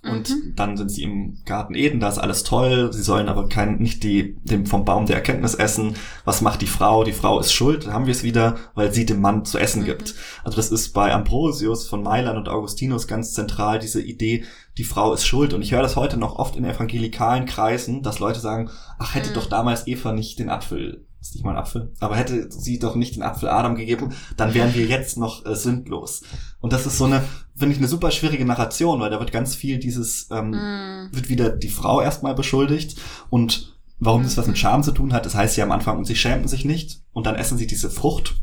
Und 0.10 0.30
Mhm. 0.30 0.54
dann 0.56 0.78
sind 0.78 0.92
sie 0.92 1.04
im 1.04 1.38
Garten 1.46 1.74
Eden, 1.76 2.00
da 2.00 2.10
ist 2.10 2.18
alles 2.20 2.44
toll. 2.44 2.92
Sie 2.94 3.02
sollen 3.02 3.28
aber 3.28 3.50
kein, 3.50 3.78
nicht 3.78 4.04
die, 4.04 4.38
dem 4.44 4.66
vom 4.66 4.86
Baum 4.86 5.06
der 5.06 5.16
Erkenntnis 5.16 5.56
essen. 5.56 5.96
Was 6.26 6.42
macht 6.42 6.62
die 6.62 6.68
Frau? 6.68 7.04
Die 7.04 7.12
Frau 7.12 7.40
ist 7.40 7.52
schuld. 7.54 7.86
Dann 7.86 7.94
haben 7.94 8.06
wir 8.06 8.12
es 8.12 8.24
wieder, 8.24 8.56
weil 8.76 8.94
sie 8.94 9.06
dem 9.06 9.22
Mann 9.22 9.46
zu 9.46 9.58
essen 9.58 9.82
Mhm. 9.82 9.86
gibt. 9.86 10.16
Also 10.44 10.56
das 10.58 10.72
ist 10.72 10.94
bei 10.94 11.12
Ambrosius 11.14 11.88
von 11.88 12.04
Mailand 12.04 12.38
und 12.38 12.50
Augustinus 12.50 13.08
ganz 13.08 13.34
zentral, 13.34 13.80
diese 13.80 14.02
Idee, 14.02 14.44
die 14.78 14.84
Frau 14.84 15.14
ist 15.14 15.26
schuld. 15.26 15.54
Und 15.54 15.62
ich 15.62 15.72
höre 15.72 15.82
das 15.82 15.96
heute 15.96 16.18
noch 16.18 16.38
oft 16.38 16.56
in 16.56 16.66
evangelikalen 16.66 17.46
Kreisen, 17.46 18.04
dass 18.04 18.20
Leute 18.20 18.40
sagen, 18.40 18.70
ach, 19.00 19.16
hätte 19.16 19.32
Mhm. 19.32 19.34
doch 19.36 19.46
damals 19.48 19.88
Eva 19.88 20.12
nicht 20.12 20.38
den 20.40 20.50
Apfel, 20.50 21.06
ist 21.22 21.34
nicht 21.34 21.44
mal 21.44 21.52
ein 21.52 21.58
Apfel, 21.58 21.92
aber 22.00 22.16
hätte 22.16 22.52
sie 22.52 22.78
doch 22.78 22.96
nicht 22.96 23.16
den 23.16 23.24
Apfel 23.24 23.50
Adam 23.50 23.76
gegeben, 23.76 24.14
dann 24.38 24.54
wären 24.54 24.76
wir 24.76 24.86
jetzt 24.86 25.18
noch 25.18 25.44
äh, 25.46 25.56
sündlos. 25.56 26.22
Und 26.60 26.72
das 26.74 26.86
ist 26.86 26.98
so 27.00 27.06
eine, 27.06 27.24
finde 27.58 27.74
ich, 27.74 27.80
eine 27.80 27.88
super 27.88 28.12
schwierige 28.12 28.46
Narration, 28.46 29.00
weil 29.00 29.10
da 29.10 29.20
wird 29.20 29.32
ganz 29.32 29.56
viel 29.56 29.80
dieses, 29.80 30.30
ähm, 30.32 30.52
Mhm. 30.52 31.10
wird 31.12 31.30
wieder 31.30 31.50
die 31.50 31.70
Frau 31.70 32.02
erstmal 32.02 32.36
beschuldigt 32.36 33.00
und 33.30 33.78
warum 34.00 34.24
das 34.24 34.38
was 34.38 34.48
mit 34.48 34.58
Scham 34.58 34.84
zu 34.84 34.92
tun 34.92 35.14
hat, 35.14 35.26
das 35.26 35.36
heißt 35.36 35.56
ja 35.58 35.64
am 35.64 35.72
Anfang, 35.72 35.98
und 35.98 36.06
sie 36.06 36.16
schämten 36.16 36.48
sich 36.50 36.66
nicht 36.66 37.02
und 37.14 37.26
dann 37.26 37.36
essen 37.36 37.58
sie 37.58 37.68
diese 37.68 37.90
Frucht 37.90 38.36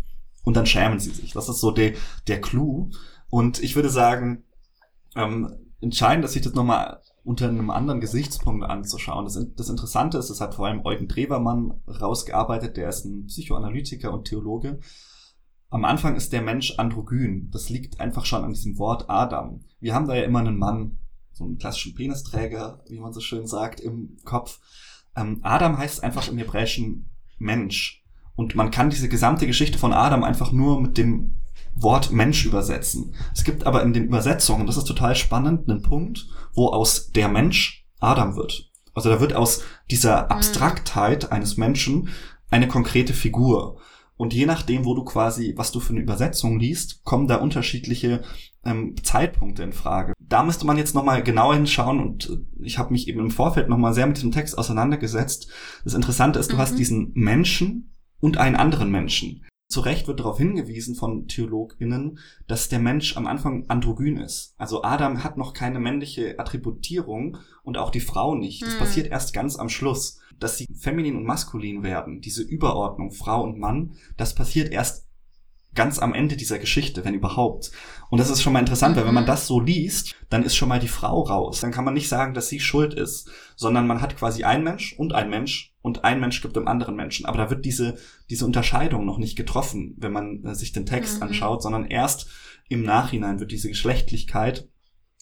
und 0.44 0.56
dann 0.56 0.66
schämen 0.66 0.98
sie 0.98 1.10
sich. 1.10 1.32
Das 1.32 1.48
ist 1.48 1.60
so 1.60 1.70
der, 1.70 1.92
der 2.26 2.40
Clou. 2.40 2.90
Und 3.28 3.62
ich 3.62 3.76
würde 3.76 3.90
sagen, 3.90 4.44
ähm, 5.14 5.54
entscheidend, 5.80 6.24
dass 6.24 6.32
sich 6.32 6.42
das 6.42 6.54
nochmal 6.54 7.00
unter 7.22 7.48
einem 7.48 7.70
anderen 7.70 8.00
Gesichtspunkt 8.00 8.64
anzuschauen. 8.64 9.24
Das, 9.24 9.38
das 9.56 9.68
Interessante 9.68 10.18
ist, 10.18 10.30
das 10.30 10.40
hat 10.40 10.54
vor 10.54 10.66
allem 10.66 10.84
Eugen 10.84 11.06
Drewermann 11.06 11.80
rausgearbeitet, 11.86 12.76
der 12.76 12.88
ist 12.88 13.04
ein 13.04 13.26
Psychoanalytiker 13.26 14.12
und 14.12 14.24
Theologe. 14.26 14.80
Am 15.72 15.86
Anfang 15.86 16.16
ist 16.16 16.34
der 16.34 16.42
Mensch 16.42 16.74
androgyn. 16.76 17.48
Das 17.50 17.70
liegt 17.70 17.98
einfach 17.98 18.26
schon 18.26 18.44
an 18.44 18.52
diesem 18.52 18.76
Wort 18.76 19.08
Adam. 19.08 19.64
Wir 19.80 19.94
haben 19.94 20.06
da 20.06 20.14
ja 20.14 20.24
immer 20.24 20.40
einen 20.40 20.58
Mann, 20.58 20.98
so 21.32 21.44
einen 21.44 21.56
klassischen 21.56 21.94
Penisträger, 21.94 22.84
wie 22.90 23.00
man 23.00 23.14
so 23.14 23.20
schön 23.20 23.46
sagt, 23.46 23.80
im 23.80 24.18
Kopf. 24.22 24.60
Ähm, 25.16 25.40
Adam 25.42 25.78
heißt 25.78 26.04
einfach 26.04 26.28
im 26.28 26.36
Hebräischen 26.36 27.08
Mensch. 27.38 28.04
Und 28.36 28.54
man 28.54 28.70
kann 28.70 28.90
diese 28.90 29.08
gesamte 29.08 29.46
Geschichte 29.46 29.78
von 29.78 29.94
Adam 29.94 30.24
einfach 30.24 30.52
nur 30.52 30.78
mit 30.78 30.98
dem 30.98 31.36
Wort 31.74 32.12
Mensch 32.12 32.44
übersetzen. 32.44 33.14
Es 33.34 33.42
gibt 33.42 33.64
aber 33.64 33.82
in 33.82 33.94
den 33.94 34.04
Übersetzungen, 34.04 34.66
das 34.66 34.76
ist 34.76 34.84
total 34.84 35.16
spannend, 35.16 35.70
einen 35.70 35.80
Punkt, 35.80 36.28
wo 36.52 36.68
aus 36.68 37.12
der 37.12 37.28
Mensch 37.28 37.86
Adam 37.98 38.36
wird. 38.36 38.70
Also 38.92 39.08
da 39.08 39.20
wird 39.20 39.32
aus 39.32 39.62
dieser 39.90 40.30
Abstraktheit 40.30 41.32
eines 41.32 41.56
Menschen 41.56 42.10
eine 42.50 42.68
konkrete 42.68 43.14
Figur. 43.14 43.78
Und 44.22 44.32
je 44.32 44.46
nachdem, 44.46 44.84
wo 44.84 44.94
du 44.94 45.02
quasi, 45.02 45.52
was 45.56 45.72
du 45.72 45.80
für 45.80 45.92
eine 45.94 46.00
Übersetzung 46.00 46.60
liest, 46.60 47.02
kommen 47.02 47.26
da 47.26 47.38
unterschiedliche 47.38 48.22
ähm, 48.64 48.94
Zeitpunkte 49.02 49.64
in 49.64 49.72
Frage. 49.72 50.12
Da 50.20 50.44
müsste 50.44 50.64
man 50.64 50.76
jetzt 50.78 50.94
nochmal 50.94 51.24
genauer 51.24 51.56
hinschauen 51.56 51.98
und 51.98 52.30
äh, 52.30 52.36
ich 52.62 52.78
habe 52.78 52.92
mich 52.92 53.08
eben 53.08 53.18
im 53.18 53.32
Vorfeld 53.32 53.68
nochmal 53.68 53.94
sehr 53.94 54.06
mit 54.06 54.16
diesem 54.18 54.30
Text 54.30 54.56
auseinandergesetzt. 54.56 55.48
Das 55.82 55.94
Interessante 55.94 56.38
ist, 56.38 56.52
du 56.52 56.54
Mhm. 56.54 56.60
hast 56.60 56.78
diesen 56.78 57.10
Menschen 57.14 57.96
und 58.20 58.38
einen 58.38 58.54
anderen 58.54 58.92
Menschen. 58.92 59.44
Zu 59.68 59.80
Recht 59.80 60.06
wird 60.06 60.20
darauf 60.20 60.38
hingewiesen 60.38 60.94
von 60.94 61.26
TheologInnen, 61.26 62.20
dass 62.46 62.68
der 62.68 62.78
Mensch 62.78 63.16
am 63.16 63.26
Anfang 63.26 63.64
androgyn 63.68 64.18
ist. 64.18 64.54
Also 64.56 64.84
Adam 64.84 65.24
hat 65.24 65.36
noch 65.36 65.52
keine 65.52 65.80
männliche 65.80 66.38
Attributierung 66.38 67.38
und 67.64 67.76
auch 67.76 67.90
die 67.90 67.98
Frau 67.98 68.36
nicht. 68.36 68.62
Das 68.62 68.74
Hm. 68.74 68.78
passiert 68.78 69.06
erst 69.08 69.34
ganz 69.34 69.56
am 69.56 69.68
Schluss. 69.68 70.20
Dass 70.42 70.58
sie 70.58 70.66
feminin 70.78 71.16
und 71.16 71.24
maskulin 71.24 71.82
werden, 71.82 72.20
diese 72.20 72.42
Überordnung 72.42 73.12
Frau 73.12 73.42
und 73.42 73.58
Mann, 73.58 73.94
das 74.16 74.34
passiert 74.34 74.72
erst 74.72 75.06
ganz 75.74 75.98
am 75.98 76.12
Ende 76.12 76.36
dieser 76.36 76.58
Geschichte, 76.58 77.04
wenn 77.04 77.14
überhaupt. 77.14 77.72
Und 78.10 78.18
das 78.18 78.28
ist 78.28 78.42
schon 78.42 78.52
mal 78.52 78.60
interessant, 78.60 78.96
weil 78.96 79.06
wenn 79.06 79.14
man 79.14 79.24
mhm. 79.24 79.28
das 79.28 79.46
so 79.46 79.58
liest, 79.58 80.14
dann 80.28 80.42
ist 80.42 80.54
schon 80.54 80.68
mal 80.68 80.80
die 80.80 80.88
Frau 80.88 81.22
raus. 81.22 81.60
Dann 81.60 81.70
kann 81.70 81.84
man 81.84 81.94
nicht 81.94 82.08
sagen, 82.08 82.34
dass 82.34 82.48
sie 82.48 82.60
schuld 82.60 82.92
ist, 82.94 83.30
sondern 83.56 83.86
man 83.86 84.02
hat 84.02 84.16
quasi 84.16 84.44
ein 84.44 84.64
Mensch 84.64 84.94
und 84.98 85.14
ein 85.14 85.30
Mensch 85.30 85.74
und 85.80 86.04
ein 86.04 86.20
Mensch 86.20 86.42
gibt 86.42 86.56
dem 86.56 86.68
anderen 86.68 86.94
Menschen. 86.94 87.24
Aber 87.24 87.38
da 87.38 87.50
wird 87.50 87.64
diese, 87.64 87.96
diese 88.28 88.44
Unterscheidung 88.44 89.06
noch 89.06 89.18
nicht 89.18 89.36
getroffen, 89.36 89.94
wenn 89.98 90.12
man 90.12 90.44
äh, 90.44 90.54
sich 90.54 90.72
den 90.72 90.86
Text 90.86 91.16
mhm. 91.16 91.28
anschaut, 91.28 91.62
sondern 91.62 91.86
erst 91.86 92.28
im 92.68 92.82
Nachhinein 92.82 93.40
wird 93.40 93.50
diese 93.50 93.68
Geschlechtlichkeit 93.68 94.68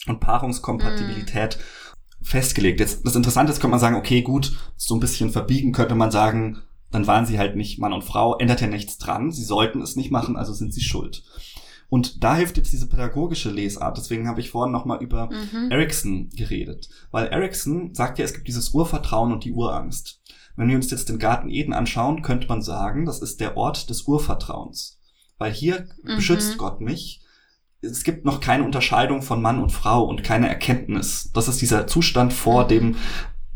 und 0.06 0.20
Paarungskompatibilität 0.20 1.58
mhm. 1.58 1.89
Festgelegt. 2.22 2.80
Jetzt, 2.80 3.06
das 3.06 3.16
Interessante 3.16 3.52
ist, 3.52 3.60
könnte 3.60 3.72
man 3.72 3.80
sagen, 3.80 3.96
okay, 3.96 4.22
gut, 4.22 4.52
so 4.76 4.94
ein 4.94 5.00
bisschen 5.00 5.30
verbiegen 5.30 5.72
könnte 5.72 5.94
man 5.94 6.10
sagen, 6.10 6.62
dann 6.90 7.06
waren 7.06 7.26
sie 7.26 7.38
halt 7.38 7.56
nicht 7.56 7.78
Mann 7.78 7.92
und 7.92 8.04
Frau, 8.04 8.36
ändert 8.38 8.60
ja 8.60 8.66
nichts 8.66 8.98
dran, 8.98 9.30
sie 9.30 9.44
sollten 9.44 9.80
es 9.80 9.96
nicht 9.96 10.10
machen, 10.10 10.36
also 10.36 10.52
sind 10.52 10.74
sie 10.74 10.82
schuld. 10.82 11.22
Und 11.90 12.22
da 12.22 12.36
hilft 12.36 12.56
jetzt 12.56 12.72
diese 12.72 12.88
pädagogische 12.88 13.50
Lesart. 13.50 13.98
Deswegen 13.98 14.28
habe 14.28 14.40
ich 14.40 14.50
vorhin 14.50 14.72
nochmal 14.72 15.02
über 15.02 15.28
mhm. 15.28 15.72
Erickson 15.72 16.30
geredet. 16.30 16.88
Weil 17.10 17.26
Erickson 17.26 17.94
sagt 17.94 18.18
ja, 18.18 18.24
es 18.24 18.32
gibt 18.32 18.46
dieses 18.46 18.70
Urvertrauen 18.70 19.32
und 19.32 19.44
die 19.44 19.52
Urangst. 19.52 20.22
Wenn 20.56 20.68
wir 20.68 20.76
uns 20.76 20.90
jetzt 20.90 21.08
den 21.08 21.18
Garten 21.18 21.50
Eden 21.50 21.72
anschauen, 21.72 22.22
könnte 22.22 22.46
man 22.46 22.62
sagen, 22.62 23.06
das 23.06 23.20
ist 23.20 23.40
der 23.40 23.56
Ort 23.56 23.90
des 23.90 24.02
Urvertrauens. 24.02 25.00
Weil 25.36 25.52
hier 25.52 25.88
mhm. 26.04 26.16
beschützt 26.16 26.58
Gott 26.58 26.80
mich. 26.80 27.22
Es 27.82 28.04
gibt 28.04 28.24
noch 28.24 28.40
keine 28.40 28.64
Unterscheidung 28.64 29.22
von 29.22 29.40
Mann 29.40 29.62
und 29.62 29.72
Frau 29.72 30.04
und 30.04 30.22
keine 30.22 30.48
Erkenntnis. 30.48 31.30
Das 31.32 31.48
ist 31.48 31.60
dieser 31.60 31.86
Zustand 31.86 32.32
vor 32.32 32.64
mhm. 32.64 32.68
dem, 32.68 32.96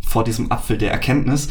vor 0.01 0.25
diesem 0.25 0.51
Apfel 0.51 0.79
der 0.79 0.91
Erkenntnis 0.91 1.49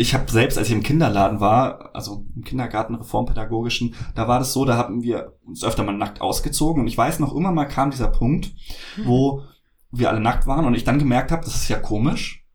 ich 0.00 0.14
habe 0.14 0.30
selbst, 0.30 0.56
als 0.56 0.68
ich 0.68 0.74
im 0.74 0.82
Kinderladen 0.82 1.40
war, 1.40 1.94
also 1.94 2.24
im 2.34 2.42
Kindergarten 2.42 2.94
reformpädagogischen, 2.94 3.94
da 4.14 4.28
war 4.28 4.38
das 4.38 4.54
so, 4.54 4.64
da 4.64 4.76
haben 4.76 5.02
wir 5.02 5.36
uns 5.44 5.62
öfter 5.62 5.84
mal 5.84 5.92
nackt 5.92 6.22
ausgezogen 6.22 6.80
und 6.80 6.88
ich 6.88 6.96
weiß 6.96 7.18
noch 7.18 7.34
immer 7.34 7.52
mal 7.52 7.66
kam 7.66 7.90
dieser 7.90 8.08
Punkt, 8.08 8.52
hm. 8.94 9.06
wo 9.06 9.42
wir 9.90 10.08
alle 10.08 10.20
nackt 10.20 10.46
waren 10.46 10.64
und 10.64 10.74
ich 10.74 10.84
dann 10.84 10.98
gemerkt 10.98 11.30
habe, 11.30 11.44
das 11.44 11.54
ist 11.54 11.68
ja 11.68 11.78
komisch 11.78 12.46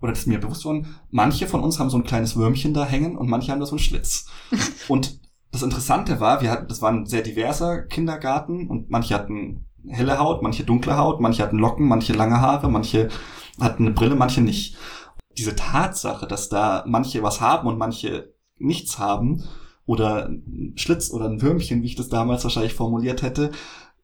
oder 0.00 0.12
das 0.12 0.20
ist 0.20 0.26
mir 0.26 0.38
bewusst 0.38 0.64
worden, 0.64 0.94
manche 1.10 1.48
von 1.48 1.64
uns 1.64 1.80
haben 1.80 1.90
so 1.90 1.96
ein 1.96 2.04
kleines 2.04 2.36
Würmchen 2.36 2.72
da 2.72 2.84
hängen 2.84 3.16
und 3.16 3.28
manche 3.28 3.50
haben 3.50 3.60
da 3.60 3.66
so 3.66 3.72
einen 3.72 3.80
Schlitz. 3.80 4.26
und 4.88 5.20
das 5.52 5.62
Interessante 5.62 6.18
war, 6.18 6.40
wir 6.40 6.50
hatten, 6.50 6.66
das 6.66 6.82
war 6.82 6.90
ein 6.90 7.06
sehr 7.06 7.22
diverser 7.22 7.82
Kindergarten 7.82 8.68
und 8.68 8.90
manche 8.90 9.14
hatten 9.14 9.66
helle 9.86 10.18
Haut, 10.18 10.42
manche 10.42 10.64
dunkle 10.64 10.96
Haut, 10.96 11.20
manche 11.20 11.42
hatten 11.42 11.58
Locken, 11.58 11.86
manche 11.86 12.14
lange 12.14 12.40
Haare, 12.40 12.70
manche 12.70 13.08
hatten 13.60 13.86
eine 13.86 13.94
Brille, 13.94 14.16
manche 14.16 14.40
nicht. 14.40 14.76
Diese 15.36 15.54
Tatsache, 15.54 16.26
dass 16.26 16.48
da 16.48 16.84
manche 16.86 17.22
was 17.22 17.40
haben 17.40 17.68
und 17.68 17.78
manche 17.78 18.34
nichts 18.58 18.98
haben, 18.98 19.44
oder 19.84 20.28
ein 20.28 20.74
Schlitz 20.76 21.10
oder 21.10 21.26
ein 21.26 21.42
Würmchen, 21.42 21.82
wie 21.82 21.86
ich 21.86 21.96
das 21.96 22.08
damals 22.08 22.44
wahrscheinlich 22.44 22.74
formuliert 22.74 23.22
hätte, 23.22 23.50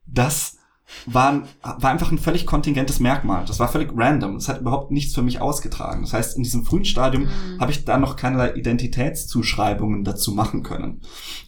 das 0.05 0.58
war, 1.05 1.43
war 1.61 1.89
einfach 1.89 2.11
ein 2.11 2.17
völlig 2.17 2.45
kontingentes 2.45 2.99
Merkmal. 2.99 3.45
Das 3.45 3.59
war 3.59 3.67
völlig 3.67 3.91
random. 3.95 4.35
Das 4.35 4.49
hat 4.49 4.61
überhaupt 4.61 4.91
nichts 4.91 5.13
für 5.13 5.21
mich 5.21 5.41
ausgetragen. 5.41 6.01
Das 6.01 6.13
heißt, 6.13 6.37
in 6.37 6.43
diesem 6.43 6.65
frühen 6.65 6.85
Stadium 6.85 7.23
mhm. 7.23 7.59
habe 7.59 7.71
ich 7.71 7.85
da 7.85 7.97
noch 7.97 8.15
keinerlei 8.15 8.53
Identitätszuschreibungen 8.53 10.03
dazu 10.03 10.33
machen 10.33 10.63
können. 10.63 11.01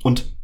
Und 0.04 0.38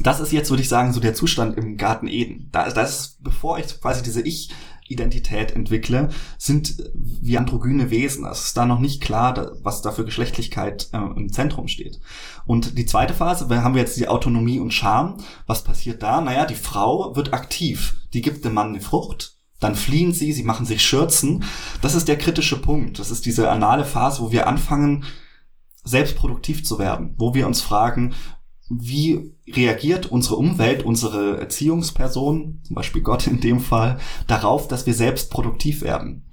das 0.00 0.20
ist 0.20 0.32
jetzt, 0.32 0.50
würde 0.50 0.62
ich 0.62 0.68
sagen, 0.68 0.92
so 0.92 1.00
der 1.00 1.14
Zustand 1.14 1.56
im 1.56 1.76
Garten 1.76 2.06
Eden. 2.06 2.48
Da, 2.52 2.70
das 2.70 3.00
ist, 3.00 3.22
bevor 3.22 3.58
ich 3.58 3.80
quasi 3.80 4.02
diese 4.02 4.22
Ich 4.22 4.50
Identität 4.88 5.52
entwickle, 5.52 6.10
sind 6.38 6.90
wie 6.94 7.38
androgyne 7.38 7.90
Wesen. 7.90 8.24
Es 8.24 8.46
ist 8.46 8.56
da 8.56 8.66
noch 8.66 8.78
nicht 8.78 9.02
klar, 9.02 9.52
was 9.62 9.82
da 9.82 9.92
für 9.92 10.04
Geschlechtlichkeit 10.04 10.88
äh, 10.92 10.98
im 10.98 11.32
Zentrum 11.32 11.68
steht. 11.68 12.00
Und 12.46 12.78
die 12.78 12.86
zweite 12.86 13.14
Phase, 13.14 13.46
da 13.48 13.62
haben 13.62 13.74
wir 13.74 13.82
jetzt 13.82 13.96
die 13.96 14.08
Autonomie 14.08 14.60
und 14.60 14.72
Scham. 14.72 15.16
Was 15.46 15.64
passiert 15.64 16.02
da? 16.02 16.20
Naja, 16.20 16.46
die 16.46 16.54
Frau 16.54 17.16
wird 17.16 17.32
aktiv. 17.32 17.96
Die 18.12 18.22
gibt 18.22 18.44
dem 18.44 18.54
Mann 18.54 18.68
eine 18.68 18.80
Frucht. 18.80 19.36
Dann 19.60 19.74
fliehen 19.74 20.12
sie, 20.12 20.32
sie 20.32 20.42
machen 20.42 20.66
sich 20.66 20.82
Schürzen. 20.82 21.44
Das 21.80 21.94
ist 21.94 22.08
der 22.08 22.18
kritische 22.18 22.60
Punkt. 22.60 22.98
Das 22.98 23.10
ist 23.10 23.26
diese 23.26 23.50
anale 23.50 23.84
Phase, 23.84 24.22
wo 24.22 24.30
wir 24.30 24.46
anfangen, 24.46 25.04
selbst 25.82 26.16
produktiv 26.16 26.64
zu 26.64 26.78
werden, 26.78 27.14
wo 27.16 27.34
wir 27.34 27.46
uns 27.46 27.60
fragen, 27.60 28.14
wie 28.68 29.32
reagiert 29.48 30.06
unsere 30.06 30.36
Umwelt, 30.36 30.82
unsere 30.82 31.38
Erziehungsperson, 31.38 32.60
zum 32.64 32.74
Beispiel 32.74 33.02
Gott 33.02 33.26
in 33.26 33.40
dem 33.40 33.60
Fall, 33.60 33.98
darauf, 34.26 34.68
dass 34.68 34.86
wir 34.86 34.94
selbst 34.94 35.30
produktiv 35.30 35.82
werden. 35.82 36.24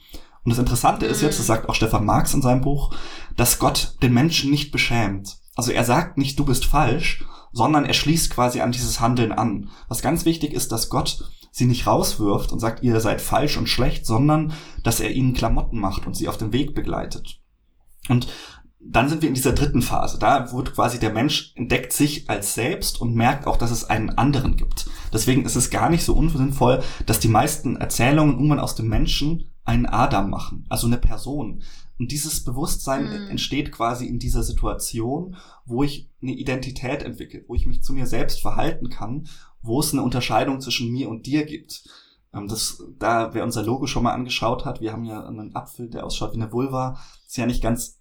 Und 0.44 0.50
das 0.50 0.60
Interessante 0.60 1.06
ist 1.06 1.22
jetzt, 1.22 1.40
das 1.40 1.48
sagt 1.48 1.70
auch 1.70 1.76
Stefan 1.76 2.06
Marx 2.06 2.34
in 2.34 2.42
seinem 2.42 2.62
Buch, 2.62 2.94
dass 3.38 3.60
Gott 3.60 3.96
den 4.02 4.14
Menschen 4.14 4.52
nicht 4.52 4.72
beschämt. 4.72 5.38
Also 5.56 5.72
er 5.72 5.84
sagt 5.84 6.18
nicht, 6.18 6.38
du 6.38 6.46
bist 6.46 6.66
falsch, 6.66 7.24
sondern 7.54 7.86
er 7.86 7.94
schließt 7.94 8.32
quasi 8.32 8.62
an 8.62 8.72
dieses 8.72 9.00
Handeln 9.00 9.32
an. 9.32 9.70
Was 9.88 10.02
ganz 10.02 10.26
wichtig 10.26 10.54
ist, 10.54 10.72
dass 10.72 10.90
Gott 10.90 11.30
sie 11.52 11.66
nicht 11.66 11.86
rauswirft 11.86 12.52
und 12.52 12.60
sagt, 12.60 12.84
ihr 12.84 13.00
seid 13.00 13.22
falsch 13.22 13.58
und 13.58 13.70
schlecht, 13.70 14.08
sondern 14.08 14.54
dass 14.84 15.00
er 15.00 15.12
ihnen 15.12 15.36
Klamotten 15.36 15.80
macht 15.80 16.08
und 16.08 16.16
sie 16.16 16.28
auf 16.28 16.38
den 16.38 16.52
Weg 16.52 16.74
begleitet. 16.74 17.40
Und 18.10 18.28
dann 18.86 19.10
sind 19.10 19.22
wir 19.22 19.30
in 19.30 19.36
dieser 19.36 19.54
dritten 19.54 19.82
Phase. 19.82 20.20
Da 20.20 20.52
wird 20.52 20.74
quasi 20.74 21.00
der 21.00 21.14
Mensch 21.14 21.54
entdeckt 21.56 21.94
sich 21.94 22.30
als 22.30 22.54
selbst 22.54 23.00
und 23.00 23.16
merkt 23.16 23.48
auch, 23.48 23.58
dass 23.58 23.72
es 23.72 23.86
einen 23.86 24.12
anderen 24.12 24.58
gibt. 24.58 24.88
Deswegen 25.12 25.46
ist 25.46 25.56
es 25.56 25.70
gar 25.70 25.90
nicht 25.90 26.04
so 26.04 26.14
unsinnvoll, 26.14 26.84
dass 27.06 27.20
die 27.20 27.28
meisten 27.28 27.78
Erzählungen 27.78 28.34
irgendwann 28.34 28.60
aus 28.60 28.76
dem 28.76 28.88
Menschen 28.88 29.52
einen 29.64 29.86
Adam 29.86 30.30
machen, 30.30 30.66
also 30.70 30.88
eine 30.88 30.98
Person. 30.98 31.64
Und 31.98 32.12
dieses 32.12 32.44
Bewusstsein 32.44 33.06
mhm. 33.06 33.30
entsteht 33.30 33.72
quasi 33.72 34.06
in 34.06 34.20
dieser 34.20 34.44
Situation, 34.44 35.38
wo 35.66 35.84
ich 35.84 36.10
eine 36.22 36.34
Identität 36.34 37.04
entwickle, 37.04 37.46
wo 37.48 37.56
ich 37.56 37.66
mich 37.66 37.84
zu 37.84 37.94
mir 37.94 38.08
selbst 38.08 38.42
verhalten 38.42 38.90
kann, 38.90 39.28
wo 39.62 39.80
es 39.80 39.94
eine 39.94 40.02
Unterscheidung 40.02 40.60
zwischen 40.60 40.92
mir 40.92 41.08
und 41.10 41.26
dir 41.26 41.46
gibt. 41.46 41.84
Ähm, 42.34 42.48
das, 42.48 42.84
da, 43.00 43.34
wer 43.34 43.44
unser 43.44 43.64
Logo 43.64 43.88
schon 43.88 44.04
mal 44.04 44.14
angeschaut 44.14 44.66
hat, 44.66 44.82
wir 44.82 44.92
haben 44.92 45.06
ja 45.06 45.26
einen 45.26 45.56
Apfel, 45.56 45.90
der 45.90 46.06
ausschaut 46.06 46.34
wie 46.34 46.42
eine 46.42 46.52
Vulva, 46.52 47.00
ist 47.34 47.38
ja 47.38 47.48
nicht 47.48 47.64
ganz, 47.64 48.00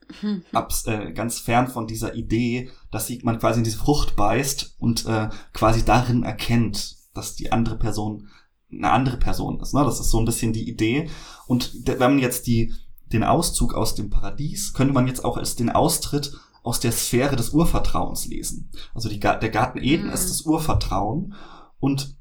abs, 0.53 0.87
äh, 0.87 1.11
ganz 1.12 1.39
fern 1.39 1.66
von 1.66 1.87
dieser 1.87 2.14
Idee, 2.14 2.70
dass 2.91 3.11
man 3.22 3.39
quasi 3.39 3.61
in 3.61 3.64
diese 3.64 3.78
Frucht 3.78 4.14
beißt 4.14 4.76
und 4.78 5.07
äh, 5.07 5.30
quasi 5.55 5.87
darin 5.87 6.22
erkennt, 6.22 6.97
dass 7.14 7.35
die 7.35 7.51
andere 7.51 7.78
Person 7.78 8.28
eine 8.70 8.91
andere 8.91 9.16
Person 9.16 9.59
ist. 9.61 9.72
Ne? 9.72 9.85
Das 9.85 10.01
ist 10.01 10.11
so 10.11 10.18
ein 10.18 10.26
bisschen 10.26 10.53
die 10.53 10.68
Idee. 10.68 11.09
Und 11.47 11.72
wenn 11.87 11.99
man 11.99 12.18
jetzt 12.18 12.47
die, 12.47 12.74
den 13.11 13.24
Auszug 13.24 13.72
aus 13.72 13.95
dem 13.95 14.11
Paradies, 14.11 14.74
könnte 14.74 14.93
man 14.93 15.07
jetzt 15.07 15.24
auch 15.24 15.39
als 15.39 15.57
den 15.57 15.70
Austritt 15.70 16.39
aus 16.62 16.80
der 16.80 16.93
Sphäre 16.93 17.37
des 17.37 17.51
Urvertrauens 17.51 18.26
lesen. 18.26 18.70
Also 18.95 19.09
die, 19.09 19.18
der 19.18 19.49
Garten 19.49 19.78
Eden 19.78 20.09
mhm. 20.09 20.12
ist 20.12 20.28
das 20.28 20.43
Urvertrauen. 20.43 21.33
Und 21.80 22.18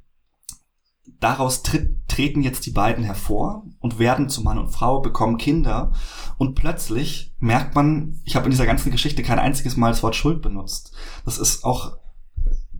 daraus 1.19 1.63
tritt, 1.63 2.07
treten 2.07 2.41
jetzt 2.41 2.65
die 2.65 2.71
beiden 2.71 3.03
hervor 3.03 3.65
und 3.79 3.99
werden 3.99 4.29
zu 4.29 4.41
Mann 4.41 4.57
und 4.57 4.69
Frau, 4.69 5.01
bekommen 5.01 5.37
Kinder 5.37 5.91
und 6.37 6.55
plötzlich 6.55 7.33
merkt 7.39 7.75
man, 7.75 8.19
ich 8.23 8.35
habe 8.35 8.45
in 8.45 8.51
dieser 8.51 8.65
ganzen 8.65 8.91
Geschichte 8.91 9.23
kein 9.23 9.39
einziges 9.39 9.77
Mal 9.77 9.89
das 9.89 10.03
Wort 10.03 10.15
Schuld 10.15 10.41
benutzt. 10.41 10.93
Das 11.25 11.37
ist 11.37 11.63
auch 11.63 11.97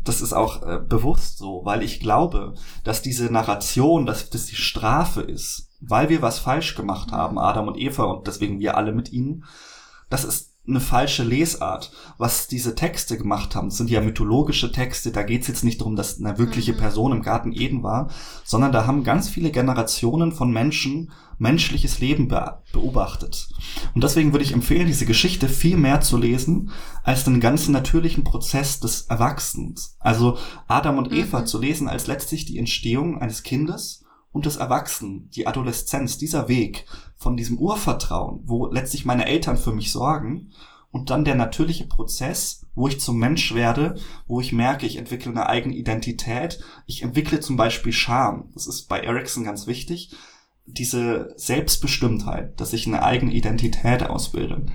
das 0.04 0.22
ist 0.22 0.34
auch 0.34 0.64
äh, 0.64 0.80
bewusst 0.80 1.38
so, 1.38 1.62
weil 1.64 1.84
ich 1.84 2.00
glaube, 2.00 2.56
dass 2.84 3.04
diese 3.04 3.32
Narration, 3.32 4.08
dass 4.08 4.32
das 4.32 4.48
die 4.48 4.56
Strafe 4.56 5.22
ist, 5.22 5.70
weil 5.80 6.10
wir 6.10 6.24
was 6.24 6.40
falsch 6.40 6.76
gemacht 6.76 7.12
haben, 7.12 7.38
Adam 7.38 7.68
und 7.68 7.78
Eva 7.78 8.06
und 8.06 8.26
deswegen 8.26 8.60
wir 8.60 8.78
alle 8.78 8.94
mit 8.94 9.12
ihnen, 9.12 9.46
das 10.10 10.24
ist 10.26 10.51
eine 10.68 10.80
falsche 10.80 11.24
Lesart. 11.24 11.92
Was 12.18 12.48
diese 12.48 12.76
Texte 12.76 13.18
gemacht 13.18 13.56
haben, 13.56 13.70
das 13.70 13.78
sind 13.78 13.90
ja 13.90 14.02
mythologische 14.02 14.72
Texte, 14.72 15.12
da 15.12 15.24
geht 15.24 15.42
es 15.42 15.48
jetzt 15.48 15.64
nicht 15.64 15.82
darum, 15.82 15.96
dass 15.96 16.20
eine 16.20 16.38
wirkliche 16.38 16.74
mhm. 16.74 16.78
Person 16.78 17.12
im 17.12 17.22
Garten 17.24 17.52
Eden 17.52 17.84
war, 17.84 18.10
sondern 18.44 18.72
da 18.72 18.86
haben 18.86 19.04
ganz 19.04 19.28
viele 19.28 19.52
Generationen 19.52 20.32
von 20.32 20.52
Menschen 20.52 21.12
menschliches 21.40 22.00
Leben 22.00 22.28
be 22.28 22.60
beobachtet. 22.72 23.50
Und 23.96 24.04
deswegen 24.04 24.32
würde 24.32 24.46
ich 24.46 24.54
empfehlen, 24.54 24.86
diese 24.86 25.08
Geschichte 25.08 25.50
viel 25.50 25.76
mehr 25.76 26.00
zu 26.02 26.18
lesen, 26.18 26.70
als 27.04 27.24
den 27.24 27.40
ganzen 27.40 27.72
natürlichen 27.72 28.24
Prozess 28.24 28.80
des 28.80 29.08
Erwachsens. 29.08 29.98
Also 30.00 30.38
Adam 30.68 31.00
und 31.00 31.12
Eva 31.12 31.42
mhm. 31.42 31.46
zu 31.48 31.60
lesen 31.60 31.88
als 31.88 32.06
letztlich 32.06 32.46
die 32.46 32.60
Entstehung 32.60 33.20
eines 33.20 33.42
Kindes 33.42 34.04
und 34.32 34.46
des 34.46 34.58
Erwachsenen, 34.58 35.30
die 35.32 35.48
Adoleszenz, 35.48 36.18
dieser 36.18 36.48
Weg 36.48 36.86
von 37.16 37.36
diesem 37.38 37.58
Urvertrauen, 37.58 38.42
wo 38.46 38.68
letztlich 38.68 39.06
meine 39.06 39.26
Eltern 39.26 39.58
für 39.58 39.74
mich 39.74 39.92
sorgen 39.92 40.52
und 40.92 41.10
dann 41.10 41.26
der 41.26 41.36
natürliche 41.36 41.86
Prozess, 41.86 42.66
wo 42.76 42.88
ich 42.88 43.00
zum 43.00 43.18
Mensch 43.18 43.54
werde, 43.54 43.96
wo 44.28 44.42
ich 44.42 44.52
merke, 44.52 44.86
ich 44.86 44.98
entwickle 44.98 45.32
eine 45.32 45.48
eigene 45.48 45.76
Identität. 45.76 46.60
Ich 46.86 47.02
entwickle 47.02 47.40
zum 47.40 47.58
Beispiel 47.58 47.94
Scham. 47.94 48.50
Das 48.54 48.68
ist 48.68 48.88
bei 48.88 49.00
Erickson 49.00 49.44
ganz 49.44 49.68
wichtig. 49.68 50.16
Diese 50.66 51.34
Selbstbestimmtheit, 51.38 52.60
dass 52.60 52.74
ich 52.74 52.88
eine 52.88 53.04
eigene 53.04 53.34
Identität 53.34 54.04
ausbilde. 54.04 54.66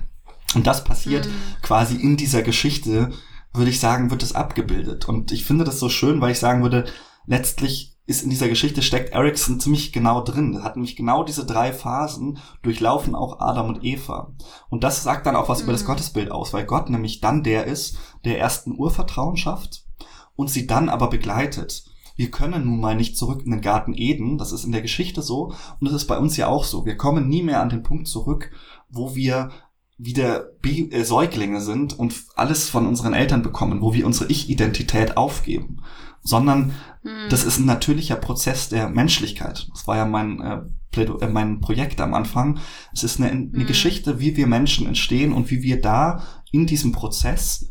Und 0.55 0.67
das 0.67 0.85
passiert 0.85 1.27
mhm. 1.27 1.33
quasi 1.63 1.97
in 1.97 2.17
dieser 2.17 2.43
Geschichte, 2.43 3.13
würde 3.53 3.71
ich 3.71 3.81
sagen, 3.81 4.11
wird 4.11 4.23
es 4.23 4.35
abgebildet. 4.35 5.07
Und 5.07 5.33
ich 5.33 5.45
finde 5.45 5.65
das 5.65 5.79
so 5.79 5.89
schön, 5.89 6.21
weil 6.21 6.33
ich 6.33 6.39
sagen 6.39 6.63
würde, 6.63 6.87
letztlich 7.27 7.95
ist 8.07 8.23
in 8.23 8.31
dieser 8.31 8.49
Geschichte 8.49 8.83
steckt 8.83 9.13
Erickson 9.13 9.59
ziemlich 9.59 9.93
genau 9.93 10.23
drin. 10.23 10.55
Er 10.55 10.63
hat 10.63 10.77
nämlich 10.77 10.95
genau 10.95 11.25
diese 11.25 11.45
drei 11.45 11.73
Phasen 11.73 12.39
durchlaufen 12.63 13.15
auch 13.15 13.41
Adam 13.41 13.69
und 13.69 13.85
Eva. 13.85 14.33
Und 14.71 14.85
das 14.85 15.03
sagt 15.03 15.27
dann 15.27 15.37
auch 15.37 15.49
was 15.49 15.59
mhm. 15.59 15.65
über 15.65 15.73
das 15.73 15.83
mhm. 15.83 15.89
Gottesbild 15.89 16.31
aus, 16.31 16.53
weil 16.53 16.65
Gott 16.65 16.89
nämlich 16.89 17.21
dann 17.21 17.43
der 17.43 17.65
ist, 17.65 17.99
der 18.25 18.39
erst 18.39 18.67
ein 18.67 18.79
Urvertrauen 18.79 19.37
schafft 19.37 19.85
und 20.37 20.51
sie 20.51 20.67
dann 20.67 20.89
aber 20.89 21.09
begleitet. 21.09 21.85
Wir 22.15 22.31
können 22.31 22.65
nun 22.65 22.81
mal 22.81 22.97
nicht 22.97 23.19
zurück 23.19 23.43
in 23.45 23.51
den 23.51 23.61
Garten 23.61 23.93
Eden, 23.95 24.39
das 24.39 24.53
ist 24.53 24.65
in 24.65 24.73
der 24.73 24.83
Geschichte 24.83 25.21
so 25.21 25.53
und 25.81 25.89
das 25.89 25.93
ist 25.93 26.07
bei 26.07 26.17
uns 26.17 26.37
ja 26.37 26.47
auch 26.47 26.65
so. 26.65 26.87
Wir 26.87 26.97
kommen 26.97 27.29
nie 27.29 27.43
mehr 27.43 27.61
an 27.61 27.69
den 27.69 27.83
Punkt 27.83 28.09
zurück, 28.09 28.53
wo 28.89 29.15
wir 29.15 29.51
wieder 29.99 30.51
Be 30.61 30.91
äh, 30.91 31.05
Säuglinge 31.05 31.61
sind 31.61 31.99
und 31.99 32.15
alles 32.35 32.69
von 32.69 32.87
unseren 32.87 33.15
Eltern 33.15 33.43
bekommen, 33.43 33.81
wo 33.81 33.95
wir 33.95 34.07
unsere 34.07 34.31
Ich-Identität 34.31 35.17
aufgeben, 35.17 35.83
sondern 36.27 36.74
hm. 37.03 37.29
das 37.31 37.45
ist 37.45 37.59
ein 37.59 37.66
natürlicher 37.66 38.16
Prozess 38.16 38.68
der 38.68 38.89
Menschlichkeit. 38.89 39.68
Das 39.72 39.87
war 39.87 39.97
ja 39.97 40.05
mein, 40.05 40.41
äh, 40.41 41.01
äh, 41.01 41.29
mein 41.29 41.61
Projekt 41.61 42.01
am 42.01 42.14
Anfang. 42.14 42.59
Es 42.93 43.05
ist 43.05 43.20
eine, 43.20 43.31
eine 43.31 43.51
hm. 43.53 43.66
Geschichte, 43.66 44.20
wie 44.20 44.37
wir 44.37 44.47
Menschen 44.47 44.87
entstehen 44.87 45.33
und 45.33 45.51
wie 45.51 45.62
wir 45.62 45.81
da 45.81 46.22
in 46.51 46.66
diesem 46.66 46.93
Prozess 46.93 47.70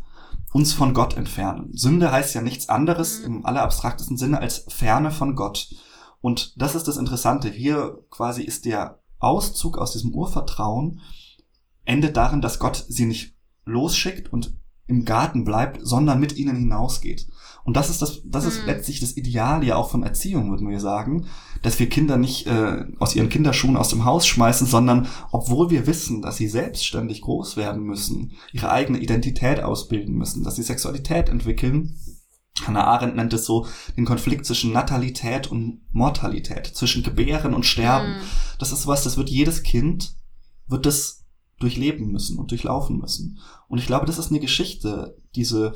uns 0.52 0.72
von 0.72 0.94
Gott 0.94 1.16
entfernen. 1.16 1.68
Sünde 1.72 2.10
heißt 2.10 2.34
ja 2.34 2.40
nichts 2.40 2.68
anderes 2.68 3.18
hm. 3.18 3.26
im 3.26 3.46
allerabstraktesten 3.46 4.16
Sinne 4.16 4.40
als 4.40 4.64
Ferne 4.68 5.10
von 5.10 5.36
Gott. 5.36 5.68
Und 6.20 6.60
das 6.60 6.74
ist 6.74 6.88
das 6.88 6.96
Interessante. 6.96 7.48
Hier 7.50 7.98
quasi 8.10 8.42
ist 8.42 8.64
der 8.64 9.00
Auszug 9.18 9.78
aus 9.78 9.92
diesem 9.92 10.12
Urvertrauen 10.12 11.00
endet 11.84 12.16
darin, 12.16 12.40
dass 12.40 12.58
Gott 12.58 12.84
sie 12.88 13.06
nicht 13.06 13.36
losschickt 13.64 14.32
und 14.32 14.56
im 14.86 15.04
Garten 15.04 15.44
bleibt, 15.44 15.80
sondern 15.82 16.20
mit 16.20 16.36
ihnen 16.36 16.56
hinausgeht. 16.56 17.26
Und 17.66 17.76
das 17.76 17.90
ist 17.90 18.00
das, 18.00 18.22
das 18.24 18.44
ist 18.44 18.60
mhm. 18.60 18.66
letztlich 18.66 19.00
das 19.00 19.16
Ideal 19.16 19.64
ja 19.64 19.74
auch 19.74 19.90
von 19.90 20.04
Erziehung, 20.04 20.50
würden 20.50 20.70
wir 20.70 20.78
sagen, 20.78 21.26
dass 21.62 21.80
wir 21.80 21.88
Kinder 21.88 22.16
nicht 22.16 22.46
äh, 22.46 22.84
aus 23.00 23.16
ihren 23.16 23.28
Kinderschuhen 23.28 23.76
aus 23.76 23.88
dem 23.88 24.04
Haus 24.04 24.24
schmeißen, 24.24 24.68
sondern 24.68 25.08
obwohl 25.32 25.68
wir 25.68 25.88
wissen, 25.88 26.22
dass 26.22 26.36
sie 26.36 26.46
selbstständig 26.46 27.22
groß 27.22 27.56
werden 27.56 27.82
müssen, 27.82 28.34
ihre 28.52 28.70
eigene 28.70 28.98
Identität 28.98 29.60
ausbilden 29.60 30.14
müssen, 30.14 30.44
dass 30.44 30.54
sie 30.54 30.62
Sexualität 30.62 31.28
entwickeln. 31.28 31.98
Hannah 32.64 32.84
Arendt 32.84 33.16
nennt 33.16 33.32
es 33.32 33.44
so 33.44 33.66
den 33.96 34.04
Konflikt 34.04 34.46
zwischen 34.46 34.72
Natalität 34.72 35.50
und 35.50 35.80
Mortalität, 35.90 36.68
zwischen 36.68 37.02
Gebären 37.02 37.52
und 37.52 37.66
Sterben. 37.66 38.12
Mhm. 38.12 38.20
Das 38.60 38.70
ist 38.70 38.86
was, 38.86 39.02
das 39.02 39.16
wird 39.16 39.28
jedes 39.28 39.64
Kind, 39.64 40.14
wird 40.68 40.86
das 40.86 41.24
durchleben 41.58 42.12
müssen 42.12 42.38
und 42.38 42.52
durchlaufen 42.52 42.98
müssen. 42.98 43.40
Und 43.66 43.78
ich 43.78 43.86
glaube, 43.86 44.06
das 44.06 44.18
ist 44.18 44.30
eine 44.30 44.40
Geschichte, 44.40 45.16
diese 45.34 45.74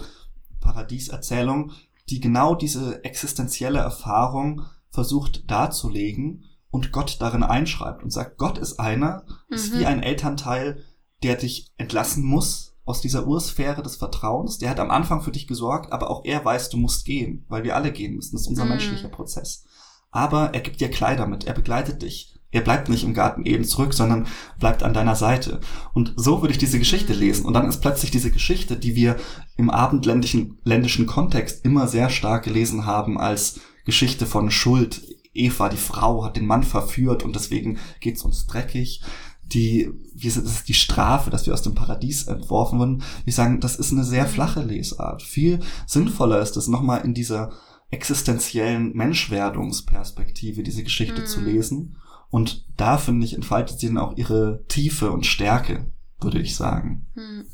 Paradieserzählung, 0.61 1.73
die 2.09 2.21
genau 2.21 2.55
diese 2.55 3.05
existenzielle 3.05 3.79
Erfahrung 3.79 4.63
versucht 4.91 5.51
darzulegen 5.51 6.45
und 6.71 6.93
Gott 6.93 7.17
darin 7.21 7.43
einschreibt 7.43 8.03
und 8.03 8.11
sagt, 8.11 8.39
Gott 8.39 8.59
ist 8.59 8.79
einer, 8.79 9.25
mhm. 9.49 9.55
ist 9.55 9.73
wie 9.73 9.87
ein 9.87 10.03
Elternteil, 10.03 10.85
der 11.23 11.37
dich 11.37 11.73
entlassen 11.77 12.25
muss 12.25 12.77
aus 12.85 13.01
dieser 13.01 13.27
Ursphäre 13.27 13.83
des 13.83 13.97
Vertrauens. 13.97 14.59
Der 14.59 14.71
hat 14.71 14.81
am 14.81 14.91
Anfang 14.91 15.23
für 15.23 15.31
dich 15.31 15.47
gesorgt, 15.47 15.93
aber 15.93 16.11
auch 16.11 16.25
er 16.25 16.45
weiß, 16.45 16.71
du 16.71 16.77
musst 16.77 17.05
gehen, 17.05 17.45
weil 17.49 17.63
wir 17.63 17.77
alle 17.77 17.93
gehen 17.93 18.15
müssen. 18.15 18.35
Das 18.35 18.43
ist 18.43 18.49
unser 18.49 18.65
mhm. 18.65 18.71
menschlicher 18.71 19.09
Prozess. 19.09 19.65
Aber 20.11 20.55
er 20.55 20.61
gibt 20.61 20.81
dir 20.81 20.91
Kleider 20.91 21.27
mit, 21.27 21.45
er 21.45 21.55
begleitet 21.55 22.03
dich. 22.03 22.40
Er 22.53 22.63
bleibt 22.63 22.89
nicht 22.89 23.05
im 23.05 23.15
Garten 23.15 23.47
Eden 23.47 23.65
zurück, 23.65 23.95
sondern 23.95 24.27
bleibt 24.59 24.83
an 24.83 24.93
deiner 24.93 25.15
Seite. 25.15 25.61
Und 25.93 26.15
so 26.17 26.41
würde 26.41 26.53
ich 26.53 26.59
diese 26.59 26.79
Geschichte 26.79 27.13
lesen. 27.13 27.47
Und 27.47 27.55
dann 27.55 27.69
ist 27.69 27.81
plötzlich 27.81 28.11
diese 28.11 28.33
Geschichte, 28.33 28.77
die 28.77 28.97
wir 28.97 29.17
im 29.57 29.71
abendländischen 29.71 30.59
ländischen 30.65 31.07
Kontext 31.07 31.65
immer 31.65 31.87
sehr 31.87 32.11
stark 32.11 32.45
gelesen 32.45 32.87
haben 32.87 33.19
als 33.19 33.61
Geschichte 33.85 34.27
von 34.27 34.51
Schuld. 34.51 35.03
Eva, 35.33 35.69
die 35.69 35.77
Frau, 35.77 36.25
hat 36.25 36.37
den 36.37 36.47
Mann 36.47 36.65
verführt 36.65 37.23
und 37.23 37.37
deswegen 37.37 37.79
geht's 38.01 38.25
uns 38.25 38.47
dreckig. 38.47 39.01
Die, 39.45 39.91
wir 40.15 40.31
sind, 40.31 40.47
das 40.47 40.55
ist 40.55 40.69
die 40.69 40.75
Strafe, 40.75 41.31
dass 41.31 41.47
wir 41.47 41.55
aus 41.55 41.63
dem 41.63 41.75
Paradies 41.75 42.25
entworfen 42.25 42.79
wurden. 42.79 43.03
Wir 43.25 43.33
sagen, 43.33 43.61
das 43.61 43.77
ist 43.77 43.93
eine 43.93 44.05
sehr 44.05 44.27
flache 44.27 44.63
Lesart. 44.63 45.23
Viel 45.23 45.61
sinnvoller 45.87 46.41
ist 46.41 46.57
es, 46.57 46.69
nochmal 46.69 47.05
in 47.05 47.15
dieser 47.15 47.53
existenziellen 47.91 48.95
Menschwerdungsperspektive 48.95 50.63
diese 50.63 50.85
Geschichte 50.85 51.23
mhm. 51.23 51.27
zu 51.27 51.41
lesen 51.41 51.97
und 52.31 52.65
da, 52.77 52.99
finde 52.99 53.27
ich, 53.27 53.35
entfaltet 53.35 53.79
sie 53.79 53.89
dann 53.89 53.99
auch 53.99 54.17
ihre 54.17 54.65
Tiefe 54.69 55.11
und 55.11 55.27
Stärke, 55.27 55.87
würde 56.21 56.41
ich 56.41 56.57
sagen. 56.57 57.07
Hm. 57.15 57.47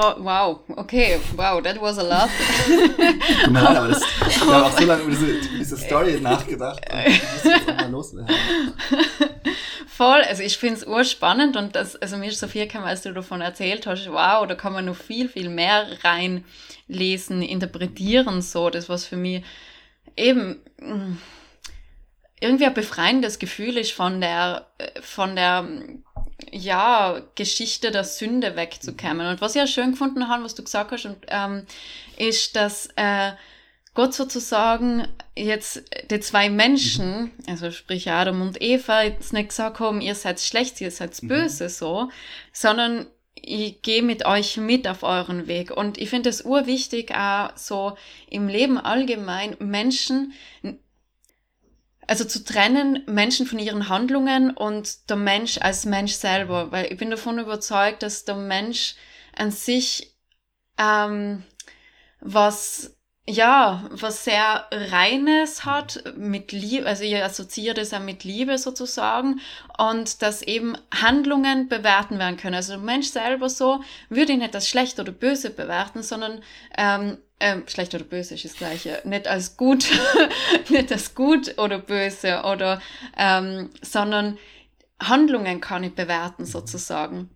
Wow, 0.00 0.60
okay, 0.76 1.18
wow, 1.34 1.60
that 1.60 1.80
was 1.82 1.98
a 1.98 2.02
lot. 2.02 2.30
Tut 3.44 3.52
mir 3.52 3.60
leid, 3.60 3.76
aber 3.76 3.88
das, 3.88 4.00
ich 4.28 4.40
habe 4.40 4.64
auch 4.64 4.70
so 4.70 4.84
lange 4.84 5.02
über 5.02 5.10
diese, 5.10 5.40
diese 5.58 5.76
Story 5.76 6.20
nachgedacht. 6.20 6.80
Ich 7.04 7.20
muss 7.20 7.42
jetzt 7.42 7.68
auch 7.68 7.74
mal 7.74 7.90
loswerden. 7.90 8.32
Voll, 9.88 10.22
also 10.22 10.44
ich 10.44 10.56
finde 10.56 10.76
es 10.76 10.86
urspannend 10.86 11.56
und 11.56 11.74
das, 11.74 11.96
also 11.96 12.16
mir 12.16 12.28
ist 12.28 12.38
so 12.38 12.46
viel 12.46 12.68
gekommen, 12.68 12.84
als 12.84 13.02
du 13.02 13.12
davon 13.12 13.40
erzählt 13.40 13.88
hast, 13.88 14.08
wow, 14.12 14.46
da 14.46 14.54
kann 14.54 14.72
man 14.72 14.84
noch 14.84 14.94
viel, 14.94 15.28
viel 15.28 15.48
mehr 15.48 15.88
reinlesen, 16.04 17.42
interpretieren, 17.42 18.40
so, 18.40 18.70
das 18.70 18.88
was 18.88 19.04
für 19.04 19.16
mich 19.16 19.42
eben, 20.16 20.62
irgendwie 22.40 22.66
ein 22.66 22.74
befreiendes 22.74 23.38
Gefühl 23.38 23.76
ist 23.76 23.92
von 23.92 24.20
der, 24.20 24.66
von 25.00 25.34
der, 25.36 25.68
ja, 26.52 27.20
Geschichte 27.34 27.90
der 27.90 28.04
Sünde 28.04 28.56
wegzukommen. 28.56 29.26
Und 29.26 29.40
was 29.40 29.54
ich 29.54 29.60
ja 29.60 29.66
schön 29.66 29.92
gefunden 29.92 30.28
habe, 30.28 30.44
was 30.44 30.54
du 30.54 30.62
gesagt 30.62 30.92
hast, 30.92 31.04
und, 31.04 31.18
ähm, 31.28 31.66
ist, 32.16 32.56
dass 32.56 32.88
äh, 32.96 33.32
Gott 33.94 34.14
sozusagen 34.14 35.08
jetzt 35.36 35.82
die 36.10 36.20
zwei 36.20 36.50
Menschen, 36.50 37.32
also 37.48 37.70
sprich 37.70 38.10
Adam 38.10 38.42
und 38.42 38.62
Eva, 38.62 39.02
jetzt 39.02 39.32
nicht 39.32 39.48
gesagt 39.48 39.80
haben, 39.80 40.00
ihr 40.00 40.14
seid 40.14 40.40
schlecht, 40.40 40.80
ihr 40.80 40.90
seid 40.90 41.20
mhm. 41.22 41.28
böse, 41.28 41.64
mhm. 41.64 41.68
so, 41.68 42.10
sondern 42.52 43.06
ich 43.34 43.82
gehe 43.82 44.02
mit 44.02 44.26
euch 44.26 44.56
mit 44.56 44.86
auf 44.86 45.02
euren 45.02 45.46
Weg. 45.46 45.70
Und 45.70 45.98
ich 45.98 46.10
finde 46.10 46.28
es 46.28 46.44
urwichtig, 46.44 47.14
auch 47.14 47.56
so 47.56 47.96
im 48.28 48.48
Leben 48.48 48.78
allgemein 48.78 49.56
Menschen 49.58 50.32
also 52.08 52.24
zu 52.24 52.42
trennen 52.42 53.02
Menschen 53.06 53.46
von 53.46 53.58
ihren 53.58 53.88
Handlungen 53.88 54.50
und 54.50 55.08
der 55.10 55.16
Mensch 55.16 55.58
als 55.58 55.84
Mensch 55.84 56.14
selber, 56.14 56.72
weil 56.72 56.90
ich 56.90 56.98
bin 56.98 57.10
davon 57.10 57.38
überzeugt, 57.38 58.02
dass 58.02 58.24
der 58.24 58.34
Mensch 58.34 58.96
an 59.36 59.50
sich 59.50 60.16
ähm, 60.78 61.44
was 62.20 62.94
ja, 63.30 63.84
was 63.90 64.24
sehr 64.24 64.66
Reines 64.72 65.66
hat 65.66 66.02
mit 66.16 66.50
Liebe, 66.50 66.86
also 66.86 67.04
ich 67.04 67.14
assoziiere 67.14 67.74
das 67.74 67.92
auch 67.92 68.00
mit 68.00 68.24
Liebe 68.24 68.56
sozusagen 68.56 69.42
und 69.76 70.22
dass 70.22 70.40
eben 70.40 70.78
Handlungen 70.94 71.68
bewerten 71.68 72.18
werden 72.18 72.38
können. 72.38 72.54
Also 72.54 72.72
der 72.72 72.82
Mensch 72.82 73.08
selber 73.08 73.50
so 73.50 73.82
würde 74.08 74.32
ihn 74.32 74.38
nicht 74.38 74.54
als 74.54 74.66
schlecht 74.66 74.98
oder 74.98 75.12
böse 75.12 75.50
bewerten, 75.50 76.02
sondern 76.02 76.40
ähm, 76.78 77.18
ähm, 77.40 77.64
schlecht 77.68 77.94
oder 77.94 78.04
böse 78.04 78.34
ist 78.34 78.44
das 78.44 78.56
gleiche, 78.56 79.00
nicht 79.04 79.28
als 79.28 79.56
gut, 79.56 79.86
nicht 80.68 80.90
als 80.92 81.14
gut 81.14 81.58
oder 81.58 81.78
böse 81.78 82.42
oder, 82.42 82.80
ähm, 83.16 83.70
sondern 83.82 84.38
Handlungen 85.00 85.60
kann 85.60 85.84
ich 85.84 85.94
bewerten 85.94 86.44
sozusagen. 86.44 87.30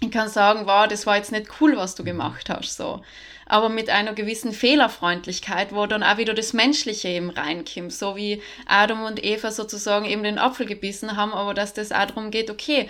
Ich 0.00 0.10
kann 0.10 0.28
sagen, 0.28 0.62
wow, 0.64 0.86
das 0.88 1.06
war 1.06 1.16
jetzt 1.16 1.32
nicht 1.32 1.60
cool, 1.60 1.76
was 1.76 1.94
du 1.94 2.04
gemacht 2.04 2.48
hast, 2.48 2.76
so 2.76 3.02
aber 3.50 3.68
mit 3.68 3.90
einer 3.90 4.12
gewissen 4.12 4.52
Fehlerfreundlichkeit, 4.52 5.74
wo 5.74 5.86
dann 5.86 6.04
auch 6.04 6.18
wieder 6.18 6.34
das 6.34 6.52
Menschliche 6.52 7.08
eben 7.08 7.30
reinkommt, 7.30 7.92
so 7.92 8.14
wie 8.14 8.42
Adam 8.66 9.02
und 9.02 9.22
Eva 9.24 9.50
sozusagen 9.50 10.04
eben 10.04 10.22
den 10.22 10.38
Apfel 10.38 10.66
gebissen 10.66 11.16
haben, 11.16 11.32
aber 11.32 11.52
dass 11.52 11.74
das 11.74 11.90
auch 11.90 12.06
darum 12.06 12.30
geht, 12.30 12.48
okay, 12.48 12.88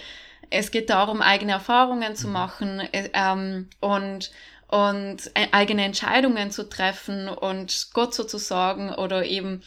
es 0.51 0.71
geht 0.71 0.91
darum, 0.91 1.23
eigene 1.23 1.53
Erfahrungen 1.53 2.15
zu 2.15 2.27
mhm. 2.27 2.33
machen 2.33 2.81
äh, 2.93 3.09
ähm, 3.15 3.71
und 3.81 4.31
und 4.71 5.19
äh, 5.35 5.49
eigene 5.53 5.85
Entscheidungen 5.85 6.51
zu 6.51 6.69
treffen 6.69 7.29
und 7.29 7.89
Gott 7.93 8.15
sozusagen 8.15 8.91
oder 8.95 9.25
eben 9.25 9.63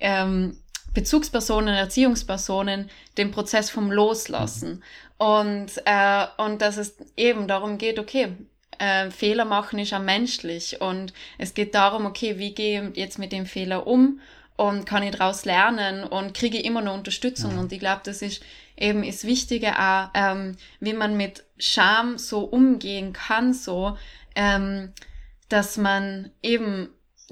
ähm, 0.00 0.58
Bezugspersonen, 0.92 1.74
Erziehungspersonen 1.74 2.88
den 3.18 3.32
Prozess 3.32 3.68
vom 3.70 3.90
Loslassen. 3.90 4.82
Und, 5.18 5.72
äh, 5.84 6.26
und 6.36 6.62
dass 6.62 6.76
es 6.76 6.96
eben 7.16 7.48
darum 7.48 7.78
geht, 7.78 7.98
okay, 7.98 8.32
äh, 8.78 9.10
Fehler 9.10 9.44
machen 9.44 9.78
ist 9.78 9.92
auch 9.92 10.00
menschlich 10.00 10.80
und 10.80 11.12
es 11.38 11.54
geht 11.54 11.74
darum, 11.74 12.06
okay, 12.06 12.38
wie 12.38 12.54
gehe 12.54 12.90
ich 12.90 12.96
jetzt 12.96 13.18
mit 13.18 13.32
dem 13.32 13.46
Fehler 13.46 13.86
um 13.86 14.20
und 14.56 14.84
kann 14.84 15.02
ich 15.02 15.12
daraus 15.12 15.44
lernen 15.44 16.04
und 16.04 16.34
kriege 16.34 16.60
immer 16.60 16.80
noch 16.80 16.94
Unterstützung 16.94 17.52
ja. 17.52 17.60
und 17.60 17.72
ich 17.72 17.80
glaube, 17.80 18.02
das 18.04 18.22
ist 18.22 18.42
eben 18.76 19.04
das 19.04 19.24
Wichtige 19.24 19.78
auch, 19.78 20.08
ähm, 20.14 20.56
wie 20.80 20.92
man 20.92 21.16
mit 21.16 21.44
Scham 21.58 22.18
so 22.18 22.40
umgehen 22.40 23.12
kann, 23.12 23.52
so, 23.52 23.96
ähm, 24.34 24.92
dass 25.48 25.76
man 25.76 26.30
eben 26.42 26.88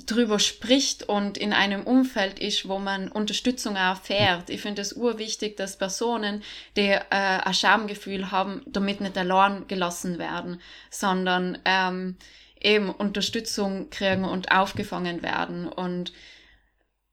drüber 0.06 0.38
spricht 0.38 1.02
und 1.02 1.36
in 1.36 1.52
einem 1.52 1.84
Umfeld 1.84 2.38
ist, 2.38 2.66
wo 2.68 2.78
man 2.78 3.08
Unterstützung 3.08 3.76
erfährt. 3.76 4.48
Ich 4.48 4.62
finde 4.62 4.82
es 4.82 4.94
urwichtig, 4.94 5.56
dass 5.56 5.76
Personen, 5.76 6.42
die 6.76 6.88
äh, 6.88 7.00
ein 7.10 7.54
Schamgefühl 7.54 8.30
haben, 8.30 8.62
damit 8.66 9.00
nicht 9.00 9.18
allein 9.18 9.66
gelassen 9.68 10.18
werden, 10.18 10.60
sondern 10.90 11.58
ähm, 11.64 12.16
eben 12.60 12.90
Unterstützung 12.90 13.90
kriegen 13.90 14.24
und 14.24 14.50
aufgefangen 14.50 15.22
werden. 15.22 15.68
Und 15.68 16.12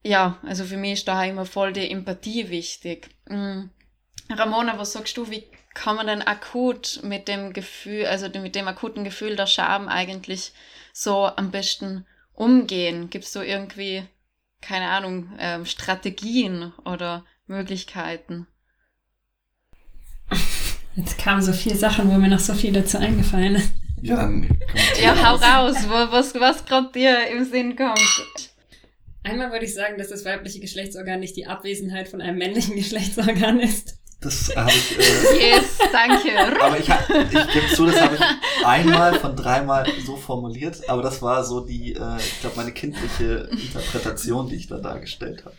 ja, 0.04 0.40
also 0.44 0.64
für 0.64 0.78
mich 0.78 0.94
ist 0.94 1.08
da 1.08 1.24
immer 1.24 1.46
voll 1.46 1.74
die 1.74 1.90
Empathie 1.92 2.50
wichtig. 2.50 3.10
Mhm. 3.28 3.72
Ramona, 4.30 4.78
was 4.78 4.94
sagst 4.94 5.18
du, 5.18 5.30
wie 5.30 5.44
kann 5.74 5.96
man 5.96 6.08
denn 6.08 6.22
akut 6.22 7.02
mit 7.04 7.28
dem 7.28 7.54
Gefühl, 7.54 8.06
also 8.06 8.28
mit 8.30 8.56
dem 8.56 8.68
akuten 8.68 9.04
Gefühl 9.04 9.36
der 9.36 9.48
Scham 9.48 9.88
eigentlich 9.88 10.54
so 10.94 11.26
am 11.26 11.52
besten 11.52 12.06
umgehen? 12.34 13.10
Gibt 13.10 13.26
es 13.26 13.34
so 13.34 13.42
irgendwie, 13.42 14.04
keine 14.62 14.90
Ahnung, 14.90 15.32
ähm, 15.40 15.66
Strategien 15.66 16.74
oder 16.86 17.26
Möglichkeiten? 17.48 18.48
Jetzt 20.96 21.18
kamen 21.18 21.42
so 21.42 21.54
viele 21.54 21.76
Sachen, 21.76 22.10
wo 22.10 22.18
mir 22.18 22.28
noch 22.28 22.40
so 22.40 22.54
viel 22.54 22.74
dazu 22.74 22.98
eingefallen 22.98 23.56
ist. 23.56 23.74
Ja, 24.02 24.30
ja 25.02 25.16
hau 25.24 25.36
raus, 25.36 25.76
was, 25.88 26.36
was 26.36 26.66
gerade 26.66 26.92
dir 26.92 27.28
im 27.28 27.46
Sinn 27.46 27.76
kommt. 27.76 28.54
Einmal 29.24 29.52
würde 29.52 29.66
ich 29.66 29.74
sagen, 29.74 29.98
dass 29.98 30.10
das 30.10 30.26
weibliche 30.26 30.60
Geschlechtsorgan 30.60 31.20
nicht 31.20 31.36
die 31.36 31.48
Abwesenheit 31.48 32.08
von 32.08 32.22
einem 32.22 32.38
männlichen 32.38 32.76
Geschlechtsorgan 32.76 33.60
ist. 33.60 33.99
Das 34.22 34.54
habe 34.56 34.70
ich. 34.70 35.00
Äh, 35.00 35.52
yes, 35.52 35.78
danke. 35.92 36.62
aber 36.62 36.78
ich, 36.78 36.90
ich 36.90 37.54
gebe 37.54 37.68
zu, 37.74 37.86
das 37.86 38.02
habe 38.02 38.16
ich 38.16 38.66
einmal 38.66 39.18
von 39.18 39.36
dreimal 39.36 39.88
so 40.06 40.18
formuliert, 40.18 40.90
aber 40.90 41.02
das 41.02 41.22
war 41.22 41.44
so 41.46 41.62
die, 41.62 41.94
äh, 41.94 42.18
ich 42.18 42.42
glaube, 42.42 42.58
meine 42.58 42.74
kindliche 42.74 43.50
Interpretation, 43.52 44.50
die 44.50 44.56
ich 44.56 44.68
da 44.68 44.78
dargestellt 44.78 45.46
habe. 45.46 45.56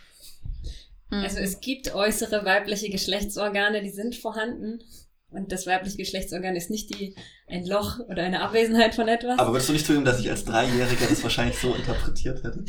Hm. 1.09 1.23
Also 1.23 1.39
es 1.39 1.59
gibt 1.59 1.95
äußere 1.95 2.45
weibliche 2.45 2.89
Geschlechtsorgane, 2.89 3.81
die 3.81 3.89
sind 3.89 4.15
vorhanden. 4.15 4.83
Und 5.31 5.53
das 5.53 5.65
weibliche 5.65 5.97
Geschlechtsorgan 5.97 6.57
ist 6.57 6.69
nicht 6.69 6.93
die, 6.93 7.15
ein 7.47 7.65
Loch 7.65 7.99
oder 7.99 8.23
eine 8.23 8.41
Abwesenheit 8.41 8.95
von 8.95 9.07
etwas. 9.07 9.39
Aber 9.39 9.53
würdest 9.53 9.69
du 9.69 9.73
nicht 9.73 9.85
zugeben, 9.85 10.03
dass 10.03 10.19
ich 10.19 10.29
als 10.29 10.43
Dreijähriger 10.43 11.07
das 11.07 11.23
wahrscheinlich 11.23 11.57
so 11.57 11.73
interpretiert 11.73 12.43
hätte? 12.43 12.65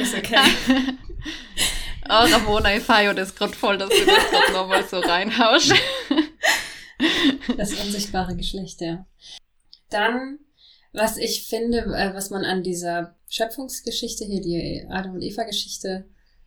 Ist 0.00 0.14
okay. 0.16 0.38
oh, 2.08 2.32
Ramona, 2.32 2.76
ich 2.76 2.82
feiere 2.82 3.14
das 3.14 3.34
gerade 3.34 3.52
voll, 3.52 3.78
dass 3.78 3.88
du 3.88 4.06
das 4.06 4.30
gerade 4.30 4.52
nochmal 4.52 4.84
so 4.84 4.98
reinhaust. 4.98 5.74
das 7.56 7.72
unsichtbare 7.74 8.36
Geschlecht, 8.36 8.80
ja. 8.80 9.06
Dann, 9.90 10.38
was 10.92 11.16
ich 11.16 11.46
finde, 11.46 11.78
äh, 11.78 12.14
was 12.14 12.30
man 12.30 12.44
an 12.44 12.62
dieser 12.62 13.16
Schöpfungsgeschichte 13.28 14.24
hier, 14.24 14.40
die 14.40 14.86
Adam 14.90 15.14
und 15.14 15.22
Eva-Geschichte, 15.22 16.06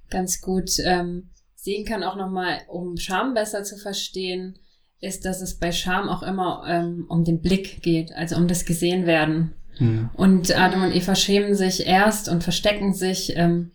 ganz 0.10 0.42
gut 0.42 0.72
ähm, 0.80 1.30
sehen 1.56 1.86
kann, 1.86 2.04
auch 2.04 2.16
nochmal, 2.16 2.62
um 2.70 2.98
Scham 2.98 3.34
besser 3.34 3.64
zu 3.64 3.78
verstehen, 3.78 4.58
ist, 5.00 5.26
dass 5.26 5.42
es 5.42 5.60
bei 5.60 5.72
Scham 5.72 6.10
auch 6.10 6.24
immer 6.24 6.64
ähm, 6.68 7.06
um 7.10 7.24
den 7.24 7.42
Blick 7.42 7.82
geht, 7.82 8.14
also 8.14 8.36
um 8.36 8.48
das 8.48 8.66
Gesehenwerden. 8.66 9.54
Mhm. 9.80 10.10
Und 10.14 10.58
Adam 10.58 10.84
und 10.84 10.96
Eva 10.96 11.16
schämen 11.16 11.56
sich 11.56 11.86
erst 11.86 12.30
und 12.30 12.44
verstecken 12.44 12.94
sich, 12.94 13.36
ähm, 13.36 13.72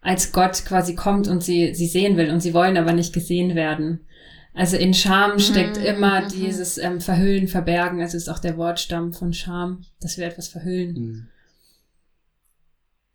als 0.00 0.32
Gott 0.32 0.64
quasi 0.64 0.94
kommt 0.94 1.28
und 1.28 1.42
sie, 1.42 1.74
sie 1.74 1.86
sehen 1.86 2.16
will 2.16 2.30
und 2.30 2.40
sie 2.40 2.54
wollen 2.54 2.76
aber 2.76 2.92
nicht 2.92 3.12
gesehen 3.12 3.54
werden. 3.54 4.06
Also 4.54 4.76
in 4.76 4.94
Scham 4.94 5.38
steckt 5.38 5.78
mhm. 5.78 5.84
immer 5.84 6.22
mhm. 6.22 6.28
dieses 6.28 6.78
ähm, 6.78 7.00
Verhüllen, 7.00 7.48
Verbergen, 7.48 8.00
also 8.00 8.16
ist 8.16 8.28
auch 8.28 8.38
der 8.38 8.56
Wortstamm 8.56 9.12
von 9.12 9.32
Scham, 9.32 9.84
dass 10.00 10.18
wir 10.18 10.26
etwas 10.26 10.48
verhüllen. 10.48 10.94
Mhm. 10.94 11.28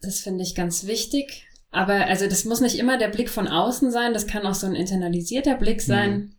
Das 0.01 0.19
finde 0.19 0.43
ich 0.43 0.55
ganz 0.55 0.85
wichtig. 0.85 1.47
Aber 1.71 2.05
also 2.05 2.27
das 2.27 2.45
muss 2.45 2.61
nicht 2.61 2.77
immer 2.77 2.97
der 2.97 3.07
Blick 3.07 3.29
von 3.29 3.47
außen 3.47 3.91
sein, 3.91 4.13
das 4.13 4.27
kann 4.27 4.45
auch 4.45 4.53
so 4.53 4.67
ein 4.67 4.75
internalisierter 4.75 5.55
Blick 5.55 5.81
sein. 5.81 6.11
Mhm. 6.11 6.35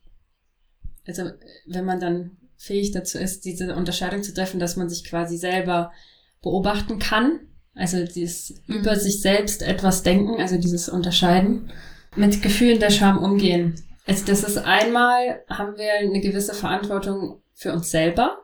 Also 1.07 1.31
wenn 1.67 1.85
man 1.85 2.01
dann 2.01 2.37
fähig 2.57 2.93
dazu 2.93 3.19
ist, 3.19 3.45
diese 3.45 3.75
Unterscheidung 3.75 4.23
zu 4.23 4.33
treffen, 4.33 4.61
dass 4.61 4.77
man 4.77 4.89
sich 4.89 5.05
quasi 5.05 5.37
selber 5.37 5.93
beobachten 6.41 6.99
kann. 6.99 7.41
Also 7.75 8.05
dieses 8.05 8.55
mhm. 8.67 8.77
über 8.77 8.97
sich 8.97 9.21
selbst 9.21 9.63
etwas 9.63 10.03
denken, 10.03 10.41
also 10.41 10.57
dieses 10.57 10.89
Unterscheiden. 10.89 11.71
Mit 12.17 12.43
Gefühlen 12.43 12.79
der 12.79 12.91
Scham 12.91 13.19
umgehen. 13.19 13.75
Also 14.07 14.25
das 14.27 14.45
ist 14.45 14.59
einmal, 14.59 15.43
haben 15.49 15.77
wir 15.77 15.95
eine 15.95 16.21
gewisse 16.21 16.55
Verantwortung 16.55 17.43
für 17.55 17.73
uns 17.73 17.91
selber. 17.91 18.39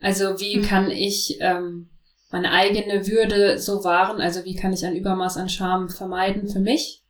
Also 0.00 0.40
wie 0.40 0.58
mhm. 0.58 0.62
kann 0.62 0.90
ich 0.90 1.36
ähm, 1.40 1.90
meine 2.30 2.52
eigene 2.52 3.06
Würde 3.06 3.58
so 3.58 3.84
wahren, 3.84 4.20
also 4.20 4.44
wie 4.44 4.56
kann 4.56 4.72
ich 4.72 4.86
ein 4.86 4.96
Übermaß 4.96 5.36
an 5.36 5.48
Scham 5.48 5.88
vermeiden 5.90 6.48
für 6.48 6.60
mich? 6.60 7.02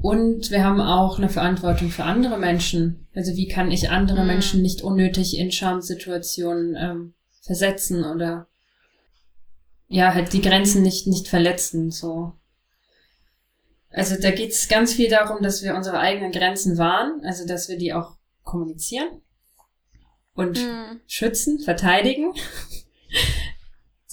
Und 0.00 0.50
wir 0.50 0.64
haben 0.64 0.80
auch 0.80 1.18
eine 1.18 1.28
Verantwortung 1.28 1.90
für 1.90 2.04
andere 2.04 2.38
Menschen. 2.38 3.08
Also 3.14 3.36
wie 3.36 3.48
kann 3.48 3.70
ich 3.70 3.90
andere 3.90 4.20
mhm. 4.20 4.26
Menschen 4.28 4.62
nicht 4.62 4.82
unnötig 4.82 5.36
in 5.36 5.50
Schamsituationen 5.50 6.76
ähm, 6.76 7.14
versetzen 7.42 8.04
oder 8.04 8.46
ja, 9.88 10.14
halt 10.14 10.32
die 10.32 10.42
Grenzen 10.42 10.82
nicht, 10.82 11.06
nicht 11.06 11.28
verletzen, 11.28 11.90
so. 11.90 12.32
Also 13.90 14.16
da 14.20 14.30
geht 14.30 14.52
es 14.52 14.68
ganz 14.68 14.92
viel 14.92 15.08
darum, 15.08 15.42
dass 15.42 15.62
wir 15.62 15.74
unsere 15.74 15.98
eigenen 15.98 16.30
Grenzen 16.30 16.78
wahren, 16.78 17.22
also 17.24 17.46
dass 17.46 17.68
wir 17.68 17.78
die 17.78 17.94
auch 17.94 18.16
kommunizieren 18.44 19.08
und 20.34 20.58
mhm. 20.58 21.00
schützen, 21.06 21.58
verteidigen 21.58 22.34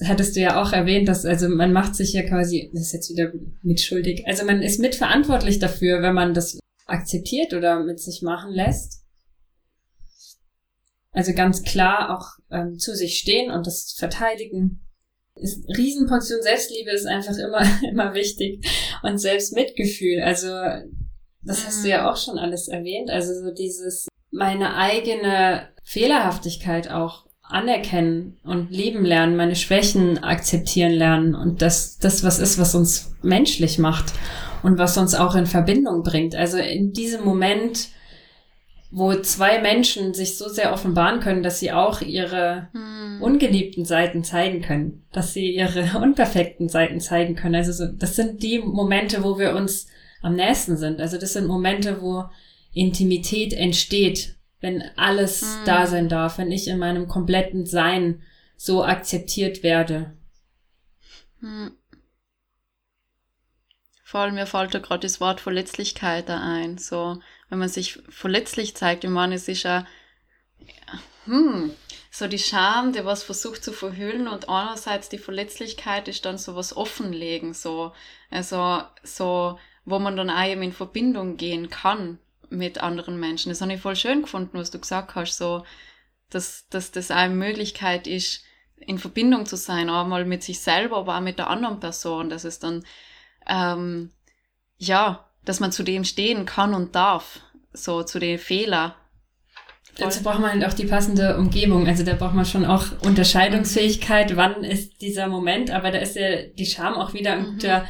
hattest 0.03 0.35
du 0.35 0.41
ja 0.41 0.61
auch 0.61 0.73
erwähnt, 0.73 1.07
dass 1.07 1.25
also 1.25 1.47
man 1.47 1.71
macht 1.71 1.95
sich 1.95 2.13
ja 2.13 2.23
quasi, 2.23 2.69
das 2.73 2.83
ist 2.83 2.93
jetzt 2.93 3.09
wieder 3.09 3.31
mitschuldig, 3.61 4.27
also 4.27 4.45
man 4.45 4.61
ist 4.61 4.79
mitverantwortlich 4.79 5.59
dafür, 5.59 6.01
wenn 6.01 6.13
man 6.13 6.33
das 6.33 6.59
akzeptiert 6.85 7.53
oder 7.53 7.79
mit 7.83 7.99
sich 7.99 8.21
machen 8.21 8.51
lässt. 8.51 9.03
Also 11.11 11.33
ganz 11.33 11.63
klar 11.63 12.17
auch 12.17 12.43
ähm, 12.51 12.77
zu 12.77 12.93
sich 12.93 13.17
stehen 13.17 13.49
und 13.49 13.65
das 13.65 13.93
verteidigen. 13.93 14.84
Riesenportion 15.37 16.41
Selbstliebe 16.41 16.91
ist 16.91 17.05
einfach 17.05 17.37
immer, 17.37 17.61
immer 17.89 18.13
wichtig. 18.13 18.65
Und 19.03 19.17
Selbstmitgefühl, 19.17 20.21
also 20.21 20.47
das 21.41 21.65
hast 21.65 21.83
du 21.83 21.89
ja 21.89 22.01
mhm. 22.01 22.07
auch 22.07 22.17
schon 22.17 22.37
alles 22.37 22.67
erwähnt. 22.67 23.09
Also 23.09 23.33
so 23.33 23.53
dieses, 23.53 24.07
meine 24.31 24.75
eigene 24.75 25.69
Fehlerhaftigkeit 25.83 26.89
auch 26.89 27.25
anerkennen 27.43 28.39
und 28.43 28.71
leben 28.71 29.05
lernen, 29.05 29.35
meine 29.35 29.55
Schwächen 29.55 30.23
akzeptieren 30.23 30.93
lernen 30.93 31.35
und 31.35 31.61
das, 31.61 31.99
das 31.99 32.23
was 32.23 32.39
ist, 32.39 32.57
was 32.57 32.73
uns 32.73 33.13
menschlich 33.21 33.77
macht 33.77 34.13
und 34.63 34.79
was 34.79 34.97
uns 34.97 35.13
auch 35.13 35.35
in 35.35 35.45
Verbindung 35.45 36.01
bringt. 36.01 36.35
Also 36.35 36.57
in 36.57 36.91
diesem 36.91 37.23
Moment, 37.23 37.89
wo 38.97 39.13
zwei 39.15 39.59
Menschen 39.59 40.13
sich 40.13 40.37
so 40.37 40.47
sehr 40.47 40.71
offenbaren 40.71 41.19
können, 41.19 41.43
dass 41.43 41.59
sie 41.59 41.73
auch 41.73 41.99
ihre 42.01 42.69
hm. 42.71 43.21
ungeliebten 43.21 43.83
Seiten 43.83 44.23
zeigen 44.23 44.61
können, 44.61 45.05
dass 45.11 45.33
sie 45.33 45.53
ihre 45.53 45.97
unperfekten 46.01 46.69
Seiten 46.69 47.01
zeigen 47.01 47.35
können. 47.35 47.55
Also 47.55 47.73
so, 47.73 47.91
das 47.91 48.15
sind 48.15 48.41
die 48.41 48.59
Momente, 48.59 49.23
wo 49.23 49.37
wir 49.37 49.53
uns 49.53 49.87
am 50.21 50.35
nächsten 50.35 50.77
sind. 50.77 51.01
Also 51.01 51.17
das 51.17 51.33
sind 51.33 51.45
Momente, 51.47 52.01
wo 52.01 52.25
Intimität 52.73 53.53
entsteht 53.53 54.35
wenn 54.65 54.83
alles 54.95 55.41
hm. 55.41 55.65
da 55.65 55.85
sein 55.85 56.09
darf, 56.09 56.39
wenn 56.39 56.51
ich 56.51 56.67
in 56.67 56.79
meinem 56.79 57.07
kompletten 57.07 57.67
Sein 57.67 58.23
so 58.57 58.83
akzeptiert 58.83 59.61
werde. 59.61 60.15
Hm. 61.39 61.71
Vor 64.03 64.21
allem 64.21 64.35
mir 64.35 64.47
fällt 64.47 64.73
da 64.73 64.79
gerade 64.79 65.01
das 65.01 65.19
Wort 65.19 65.41
Verletzlichkeit 65.41 66.29
da 66.29 66.39
ein. 66.39 66.79
So, 66.79 67.19
wenn 67.49 67.59
man 67.59 67.69
sich 67.69 68.01
verletzlich 68.09 68.75
zeigt, 68.75 69.03
ich 69.03 69.09
meine, 69.09 69.35
es 69.35 69.47
ist 69.47 69.63
ja, 69.63 69.85
hm, 71.25 71.71
so 72.11 72.27
die 72.27 72.39
Scham, 72.39 72.93
der 72.93 73.05
was 73.05 73.23
versucht 73.23 73.63
zu 73.63 73.73
verhüllen 73.73 74.27
und 74.27 74.47
andererseits 74.47 75.09
die 75.09 75.17
Verletzlichkeit 75.17 76.07
ist 76.07 76.25
dann 76.25 76.37
so 76.37 76.55
was 76.55 76.75
offenlegen, 76.75 77.53
so, 77.53 77.91
also, 78.29 78.81
so, 79.03 79.59
wo 79.83 79.99
man 79.99 80.15
dann 80.15 80.29
auch 80.29 80.45
eben 80.45 80.63
in 80.63 80.71
Verbindung 80.73 81.37
gehen 81.37 81.69
kann 81.69 82.19
mit 82.49 82.77
anderen 82.79 83.19
Menschen. 83.19 83.49
Das 83.49 83.61
habe 83.61 83.73
ich 83.73 83.81
voll 83.81 83.95
schön 83.95 84.21
gefunden, 84.21 84.57
was 84.57 84.71
du 84.71 84.79
gesagt 84.79 85.15
hast, 85.15 85.37
so, 85.37 85.65
dass, 86.29 86.67
dass 86.69 86.91
das 86.91 87.11
eine 87.11 87.33
Möglichkeit 87.33 88.07
ist, 88.07 88.43
in 88.77 88.99
Verbindung 88.99 89.45
zu 89.45 89.57
sein, 89.57 89.89
einmal 89.89 90.25
mit 90.25 90.43
sich 90.43 90.59
selber, 90.59 90.97
aber 90.97 91.17
auch 91.17 91.21
mit 91.21 91.39
der 91.39 91.49
anderen 91.49 91.79
Person, 91.79 92.29
dass 92.29 92.43
es 92.43 92.59
dann, 92.59 92.85
ähm, 93.47 94.11
ja, 94.77 95.29
dass 95.45 95.59
man 95.59 95.71
zu 95.71 95.83
dem 95.83 96.03
stehen 96.03 96.45
kann 96.45 96.73
und 96.73 96.95
darf, 96.95 97.39
so 97.73 98.03
zu 98.03 98.19
den 98.19 98.39
Fehlern. 98.39 98.93
Dazu 99.97 100.23
braucht 100.23 100.39
man 100.39 100.51
halt 100.51 100.65
auch 100.65 100.73
die 100.73 100.85
passende 100.85 101.37
Umgebung. 101.37 101.87
Also 101.87 102.03
da 102.03 102.15
braucht 102.15 102.33
man 102.33 102.45
schon 102.45 102.65
auch 102.65 102.83
Unterscheidungsfähigkeit, 103.05 104.35
wann 104.35 104.63
ist 104.65 105.01
dieser 105.01 105.27
Moment, 105.27 105.71
aber 105.71 105.91
da 105.91 105.99
ist 105.99 106.17
ja 106.17 106.41
die 106.41 106.65
Scham 106.65 106.95
auch 106.95 107.13
wieder 107.13 107.33
ein 107.33 107.45
guter 107.45 107.79
mhm 107.79 107.85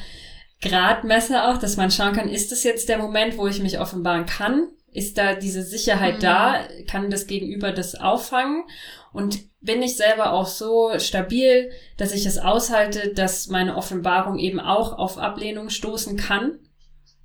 Gradmesser 0.62 1.50
auch, 1.50 1.58
dass 1.58 1.78
man 1.78 1.92
schauen 1.92 2.14
kann, 2.14 2.30
ist 2.30 2.52
das 2.52 2.64
jetzt 2.64 2.90
der 2.90 2.98
Moment, 2.98 3.38
wo 3.38 3.48
ich 3.48 3.62
mich 3.62 3.80
offenbaren 3.80 4.26
kann? 4.26 4.68
Ist 4.92 5.18
da 5.18 5.36
diese 5.36 5.62
Sicherheit 5.62 6.18
mhm. 6.18 6.22
da? 6.22 6.60
Kann 6.88 7.10
das 7.10 7.28
Gegenüber 7.28 7.72
das 7.72 7.96
auffangen? 7.96 8.64
Und 9.12 9.40
bin 9.62 9.82
ich 9.82 9.98
selber 9.98 10.34
auch 10.34 10.48
so 10.48 10.92
stabil, 10.98 11.72
dass 11.98 12.14
ich 12.14 12.26
es 12.26 12.38
aushalte, 12.38 13.14
dass 13.14 13.48
meine 13.48 13.76
Offenbarung 13.76 14.40
eben 14.40 14.60
auch 14.60 14.98
auf 14.98 15.18
Ablehnung 15.18 15.70
stoßen 15.70 16.18
kann? 16.18 16.60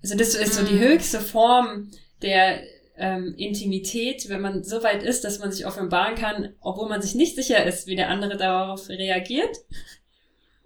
Also 0.02 0.16
das 0.16 0.34
ist 0.34 0.54
so 0.54 0.64
die 0.64 0.74
mhm. 0.74 0.80
höchste 0.80 1.20
Form 1.20 1.90
der 2.22 2.62
ähm, 2.96 3.34
Intimität, 3.36 4.28
wenn 4.28 4.42
man 4.42 4.62
so 4.62 4.82
weit 4.82 5.02
ist, 5.02 5.24
dass 5.24 5.38
man 5.38 5.50
sich 5.50 5.66
offenbaren 5.66 6.14
kann, 6.14 6.54
obwohl 6.60 6.88
man 6.88 7.00
sich 7.00 7.14
nicht 7.14 7.34
sicher 7.34 7.64
ist, 7.64 7.86
wie 7.86 7.96
der 7.96 8.10
andere 8.10 8.36
darauf 8.36 8.88
reagiert. 8.88 9.56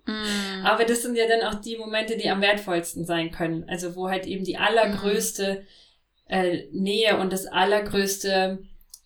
Mm. 0.07 0.64
Aber 0.64 0.85
das 0.85 1.03
sind 1.03 1.16
ja 1.16 1.26
dann 1.28 1.43
auch 1.43 1.61
die 1.61 1.76
Momente, 1.76 2.16
die 2.16 2.28
am 2.28 2.41
wertvollsten 2.41 3.05
sein 3.05 3.30
können. 3.30 3.64
Also 3.68 3.95
wo 3.95 4.11
halt 4.11 4.26
eben 4.26 4.45
die 4.45 4.59
allergrößte 4.59 5.64
äh, 6.28 6.64
Nähe 6.72 7.18
und 7.18 7.32
das 7.32 7.47
allergrößte 7.47 8.59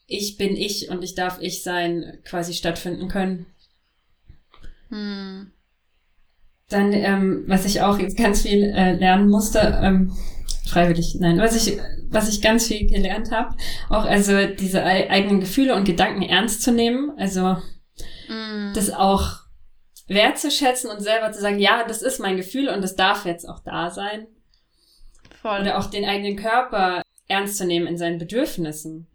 Ich 0.06 0.38
bin 0.38 0.56
ich 0.56 0.88
und 0.88 1.04
ich 1.04 1.14
darf 1.14 1.38
ich 1.40 1.62
sein 1.62 2.18
quasi 2.24 2.54
stattfinden 2.54 3.08
können. 3.08 3.46
Mm. 4.88 5.52
Dann, 6.68 6.92
ähm, 6.92 7.44
was 7.46 7.64
ich 7.64 7.80
auch 7.80 7.98
jetzt 7.98 8.18
ganz 8.18 8.42
viel 8.42 8.62
äh, 8.62 8.92
lernen 8.92 9.30
musste, 9.30 9.80
ähm, 9.82 10.12
freiwillig, 10.68 11.16
nein, 11.18 11.38
was 11.38 11.56
ich, 11.56 11.78
was 12.10 12.28
ich 12.28 12.42
ganz 12.42 12.66
viel 12.66 12.86
gelernt 12.86 13.30
habe, 13.30 13.56
auch 13.88 14.04
also 14.04 14.46
diese 14.46 14.84
eigenen 14.84 15.40
Gefühle 15.40 15.74
und 15.74 15.84
Gedanken 15.84 16.22
ernst 16.22 16.62
zu 16.62 16.72
nehmen, 16.72 17.12
also 17.16 17.56
mm. 18.28 18.74
das 18.74 18.90
auch 18.90 19.48
wertzuschätzen 20.08 20.90
und 20.90 21.00
selber 21.00 21.32
zu 21.32 21.40
sagen, 21.40 21.58
ja, 21.58 21.84
das 21.86 22.02
ist 22.02 22.18
mein 22.18 22.36
Gefühl 22.36 22.68
und 22.68 22.82
das 22.82 22.96
darf 22.96 23.24
jetzt 23.24 23.48
auch 23.48 23.60
da 23.60 23.90
sein. 23.90 24.26
Voll. 25.40 25.60
Oder 25.60 25.78
auch 25.78 25.86
den 25.86 26.04
eigenen 26.04 26.36
Körper 26.36 27.02
ernst 27.28 27.58
zu 27.58 27.66
nehmen 27.66 27.86
in 27.86 27.98
seinen 27.98 28.18
Bedürfnissen. 28.18 29.06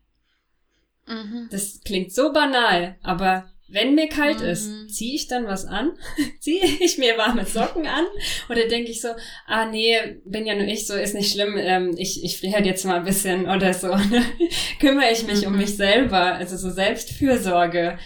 Mhm. 1.08 1.50
Das 1.52 1.82
klingt 1.84 2.14
so 2.14 2.32
banal, 2.32 2.96
aber 3.04 3.46
wenn 3.74 3.96
mir 3.96 4.08
kalt 4.08 4.40
mhm. 4.40 4.46
ist, 4.46 4.90
ziehe 4.90 5.16
ich 5.16 5.28
dann 5.28 5.46
was 5.46 5.66
an? 5.66 5.92
ziehe 6.40 6.64
ich 6.64 6.98
mir 6.98 7.18
warme 7.18 7.46
Socken 7.46 7.88
an? 7.88 8.06
Oder 8.50 8.68
denke 8.68 8.92
ich 8.92 9.02
so, 9.02 9.10
ah 9.48 9.66
nee, 9.66 9.98
bin 10.26 10.46
ja 10.46 10.56
nur 10.56 10.68
ich, 10.68 10.86
so 10.86 10.94
ist 10.96 11.16
nicht 11.16 11.34
schlimm, 11.34 11.58
ähm, 11.58 11.96
ich, 11.98 12.24
ich 12.24 12.38
friere 12.38 12.54
halt 12.54 12.66
jetzt 12.66 12.86
mal 12.86 12.98
ein 12.98 13.06
bisschen 13.06 13.50
oder 13.50 13.74
so. 13.74 13.90
Kümmere 14.80 15.12
ich 15.12 15.26
mich 15.26 15.42
mhm. 15.42 15.48
um 15.48 15.58
mich 15.58 15.76
selber, 15.76 16.36
also 16.36 16.56
so 16.56 16.70
Selbstfürsorge. 16.70 17.98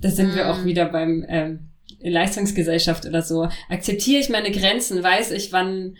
Da 0.00 0.10
sind 0.10 0.34
wir 0.34 0.50
auch 0.50 0.58
mhm. 0.58 0.64
wieder 0.66 0.84
beim 0.86 1.24
ähm, 1.28 1.70
Leistungsgesellschaft 2.00 3.06
oder 3.06 3.22
so. 3.22 3.48
Akzeptiere 3.70 4.20
ich 4.20 4.28
meine 4.28 4.50
Grenzen? 4.50 5.02
Weiß 5.02 5.30
ich, 5.30 5.52
wann 5.52 5.96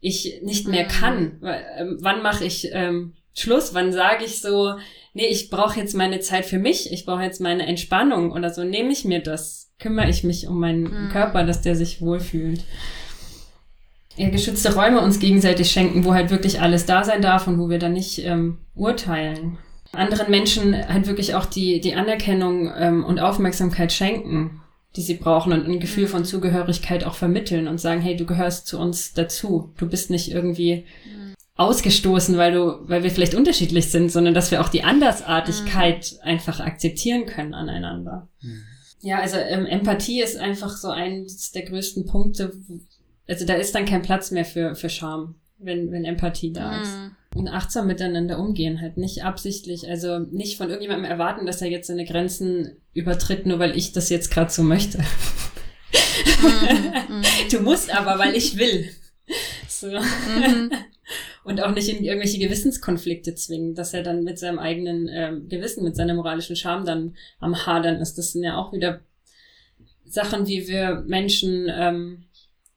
ich 0.00 0.40
nicht 0.42 0.68
mehr 0.68 0.84
mhm. 0.84 0.88
kann? 0.88 1.40
Ähm, 1.76 1.98
wann 2.00 2.22
mache 2.22 2.44
ich 2.44 2.70
ähm, 2.72 3.14
Schluss? 3.34 3.74
Wann 3.74 3.92
sage 3.92 4.24
ich 4.24 4.40
so, 4.40 4.76
nee, 5.12 5.26
ich 5.26 5.50
brauche 5.50 5.78
jetzt 5.78 5.94
meine 5.94 6.20
Zeit 6.20 6.44
für 6.44 6.58
mich, 6.58 6.92
ich 6.92 7.04
brauche 7.04 7.22
jetzt 7.22 7.40
meine 7.40 7.66
Entspannung 7.66 8.32
oder 8.32 8.50
so, 8.50 8.64
nehme 8.64 8.92
ich 8.92 9.04
mir 9.04 9.20
das, 9.20 9.72
kümmere 9.78 10.08
ich 10.08 10.24
mich 10.24 10.46
um 10.46 10.58
meinen 10.58 10.82
mhm. 10.82 11.08
Körper, 11.10 11.44
dass 11.44 11.62
der 11.62 11.76
sich 11.76 12.00
wohlfühlt. 12.00 12.64
Ja, 14.16 14.28
geschützte 14.28 14.74
Räume 14.74 15.00
uns 15.00 15.18
gegenseitig 15.18 15.70
schenken, 15.70 16.04
wo 16.04 16.12
halt 16.12 16.30
wirklich 16.30 16.60
alles 16.60 16.84
da 16.84 17.04
sein 17.04 17.22
darf 17.22 17.46
und 17.46 17.58
wo 17.58 17.70
wir 17.70 17.78
dann 17.78 17.94
nicht 17.94 18.24
ähm, 18.24 18.58
urteilen. 18.74 19.58
Anderen 19.92 20.30
Menschen 20.30 20.76
halt 20.88 21.06
wirklich 21.06 21.34
auch 21.34 21.46
die, 21.46 21.80
die 21.80 21.94
Anerkennung 21.94 22.70
ähm, 22.76 23.04
und 23.04 23.18
Aufmerksamkeit 23.18 23.92
schenken, 23.92 24.60
die 24.96 25.02
sie 25.02 25.14
brauchen 25.14 25.52
und 25.52 25.66
ein 25.66 25.80
Gefühl 25.80 26.06
von 26.06 26.20
mhm. 26.20 26.26
Zugehörigkeit 26.26 27.04
auch 27.04 27.14
vermitteln 27.14 27.66
und 27.66 27.80
sagen, 27.80 28.00
hey, 28.00 28.16
du 28.16 28.26
gehörst 28.26 28.66
zu 28.66 28.78
uns 28.78 29.14
dazu. 29.14 29.72
Du 29.78 29.88
bist 29.88 30.10
nicht 30.10 30.30
irgendwie 30.30 30.84
mhm 31.06 31.19
ausgestoßen, 31.60 32.38
weil 32.38 32.52
du, 32.52 32.88
weil 32.88 33.02
wir 33.02 33.10
vielleicht 33.10 33.34
unterschiedlich 33.34 33.90
sind, 33.90 34.10
sondern 34.10 34.32
dass 34.32 34.50
wir 34.50 34.62
auch 34.62 34.70
die 34.70 34.82
Andersartigkeit 34.82 36.14
mhm. 36.14 36.28
einfach 36.28 36.58
akzeptieren 36.58 37.26
können 37.26 37.52
aneinander. 37.52 38.28
Mhm. 38.40 38.62
Ja, 39.02 39.20
also 39.20 39.36
ähm, 39.36 39.66
Empathie 39.66 40.22
ist 40.22 40.38
einfach 40.38 40.74
so 40.74 40.88
eines 40.88 41.52
der 41.52 41.66
größten 41.66 42.06
Punkte. 42.06 42.52
Also 43.28 43.44
da 43.44 43.54
ist 43.54 43.74
dann 43.74 43.84
kein 43.84 44.00
Platz 44.00 44.30
mehr 44.30 44.46
für, 44.46 44.74
für 44.74 44.88
Scham, 44.88 45.34
wenn, 45.58 45.92
wenn 45.92 46.06
Empathie 46.06 46.52
da 46.52 46.72
mhm. 46.72 46.82
ist. 46.82 46.96
Und 47.34 47.48
achtsam 47.48 47.86
miteinander 47.86 48.38
umgehen, 48.38 48.80
halt 48.80 48.96
nicht 48.96 49.22
absichtlich, 49.22 49.86
also 49.86 50.18
nicht 50.18 50.56
von 50.56 50.68
irgendjemandem 50.68 51.10
erwarten, 51.10 51.46
dass 51.46 51.60
er 51.60 51.68
jetzt 51.68 51.88
seine 51.88 52.06
Grenzen 52.06 52.78
übertritt, 52.94 53.44
nur 53.44 53.58
weil 53.58 53.76
ich 53.76 53.92
das 53.92 54.08
jetzt 54.08 54.30
gerade 54.30 54.50
so 54.50 54.62
möchte. 54.62 54.98
Mhm. 54.98 57.16
mhm. 57.16 57.22
du 57.50 57.60
musst 57.60 57.94
aber, 57.94 58.18
weil 58.18 58.34
ich 58.34 58.56
will. 58.56 58.88
So. 59.68 59.90
Und 61.50 61.60
auch 61.60 61.74
nicht 61.74 61.88
in 61.88 62.04
irgendwelche 62.04 62.38
Gewissenskonflikte 62.38 63.34
zwingen, 63.34 63.74
dass 63.74 63.92
er 63.92 64.04
dann 64.04 64.22
mit 64.22 64.38
seinem 64.38 64.60
eigenen 64.60 65.08
ähm, 65.08 65.48
Gewissen, 65.48 65.82
mit 65.82 65.96
seiner 65.96 66.14
moralischen 66.14 66.54
Scham 66.54 66.84
dann 66.84 67.16
am 67.40 67.66
Hadern 67.66 67.96
ist. 67.96 68.16
Das 68.16 68.30
sind 68.30 68.44
ja 68.44 68.56
auch 68.56 68.72
wieder 68.72 69.00
Sachen, 70.04 70.46
wie 70.46 70.68
wir 70.68 71.02
Menschen 71.08 71.66
ähm, 71.68 72.26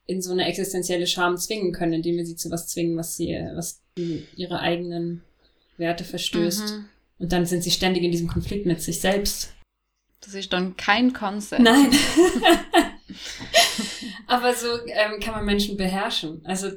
in 0.07 0.23
so 0.23 0.31
eine 0.31 0.47
existenzielle 0.47 1.05
Scham 1.05 1.37
zwingen 1.37 1.71
können, 1.71 1.93
indem 1.93 2.17
wir 2.17 2.25
sie 2.25 2.35
zu 2.35 2.49
was 2.49 2.67
zwingen, 2.67 2.97
was 2.97 3.15
sie, 3.15 3.39
was 3.53 3.83
ihre 4.35 4.59
eigenen 4.59 5.21
Werte 5.77 6.03
verstößt. 6.03 6.73
Mhm. 6.73 6.85
Und 7.19 7.31
dann 7.31 7.45
sind 7.45 7.63
sie 7.63 7.69
ständig 7.69 8.01
in 8.01 8.11
diesem 8.11 8.27
Konflikt 8.27 8.65
mit 8.65 8.81
sich 8.81 8.99
selbst. 8.99 9.53
Das 10.21 10.33
ist 10.33 10.51
dann 10.51 10.77
kein 10.77 11.13
Konsens. 11.13 11.63
Nein. 11.63 11.91
Aber 14.25 14.55
so 14.55 14.67
ähm, 14.87 15.19
kann 15.19 15.35
man 15.35 15.45
Menschen 15.45 15.77
beherrschen. 15.77 16.41
Also 16.43 16.71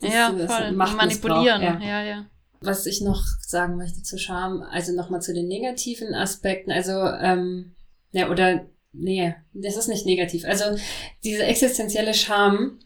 das, 0.00 0.12
ja, 0.12 0.32
voll. 0.46 0.72
Manipulieren. 0.72 1.62
Ja. 1.62 1.80
ja, 1.80 2.02
ja. 2.02 2.26
Was 2.60 2.86
ich 2.86 3.00
noch 3.00 3.22
sagen 3.40 3.76
möchte 3.76 4.02
zu 4.02 4.18
Scham, 4.18 4.62
also 4.62 4.92
nochmal 4.92 5.22
zu 5.22 5.32
den 5.32 5.46
negativen 5.46 6.14
Aspekten, 6.14 6.72
also, 6.72 6.92
ähm, 6.92 7.74
ja, 8.10 8.30
oder, 8.30 8.66
nee, 8.92 9.34
das 9.54 9.76
ist 9.76 9.88
nicht 9.88 10.06
negativ. 10.06 10.44
Also, 10.44 10.76
diese 11.22 11.44
existenzielle 11.44 12.14
Scham, 12.14 12.80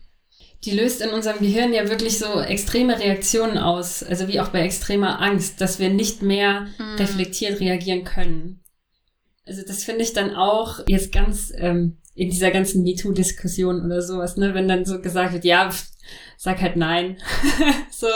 die 0.64 0.72
löst 0.72 1.00
in 1.00 1.10
unserem 1.10 1.40
Gehirn 1.40 1.72
ja 1.72 1.88
wirklich 1.88 2.18
so 2.18 2.40
extreme 2.40 2.98
Reaktionen 2.98 3.58
aus, 3.58 4.02
also 4.02 4.28
wie 4.28 4.40
auch 4.40 4.48
bei 4.48 4.62
extremer 4.62 5.20
Angst, 5.20 5.60
dass 5.60 5.78
wir 5.78 5.90
nicht 5.90 6.22
mehr 6.22 6.68
hm. 6.76 6.96
reflektiert 6.96 7.60
reagieren 7.60 8.04
können. 8.04 8.62
Also 9.44 9.62
das 9.66 9.82
finde 9.82 10.02
ich 10.02 10.12
dann 10.12 10.36
auch 10.36 10.80
jetzt 10.86 11.12
ganz 11.12 11.52
ähm, 11.56 11.98
in 12.14 12.30
dieser 12.30 12.50
ganzen 12.50 12.82
MeToo-Diskussion 12.82 13.84
oder 13.84 14.02
sowas, 14.02 14.36
ne, 14.36 14.54
wenn 14.54 14.68
dann 14.68 14.84
so 14.84 15.00
gesagt 15.00 15.32
wird, 15.32 15.44
ja, 15.44 15.70
sag 16.36 16.60
halt 16.60 16.76
nein. 16.76 17.18
so. 17.90 18.06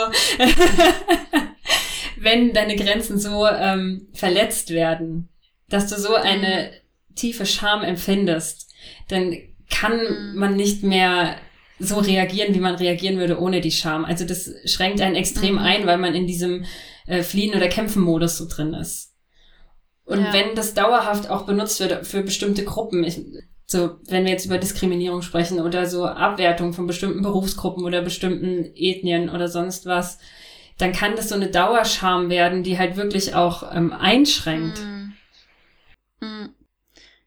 Wenn 2.19 2.51
deine 2.51 2.75
Grenzen 2.75 3.19
so 3.19 3.47
ähm, 3.47 4.07
verletzt 4.13 4.71
werden, 4.71 5.29
dass 5.69 5.87
du 5.87 5.99
so 5.99 6.15
eine 6.15 6.71
tiefe 7.15 7.45
Scham 7.45 7.83
empfindest, 7.83 8.73
dann 9.07 9.35
kann 9.69 9.97
mhm. 9.97 10.39
man 10.39 10.55
nicht 10.55 10.83
mehr 10.83 11.35
so 11.79 11.99
reagieren, 11.99 12.55
wie 12.55 12.59
man 12.59 12.75
reagieren 12.75 13.19
würde 13.19 13.39
ohne 13.39 13.61
die 13.61 13.71
Scham. 13.71 14.03
Also 14.03 14.25
das 14.25 14.51
schränkt 14.65 14.99
einen 14.99 15.15
extrem 15.15 15.53
mhm. 15.53 15.59
ein, 15.59 15.85
weil 15.85 15.99
man 15.99 16.15
in 16.15 16.25
diesem 16.25 16.65
äh, 17.05 17.21
Fliehen- 17.21 17.55
oder 17.55 17.67
Kämpfen-Modus 17.67 18.37
so 18.37 18.47
drin 18.47 18.73
ist. 18.73 19.13
Und 20.05 20.21
ja. 20.21 20.33
wenn 20.33 20.55
das 20.55 20.73
dauerhaft 20.73 21.29
auch 21.29 21.45
benutzt 21.45 21.79
wird 21.79 22.07
für 22.07 22.23
bestimmte 22.23 22.63
Gruppen, 22.63 23.03
ich, 23.03 23.21
so, 23.69 23.97
wenn 24.07 24.23
wir 24.23 24.31
jetzt 24.31 24.45
über 24.45 24.57
Diskriminierung 24.57 25.21
sprechen 25.21 25.59
oder 25.59 25.85
so 25.85 26.05
Abwertung 26.05 26.73
von 26.73 26.87
bestimmten 26.87 27.21
Berufsgruppen 27.21 27.83
oder 27.83 28.01
bestimmten 28.01 28.71
Ethnien 28.75 29.29
oder 29.29 29.49
sonst 29.49 29.85
was, 29.85 30.19
dann 30.77 30.93
kann 30.93 31.17
das 31.17 31.29
so 31.29 31.35
eine 31.35 31.47
Dauerscham 31.47 32.29
werden, 32.29 32.63
die 32.63 32.79
halt 32.79 32.95
wirklich 32.95 33.35
auch 33.35 33.75
ähm, 33.75 33.91
einschränkt. 33.91 34.79
Mm. 34.79 36.25
Mm. 36.25 36.49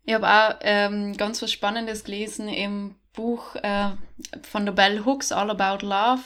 Ich 0.05 0.15
habe 0.15 0.29
auch 0.29 0.55
ähm, 0.63 1.17
ganz 1.17 1.43
was 1.43 1.53
Spannendes 1.53 2.05
gelesen 2.05 2.49
im 2.49 2.95
Buch 3.13 3.55
äh, 3.57 3.91
von 4.43 4.75
Bell 4.75 5.05
Hooks, 5.05 5.33
All 5.33 5.51
About 5.51 5.85
Love. 5.85 6.23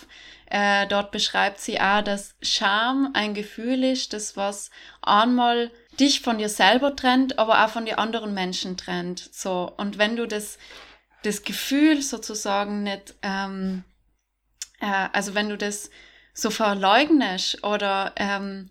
Äh, 0.46 0.86
dort 0.86 1.10
beschreibt 1.10 1.58
sie 1.58 1.80
auch, 1.80 2.02
dass 2.02 2.36
Scham 2.40 3.10
ein 3.14 3.34
Gefühl 3.34 3.82
ist, 3.82 4.12
das 4.12 4.36
was 4.36 4.70
einmal 5.02 5.72
dich 6.00 6.20
von 6.20 6.38
dir 6.38 6.48
selber 6.48 6.96
trennt, 6.96 7.38
aber 7.38 7.64
auch 7.64 7.70
von 7.70 7.86
den 7.86 7.96
anderen 7.96 8.34
Menschen 8.34 8.76
trennt. 8.76 9.30
So. 9.32 9.72
Und 9.76 9.98
wenn 9.98 10.16
du 10.16 10.26
das, 10.26 10.58
das 11.22 11.42
Gefühl 11.42 12.02
sozusagen 12.02 12.82
nicht, 12.82 13.14
ähm, 13.22 13.84
äh, 14.80 15.08
also 15.12 15.34
wenn 15.34 15.48
du 15.48 15.56
das 15.56 15.90
so 16.34 16.50
verleugnest 16.50 17.64
oder 17.64 18.12
ähm, 18.16 18.70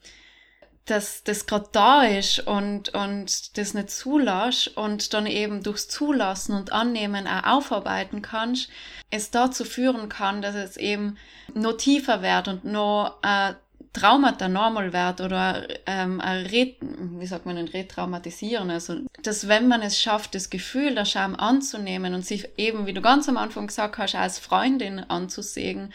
dass 0.85 1.23
das 1.23 1.45
gerade 1.45 1.69
da 1.71 2.03
ist 2.03 2.39
und, 2.39 2.89
und 2.89 3.57
das 3.57 3.73
nicht 3.73 3.89
zulässt 3.89 4.67
und 4.75 5.13
dann 5.13 5.27
eben 5.27 5.63
durchs 5.63 5.87
Zulassen 5.87 6.55
und 6.55 6.73
Annehmen 6.73 7.25
auch 7.25 7.43
aufarbeiten 7.43 8.21
kannst, 8.21 8.69
es 9.09 9.31
dazu 9.31 9.63
führen 9.63 10.09
kann, 10.09 10.41
dass 10.41 10.55
es 10.55 10.75
eben 10.75 11.17
noch 11.53 11.77
tiefer 11.77 12.21
wird 12.21 12.49
und 12.49 12.65
noch 12.65 13.19
äh, 13.23 13.53
Traumata 13.93 14.47
normal 14.47 14.91
wird 14.91 15.21
oder 15.21 15.67
ähm, 15.85 16.19
Re 16.19 16.75
wie 16.81 17.25
sagt 17.27 17.45
man 17.45 17.57
retraumatisieren. 17.57 18.71
Also, 18.71 19.01
dass 19.21 19.47
wenn 19.47 19.67
man 19.67 19.81
es 19.81 20.01
schafft, 20.01 20.33
das 20.35 20.49
Gefühl 20.49 20.95
der 20.95 21.05
Scham 21.05 21.35
anzunehmen 21.35 22.15
und 22.15 22.25
sich 22.25 22.49
eben, 22.57 22.87
wie 22.87 22.93
du 22.93 23.01
ganz 23.01 23.29
am 23.29 23.37
Anfang 23.37 23.67
gesagt 23.67 23.97
hast, 23.99 24.15
als 24.15 24.39
Freundin 24.39 24.99
anzusehen 24.99 25.93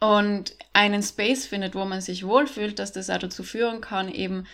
und 0.00 0.56
einen 0.72 1.02
Space 1.02 1.46
findet, 1.46 1.74
wo 1.74 1.84
man 1.84 2.00
sich 2.00 2.26
wohlfühlt, 2.26 2.78
dass 2.78 2.92
das 2.92 3.10
auch 3.10 3.18
dazu 3.18 3.42
führen 3.42 3.80
kann, 3.80 4.08
eben 4.08 4.46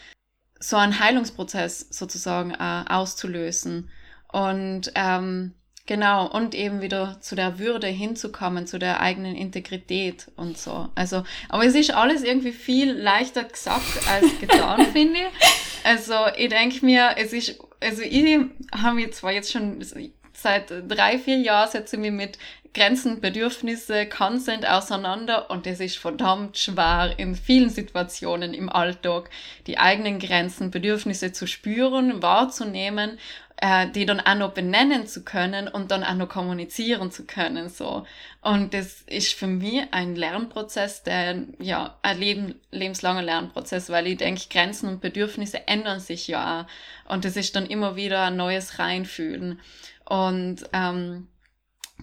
so 0.59 0.77
einen 0.77 0.99
Heilungsprozess 0.99 1.87
sozusagen 1.91 2.53
äh, 2.53 2.85
auszulösen. 2.89 3.91
Und 4.33 4.91
ähm, 4.97 5.55
Genau, 5.87 6.26
und 6.26 6.55
eben 6.55 6.80
wieder 6.80 7.18
zu 7.20 7.37
der 7.37 7.59
Würde 7.59 7.89
hinzukommen, 7.89 8.66
zu 8.66 8.78
der 8.78 9.01
eigenen 9.01 9.37
Integrität 9.37 10.30
und 10.37 10.57
so. 10.57 10.89
Also, 10.95 11.24
aber 11.51 11.66
es 11.66 11.74
ist 11.74 11.93
alles 11.93 12.22
irgendwie 12.24 12.53
viel 12.53 12.93
leichter 12.93 13.45
gesagt 13.45 14.09
als 14.09 14.39
getan, 14.41 14.87
finde 14.93 15.20
ich. 15.20 15.87
Also, 15.87 16.14
ich 16.39 16.49
denke 16.49 16.87
mir, 16.87 17.16
es 17.18 17.35
ist, 17.35 17.59
also 17.80 18.01
ich 18.01 18.39
habe 18.74 18.95
mir 18.95 19.11
zwar 19.11 19.32
jetzt 19.32 19.53
schon 19.53 19.85
seit 20.32 20.70
drei, 20.89 21.18
vier 21.18 21.39
Jahren 21.39 21.70
setze 21.70 21.97
ich 21.97 22.01
mich 22.01 22.12
mit 22.12 22.39
Grenzen, 22.74 23.20
Bedürfnisse, 23.20 24.07
Consent 24.07 24.66
auseinander 24.68 25.49
und 25.49 25.64
es 25.64 25.78
ist 25.78 25.97
verdammt 25.97 26.59
schwer 26.59 27.14
in 27.18 27.37
vielen 27.37 27.70
Situationen 27.70 28.53
im 28.53 28.68
Alltag 28.68 29.30
die 29.68 29.78
eigenen 29.78 30.18
Grenzen, 30.18 30.72
Bedürfnisse 30.72 31.30
zu 31.30 31.47
spüren, 31.47 32.20
wahrzunehmen, 32.20 33.20
äh, 33.57 33.89
die 33.91 34.05
dann 34.07 34.21
auch 34.21 34.35
noch 34.35 34.53
benennen 34.53 35.07
zu 35.07 35.23
können 35.25 35.69
und 35.69 35.91
dann 35.91 36.03
auch 36.05 36.15
noch 36.15 36.29
kommunizieren 36.29 37.11
zu 37.11 37.25
können, 37.25 37.69
so. 37.69 38.05
Und 38.43 38.75
das 38.75 39.03
ist 39.03 39.33
für 39.35 39.47
mich 39.47 39.83
ein 39.93 40.17
Lernprozess, 40.17 41.03
der, 41.03 41.45
ja, 41.61 41.97
ein 42.03 42.19
Leben, 42.19 42.55
lebenslanger 42.73 43.23
Lernprozess, 43.23 43.91
weil 43.91 44.07
ich 44.09 44.19
denke, 44.19 44.43
Grenzen 44.51 44.89
und 44.89 45.01
Bedürfnisse 45.01 45.67
ändern 45.69 46.01
sich 46.01 46.27
ja 46.29 46.63
auch. 46.63 47.13
Und 47.13 47.25
das 47.25 47.37
ist 47.37 47.55
dann 47.57 47.67
immer 47.67 47.97
wieder 47.97 48.25
ein 48.25 48.37
neues 48.37 48.79
Reinfühlen. 48.79 49.61
Und, 50.05 50.65
ähm, 50.73 51.29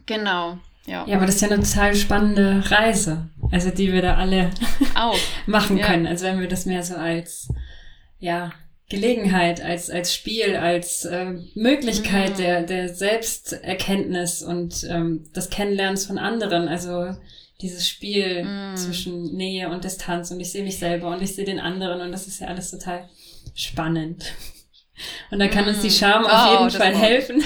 Genau, 0.08 0.58
ja. 0.88 1.06
Ja, 1.06 1.18
aber 1.18 1.26
das 1.26 1.36
ist 1.36 1.42
ja 1.42 1.50
eine 1.50 1.62
total 1.64 1.96
spannende 1.96 2.64
Reise, 2.72 3.30
also 3.52 3.70
die 3.70 3.94
wir 3.94 4.02
da 4.02 4.16
alle 4.16 4.50
Auch. 4.96 5.18
machen 5.46 5.78
Ja. 5.78 5.86
können. 5.86 6.08
Also 6.08 6.26
wenn 6.26 6.40
wir 6.40 6.48
das 6.48 6.66
mehr 6.66 6.82
so 6.84 6.96
als, 6.96 7.50
ja, 8.20 8.52
Gelegenheit, 8.92 9.62
als, 9.64 9.90
als 9.90 10.14
Spiel, 10.14 10.56
als 10.56 11.06
äh, 11.06 11.34
Möglichkeit 11.56 12.32
Mhm. 12.34 12.38
der, 12.38 12.62
der 12.64 12.90
Selbsterkenntnis 12.94 14.44
und 14.44 14.86
ähm, 14.90 15.24
des 15.36 15.50
Kennenlernens 15.50 16.06
von 16.06 16.18
anderen. 16.20 16.68
Also 16.68 17.16
dieses 17.62 17.88
Spiel 17.88 18.44
Mhm. 18.44 18.76
zwischen 18.78 19.36
Nähe 19.36 19.70
und 19.70 19.84
Distanz 19.84 20.30
und 20.32 20.40
ich 20.40 20.52
sehe 20.52 20.64
mich 20.64 20.78
selber 20.80 21.10
und 21.10 21.22
ich 21.22 21.36
sehe 21.36 21.46
den 21.46 21.60
anderen 21.60 22.02
und 22.02 22.12
das 22.12 22.28
ist 22.28 22.40
ja 22.42 22.48
alles 22.48 22.72
total 22.72 23.10
spannend. 23.56 24.26
Und 25.32 25.40
da 25.40 25.48
kann 25.48 25.68
uns 25.68 25.82
die 25.82 25.88
Mhm. 25.88 25.92
Scham 25.94 26.26
auf 26.26 26.32
Wow, 26.32 26.60
jeden 26.60 26.72
Fall 26.72 26.94
Wort. 26.94 27.04
helfen. 27.04 27.44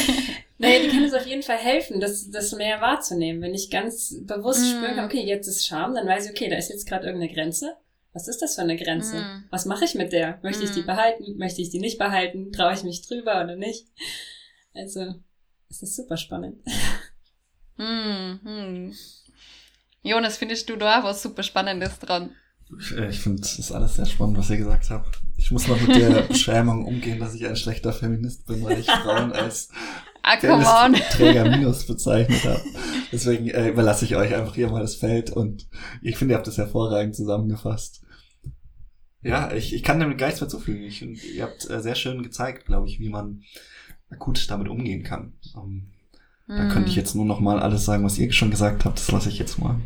naja, 0.58 0.78
die 0.82 0.88
kann 0.88 1.02
uns 1.04 1.12
auf 1.14 1.26
jeden 1.26 1.42
Fall 1.42 1.58
helfen, 1.58 2.00
das, 2.00 2.30
das 2.30 2.52
mehr 2.52 2.80
wahrzunehmen. 2.80 3.42
Wenn 3.42 3.54
ich 3.54 3.70
ganz 3.70 4.14
bewusst 4.22 4.60
Mhm. 4.62 4.70
spüren 4.78 4.96
kann, 4.96 5.04
okay, 5.06 5.22
jetzt 5.24 5.46
ist 5.48 5.66
Scham, 5.66 5.94
dann 5.94 6.06
weiß 6.06 6.26
ich, 6.26 6.30
okay, 6.30 6.48
da 6.48 6.56
ist 6.56 6.70
jetzt 6.70 6.86
gerade 6.88 7.06
irgendeine 7.06 7.32
Grenze. 7.34 7.76
Was 8.14 8.28
ist 8.28 8.40
das 8.40 8.54
für 8.54 8.62
eine 8.62 8.76
Grenze? 8.76 9.16
Mhm. 9.16 9.44
Was 9.50 9.66
mache 9.66 9.84
ich 9.84 9.94
mit 9.94 10.12
der? 10.12 10.38
Möchte 10.42 10.64
ich 10.64 10.70
die 10.70 10.82
Mhm. 10.82 10.86
behalten? 10.86 11.36
Möchte 11.36 11.60
ich 11.60 11.70
die 11.70 11.80
nicht 11.80 11.98
behalten? 11.98 12.52
Traue 12.52 12.72
ich 12.72 12.84
mich 12.84 13.02
drüber 13.06 13.42
oder 13.44 13.56
nicht? 13.56 13.86
Also, 14.72 15.14
es 15.68 15.82
ist 15.82 15.96
super 15.96 16.16
spannend. 16.16 16.58
Hm, 17.76 18.40
hm. 18.44 18.94
Jonas, 20.02 20.36
findest 20.36 20.68
du 20.68 20.76
da 20.76 21.00
auch 21.00 21.04
was 21.04 21.22
super 21.22 21.42
Spannendes 21.42 21.98
dran? 21.98 22.30
Ich, 22.80 22.96
äh, 22.96 23.08
ich 23.08 23.18
finde, 23.20 23.42
das 23.42 23.58
ist 23.58 23.72
alles 23.72 23.96
sehr 23.96 24.06
spannend, 24.06 24.38
was 24.38 24.50
ihr 24.50 24.58
gesagt 24.58 24.90
habt. 24.90 25.20
Ich 25.36 25.50
muss 25.50 25.66
noch 25.66 25.80
mit 25.80 25.96
der 25.96 26.22
Beschämung 26.28 26.84
umgehen, 26.86 27.18
dass 27.18 27.34
ich 27.34 27.46
ein 27.46 27.56
schlechter 27.56 27.92
Feminist 27.92 28.46
bin, 28.46 28.62
weil 28.64 28.78
ich 28.80 28.86
Frauen 28.86 29.32
als 29.32 29.68
Ah. 30.26 30.36
Träger 31.12 31.44
Minus 31.50 31.86
bezeichnet 31.86 32.42
habe. 32.44 32.62
Deswegen 33.12 33.48
äh, 33.48 33.68
überlasse 33.68 34.06
ich 34.06 34.16
euch 34.16 34.34
einfach 34.34 34.54
hier 34.54 34.70
mal 34.70 34.80
das 34.80 34.94
Feld 34.94 35.30
und 35.30 35.68
ich 36.00 36.16
finde, 36.16 36.32
ihr 36.32 36.36
habt 36.38 36.46
das 36.46 36.56
hervorragend 36.56 37.14
zusammengefasst. 37.14 38.00
Ja, 39.24 39.52
ich, 39.52 39.74
ich 39.74 39.82
kann 39.82 39.98
dem 40.00 40.16
gar 40.16 40.26
nichts 40.26 40.40
mehr 40.40 40.48
zufügen. 40.48 40.82
Ich 40.84 41.02
ihr 41.02 41.42
habt 41.42 41.68
äh, 41.68 41.80
sehr 41.80 41.94
schön 41.94 42.22
gezeigt, 42.22 42.66
glaube 42.66 42.86
ich, 42.86 43.00
wie 43.00 43.08
man 43.08 43.42
akut 44.10 44.50
damit 44.50 44.68
umgehen 44.68 45.02
kann. 45.02 45.32
Ähm, 45.56 45.86
Da 46.46 46.64
Hm. 46.64 46.68
könnte 46.68 46.90
ich 46.90 46.96
jetzt 46.96 47.14
nur 47.14 47.24
noch 47.24 47.40
mal 47.40 47.58
alles 47.58 47.84
sagen, 47.86 48.04
was 48.04 48.18
ihr 48.18 48.30
schon 48.32 48.50
gesagt 48.50 48.84
habt. 48.84 48.98
Das 48.98 49.10
lasse 49.10 49.30
ich 49.30 49.38
jetzt 49.38 49.58
mal. 49.58 49.80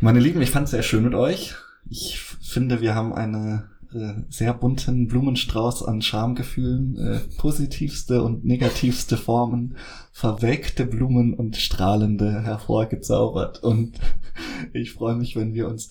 Meine 0.00 0.20
Lieben, 0.20 0.40
ich 0.40 0.50
fand 0.50 0.64
es 0.64 0.70
sehr 0.70 0.82
schön 0.82 1.02
mit 1.04 1.14
euch. 1.14 1.54
Ich 1.88 2.20
finde, 2.20 2.80
wir 2.80 2.94
haben 2.94 3.12
einen 3.12 3.64
äh, 3.92 4.14
sehr 4.28 4.54
bunten 4.54 5.08
Blumenstrauß 5.08 5.82
an 5.84 6.00
Schamgefühlen, 6.00 6.96
äh, 6.96 7.18
positivste 7.38 8.22
und 8.22 8.44
negativste 8.44 9.16
Formen, 9.16 9.76
verwelkte 10.12 10.86
Blumen 10.86 11.34
und 11.34 11.56
strahlende 11.56 12.42
hervorgezaubert. 12.42 13.62
Und 13.62 13.98
ich 14.72 14.92
freue 14.92 15.16
mich, 15.16 15.36
wenn 15.36 15.54
wir 15.54 15.68
uns 15.68 15.88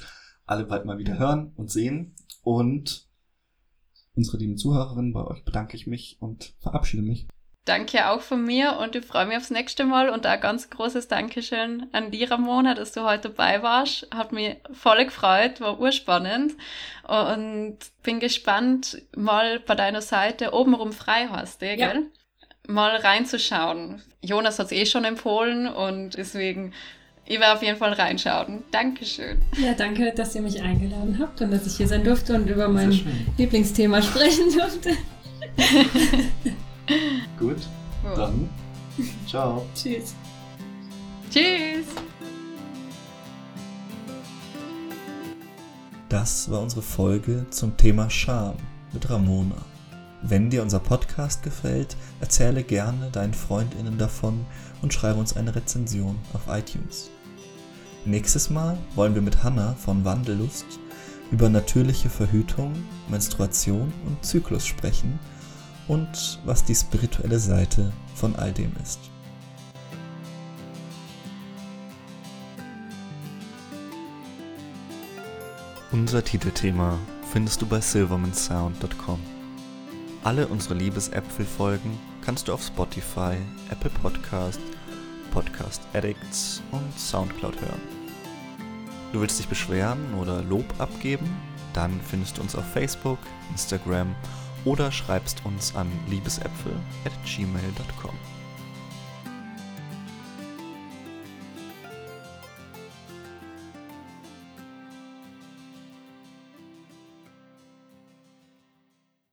alle 0.50 0.66
bald 0.66 0.86
mal 0.86 0.98
wieder 0.98 1.18
hören 1.20 1.54
und 1.56 1.70
sehen. 1.72 2.16
Und 2.44 3.08
unsere 4.16 4.38
lieben 4.38 4.58
Zuhörerinnen, 4.58 5.14
bei 5.14 5.24
euch 5.26 5.44
bedanke 5.46 5.76
ich 5.76 5.88
mich 5.88 6.18
und 6.20 6.54
verabschiede 6.60 7.04
mich. 7.04 7.28
Danke 7.66 8.10
auch 8.10 8.22
von 8.22 8.44
mir 8.44 8.78
und 8.82 8.96
ich 8.96 9.06
freue 9.06 9.28
mich 9.28 9.38
aufs 9.38 9.52
nächste 9.52 9.84
Mal 9.86 10.10
und 10.10 10.26
ein 10.26 10.42
ganz 10.42 10.72
großes 10.72 11.08
Dankeschön 11.08 11.86
an 11.92 12.10
die 12.10 12.24
Ramona, 12.24 12.74
dass 12.74 12.94
du 12.94 13.04
heute 13.04 13.30
dabei 13.30 13.62
warst. 13.62 14.08
Hat 14.12 14.32
mich 14.32 14.58
voll 14.72 15.06
gefreut, 15.06 15.62
war 15.62 15.80
urspannend 15.80 16.54
und 17.08 17.78
bin 18.02 18.20
gespannt, 18.20 19.04
mal 19.16 19.60
bei 19.60 19.76
deiner 19.76 20.02
Seite 20.02 20.54
obenrum 20.54 20.94
frei 20.94 21.28
hast, 21.30 21.62
eh, 21.62 21.78
Ja. 21.78 21.92
gell? 21.94 22.08
Mal 22.68 22.96
reinzuschauen. 22.96 24.02
Jonas 24.22 24.58
hat 24.58 24.68
es 24.68 24.72
eh 24.72 24.86
schon 24.88 25.06
empfohlen 25.06 25.68
und 25.68 26.18
deswegen, 26.18 26.74
ich 27.30 27.40
werde 27.40 27.54
auf 27.56 27.64
jeden 27.64 27.78
Fall 27.78 27.94
reinschauen. 27.94 28.64
Dankeschön. 28.72 29.40
Ja, 29.58 29.74
danke, 29.74 30.12
dass 30.14 30.36
ihr 30.36 30.42
mich 30.42 30.62
eingeladen 30.62 31.18
habt 31.20 31.40
und 31.42 31.52
dass 31.52 31.66
ich 31.66 31.78
hier 31.78 31.88
sein 31.88 32.04
durfte 32.04 32.34
und 32.36 32.48
über 32.50 32.68
mein. 32.68 32.92
Lieblingsthema 33.38 34.02
sprechen 34.02 34.46
durfte. 34.52 34.90
Gut, 37.40 37.58
Ja. 38.04 38.16
dann 38.16 38.50
ciao. 39.28 39.66
Tschüss. 39.76 40.16
Tschüss. 41.32 41.86
Das 46.10 46.50
war 46.50 46.62
unsere 46.62 46.82
Folge 46.82 47.46
zum 47.52 47.78
Thema 47.78 48.10
Scham 48.10 48.56
mit 48.92 49.08
Ramona. 49.10 49.58
Wenn 50.24 50.50
dir 50.50 50.64
unser 50.64 50.80
Podcast 50.80 51.44
gefällt, 51.44 51.96
erzähle 52.20 52.64
gerne 52.64 53.10
deinen 53.12 53.34
Freundinnen 53.36 53.98
davon 53.98 54.46
und 54.82 54.94
schreibe 54.94 55.20
uns 55.20 55.38
eine 55.38 55.56
Rezension 55.56 56.18
auf 56.34 56.42
iTunes. 56.54 57.10
Nächstes 58.06 58.50
Mal 58.50 58.78
wollen 58.96 59.14
wir 59.14 59.22
mit 59.22 59.44
Hanna 59.44 59.76
von 59.76 60.06
Wandellust 60.06 60.66
über 61.32 61.50
natürliche 61.50 62.10
Verhütung, 62.10 62.74
Menstruation 63.10 63.94
und 64.06 64.26
Zyklus 64.26 64.66
sprechen 64.66 65.20
und 65.88 66.40
was 66.46 66.64
die 66.64 66.76
spirituelle 66.76 67.40
Seite 67.40 67.92
von 68.16 68.36
all 68.36 68.52
dem 68.52 68.72
ist. 68.82 69.00
Unser 75.92 76.24
Titelthema 76.24 77.00
findest 77.32 77.62
du 77.62 77.66
bei 77.66 77.82
silvermansound.com. 77.82 79.20
Alle 80.24 80.48
unsere 80.48 80.76
Liebesäpfel-Folgen 80.76 81.98
kannst 82.24 82.48
du 82.48 82.54
auf 82.54 82.64
Spotify, 82.64 83.36
Apple 83.72 83.90
Podcast, 83.90 84.60
Podcast 85.32 85.82
Addicts 85.94 86.62
und 86.72 87.00
Soundcloud 87.00 87.60
hören. 87.60 87.82
Du 89.12 89.22
willst 89.22 89.40
dich 89.40 89.48
beschweren 89.48 90.14
oder 90.14 90.44
Lob 90.44 90.66
abgeben? 90.78 91.28
Dann 91.74 92.00
findest 92.02 92.38
du 92.38 92.42
uns 92.42 92.56
auf 92.56 92.66
Facebook, 92.74 93.20
Instagram 93.52 94.14
oder 94.66 94.92
schreibst 94.92 95.44
uns 95.46 95.76
an 95.76 95.88
liebesäpfel 96.10 96.74
at 97.06 97.14
gmail.com. 97.26 98.29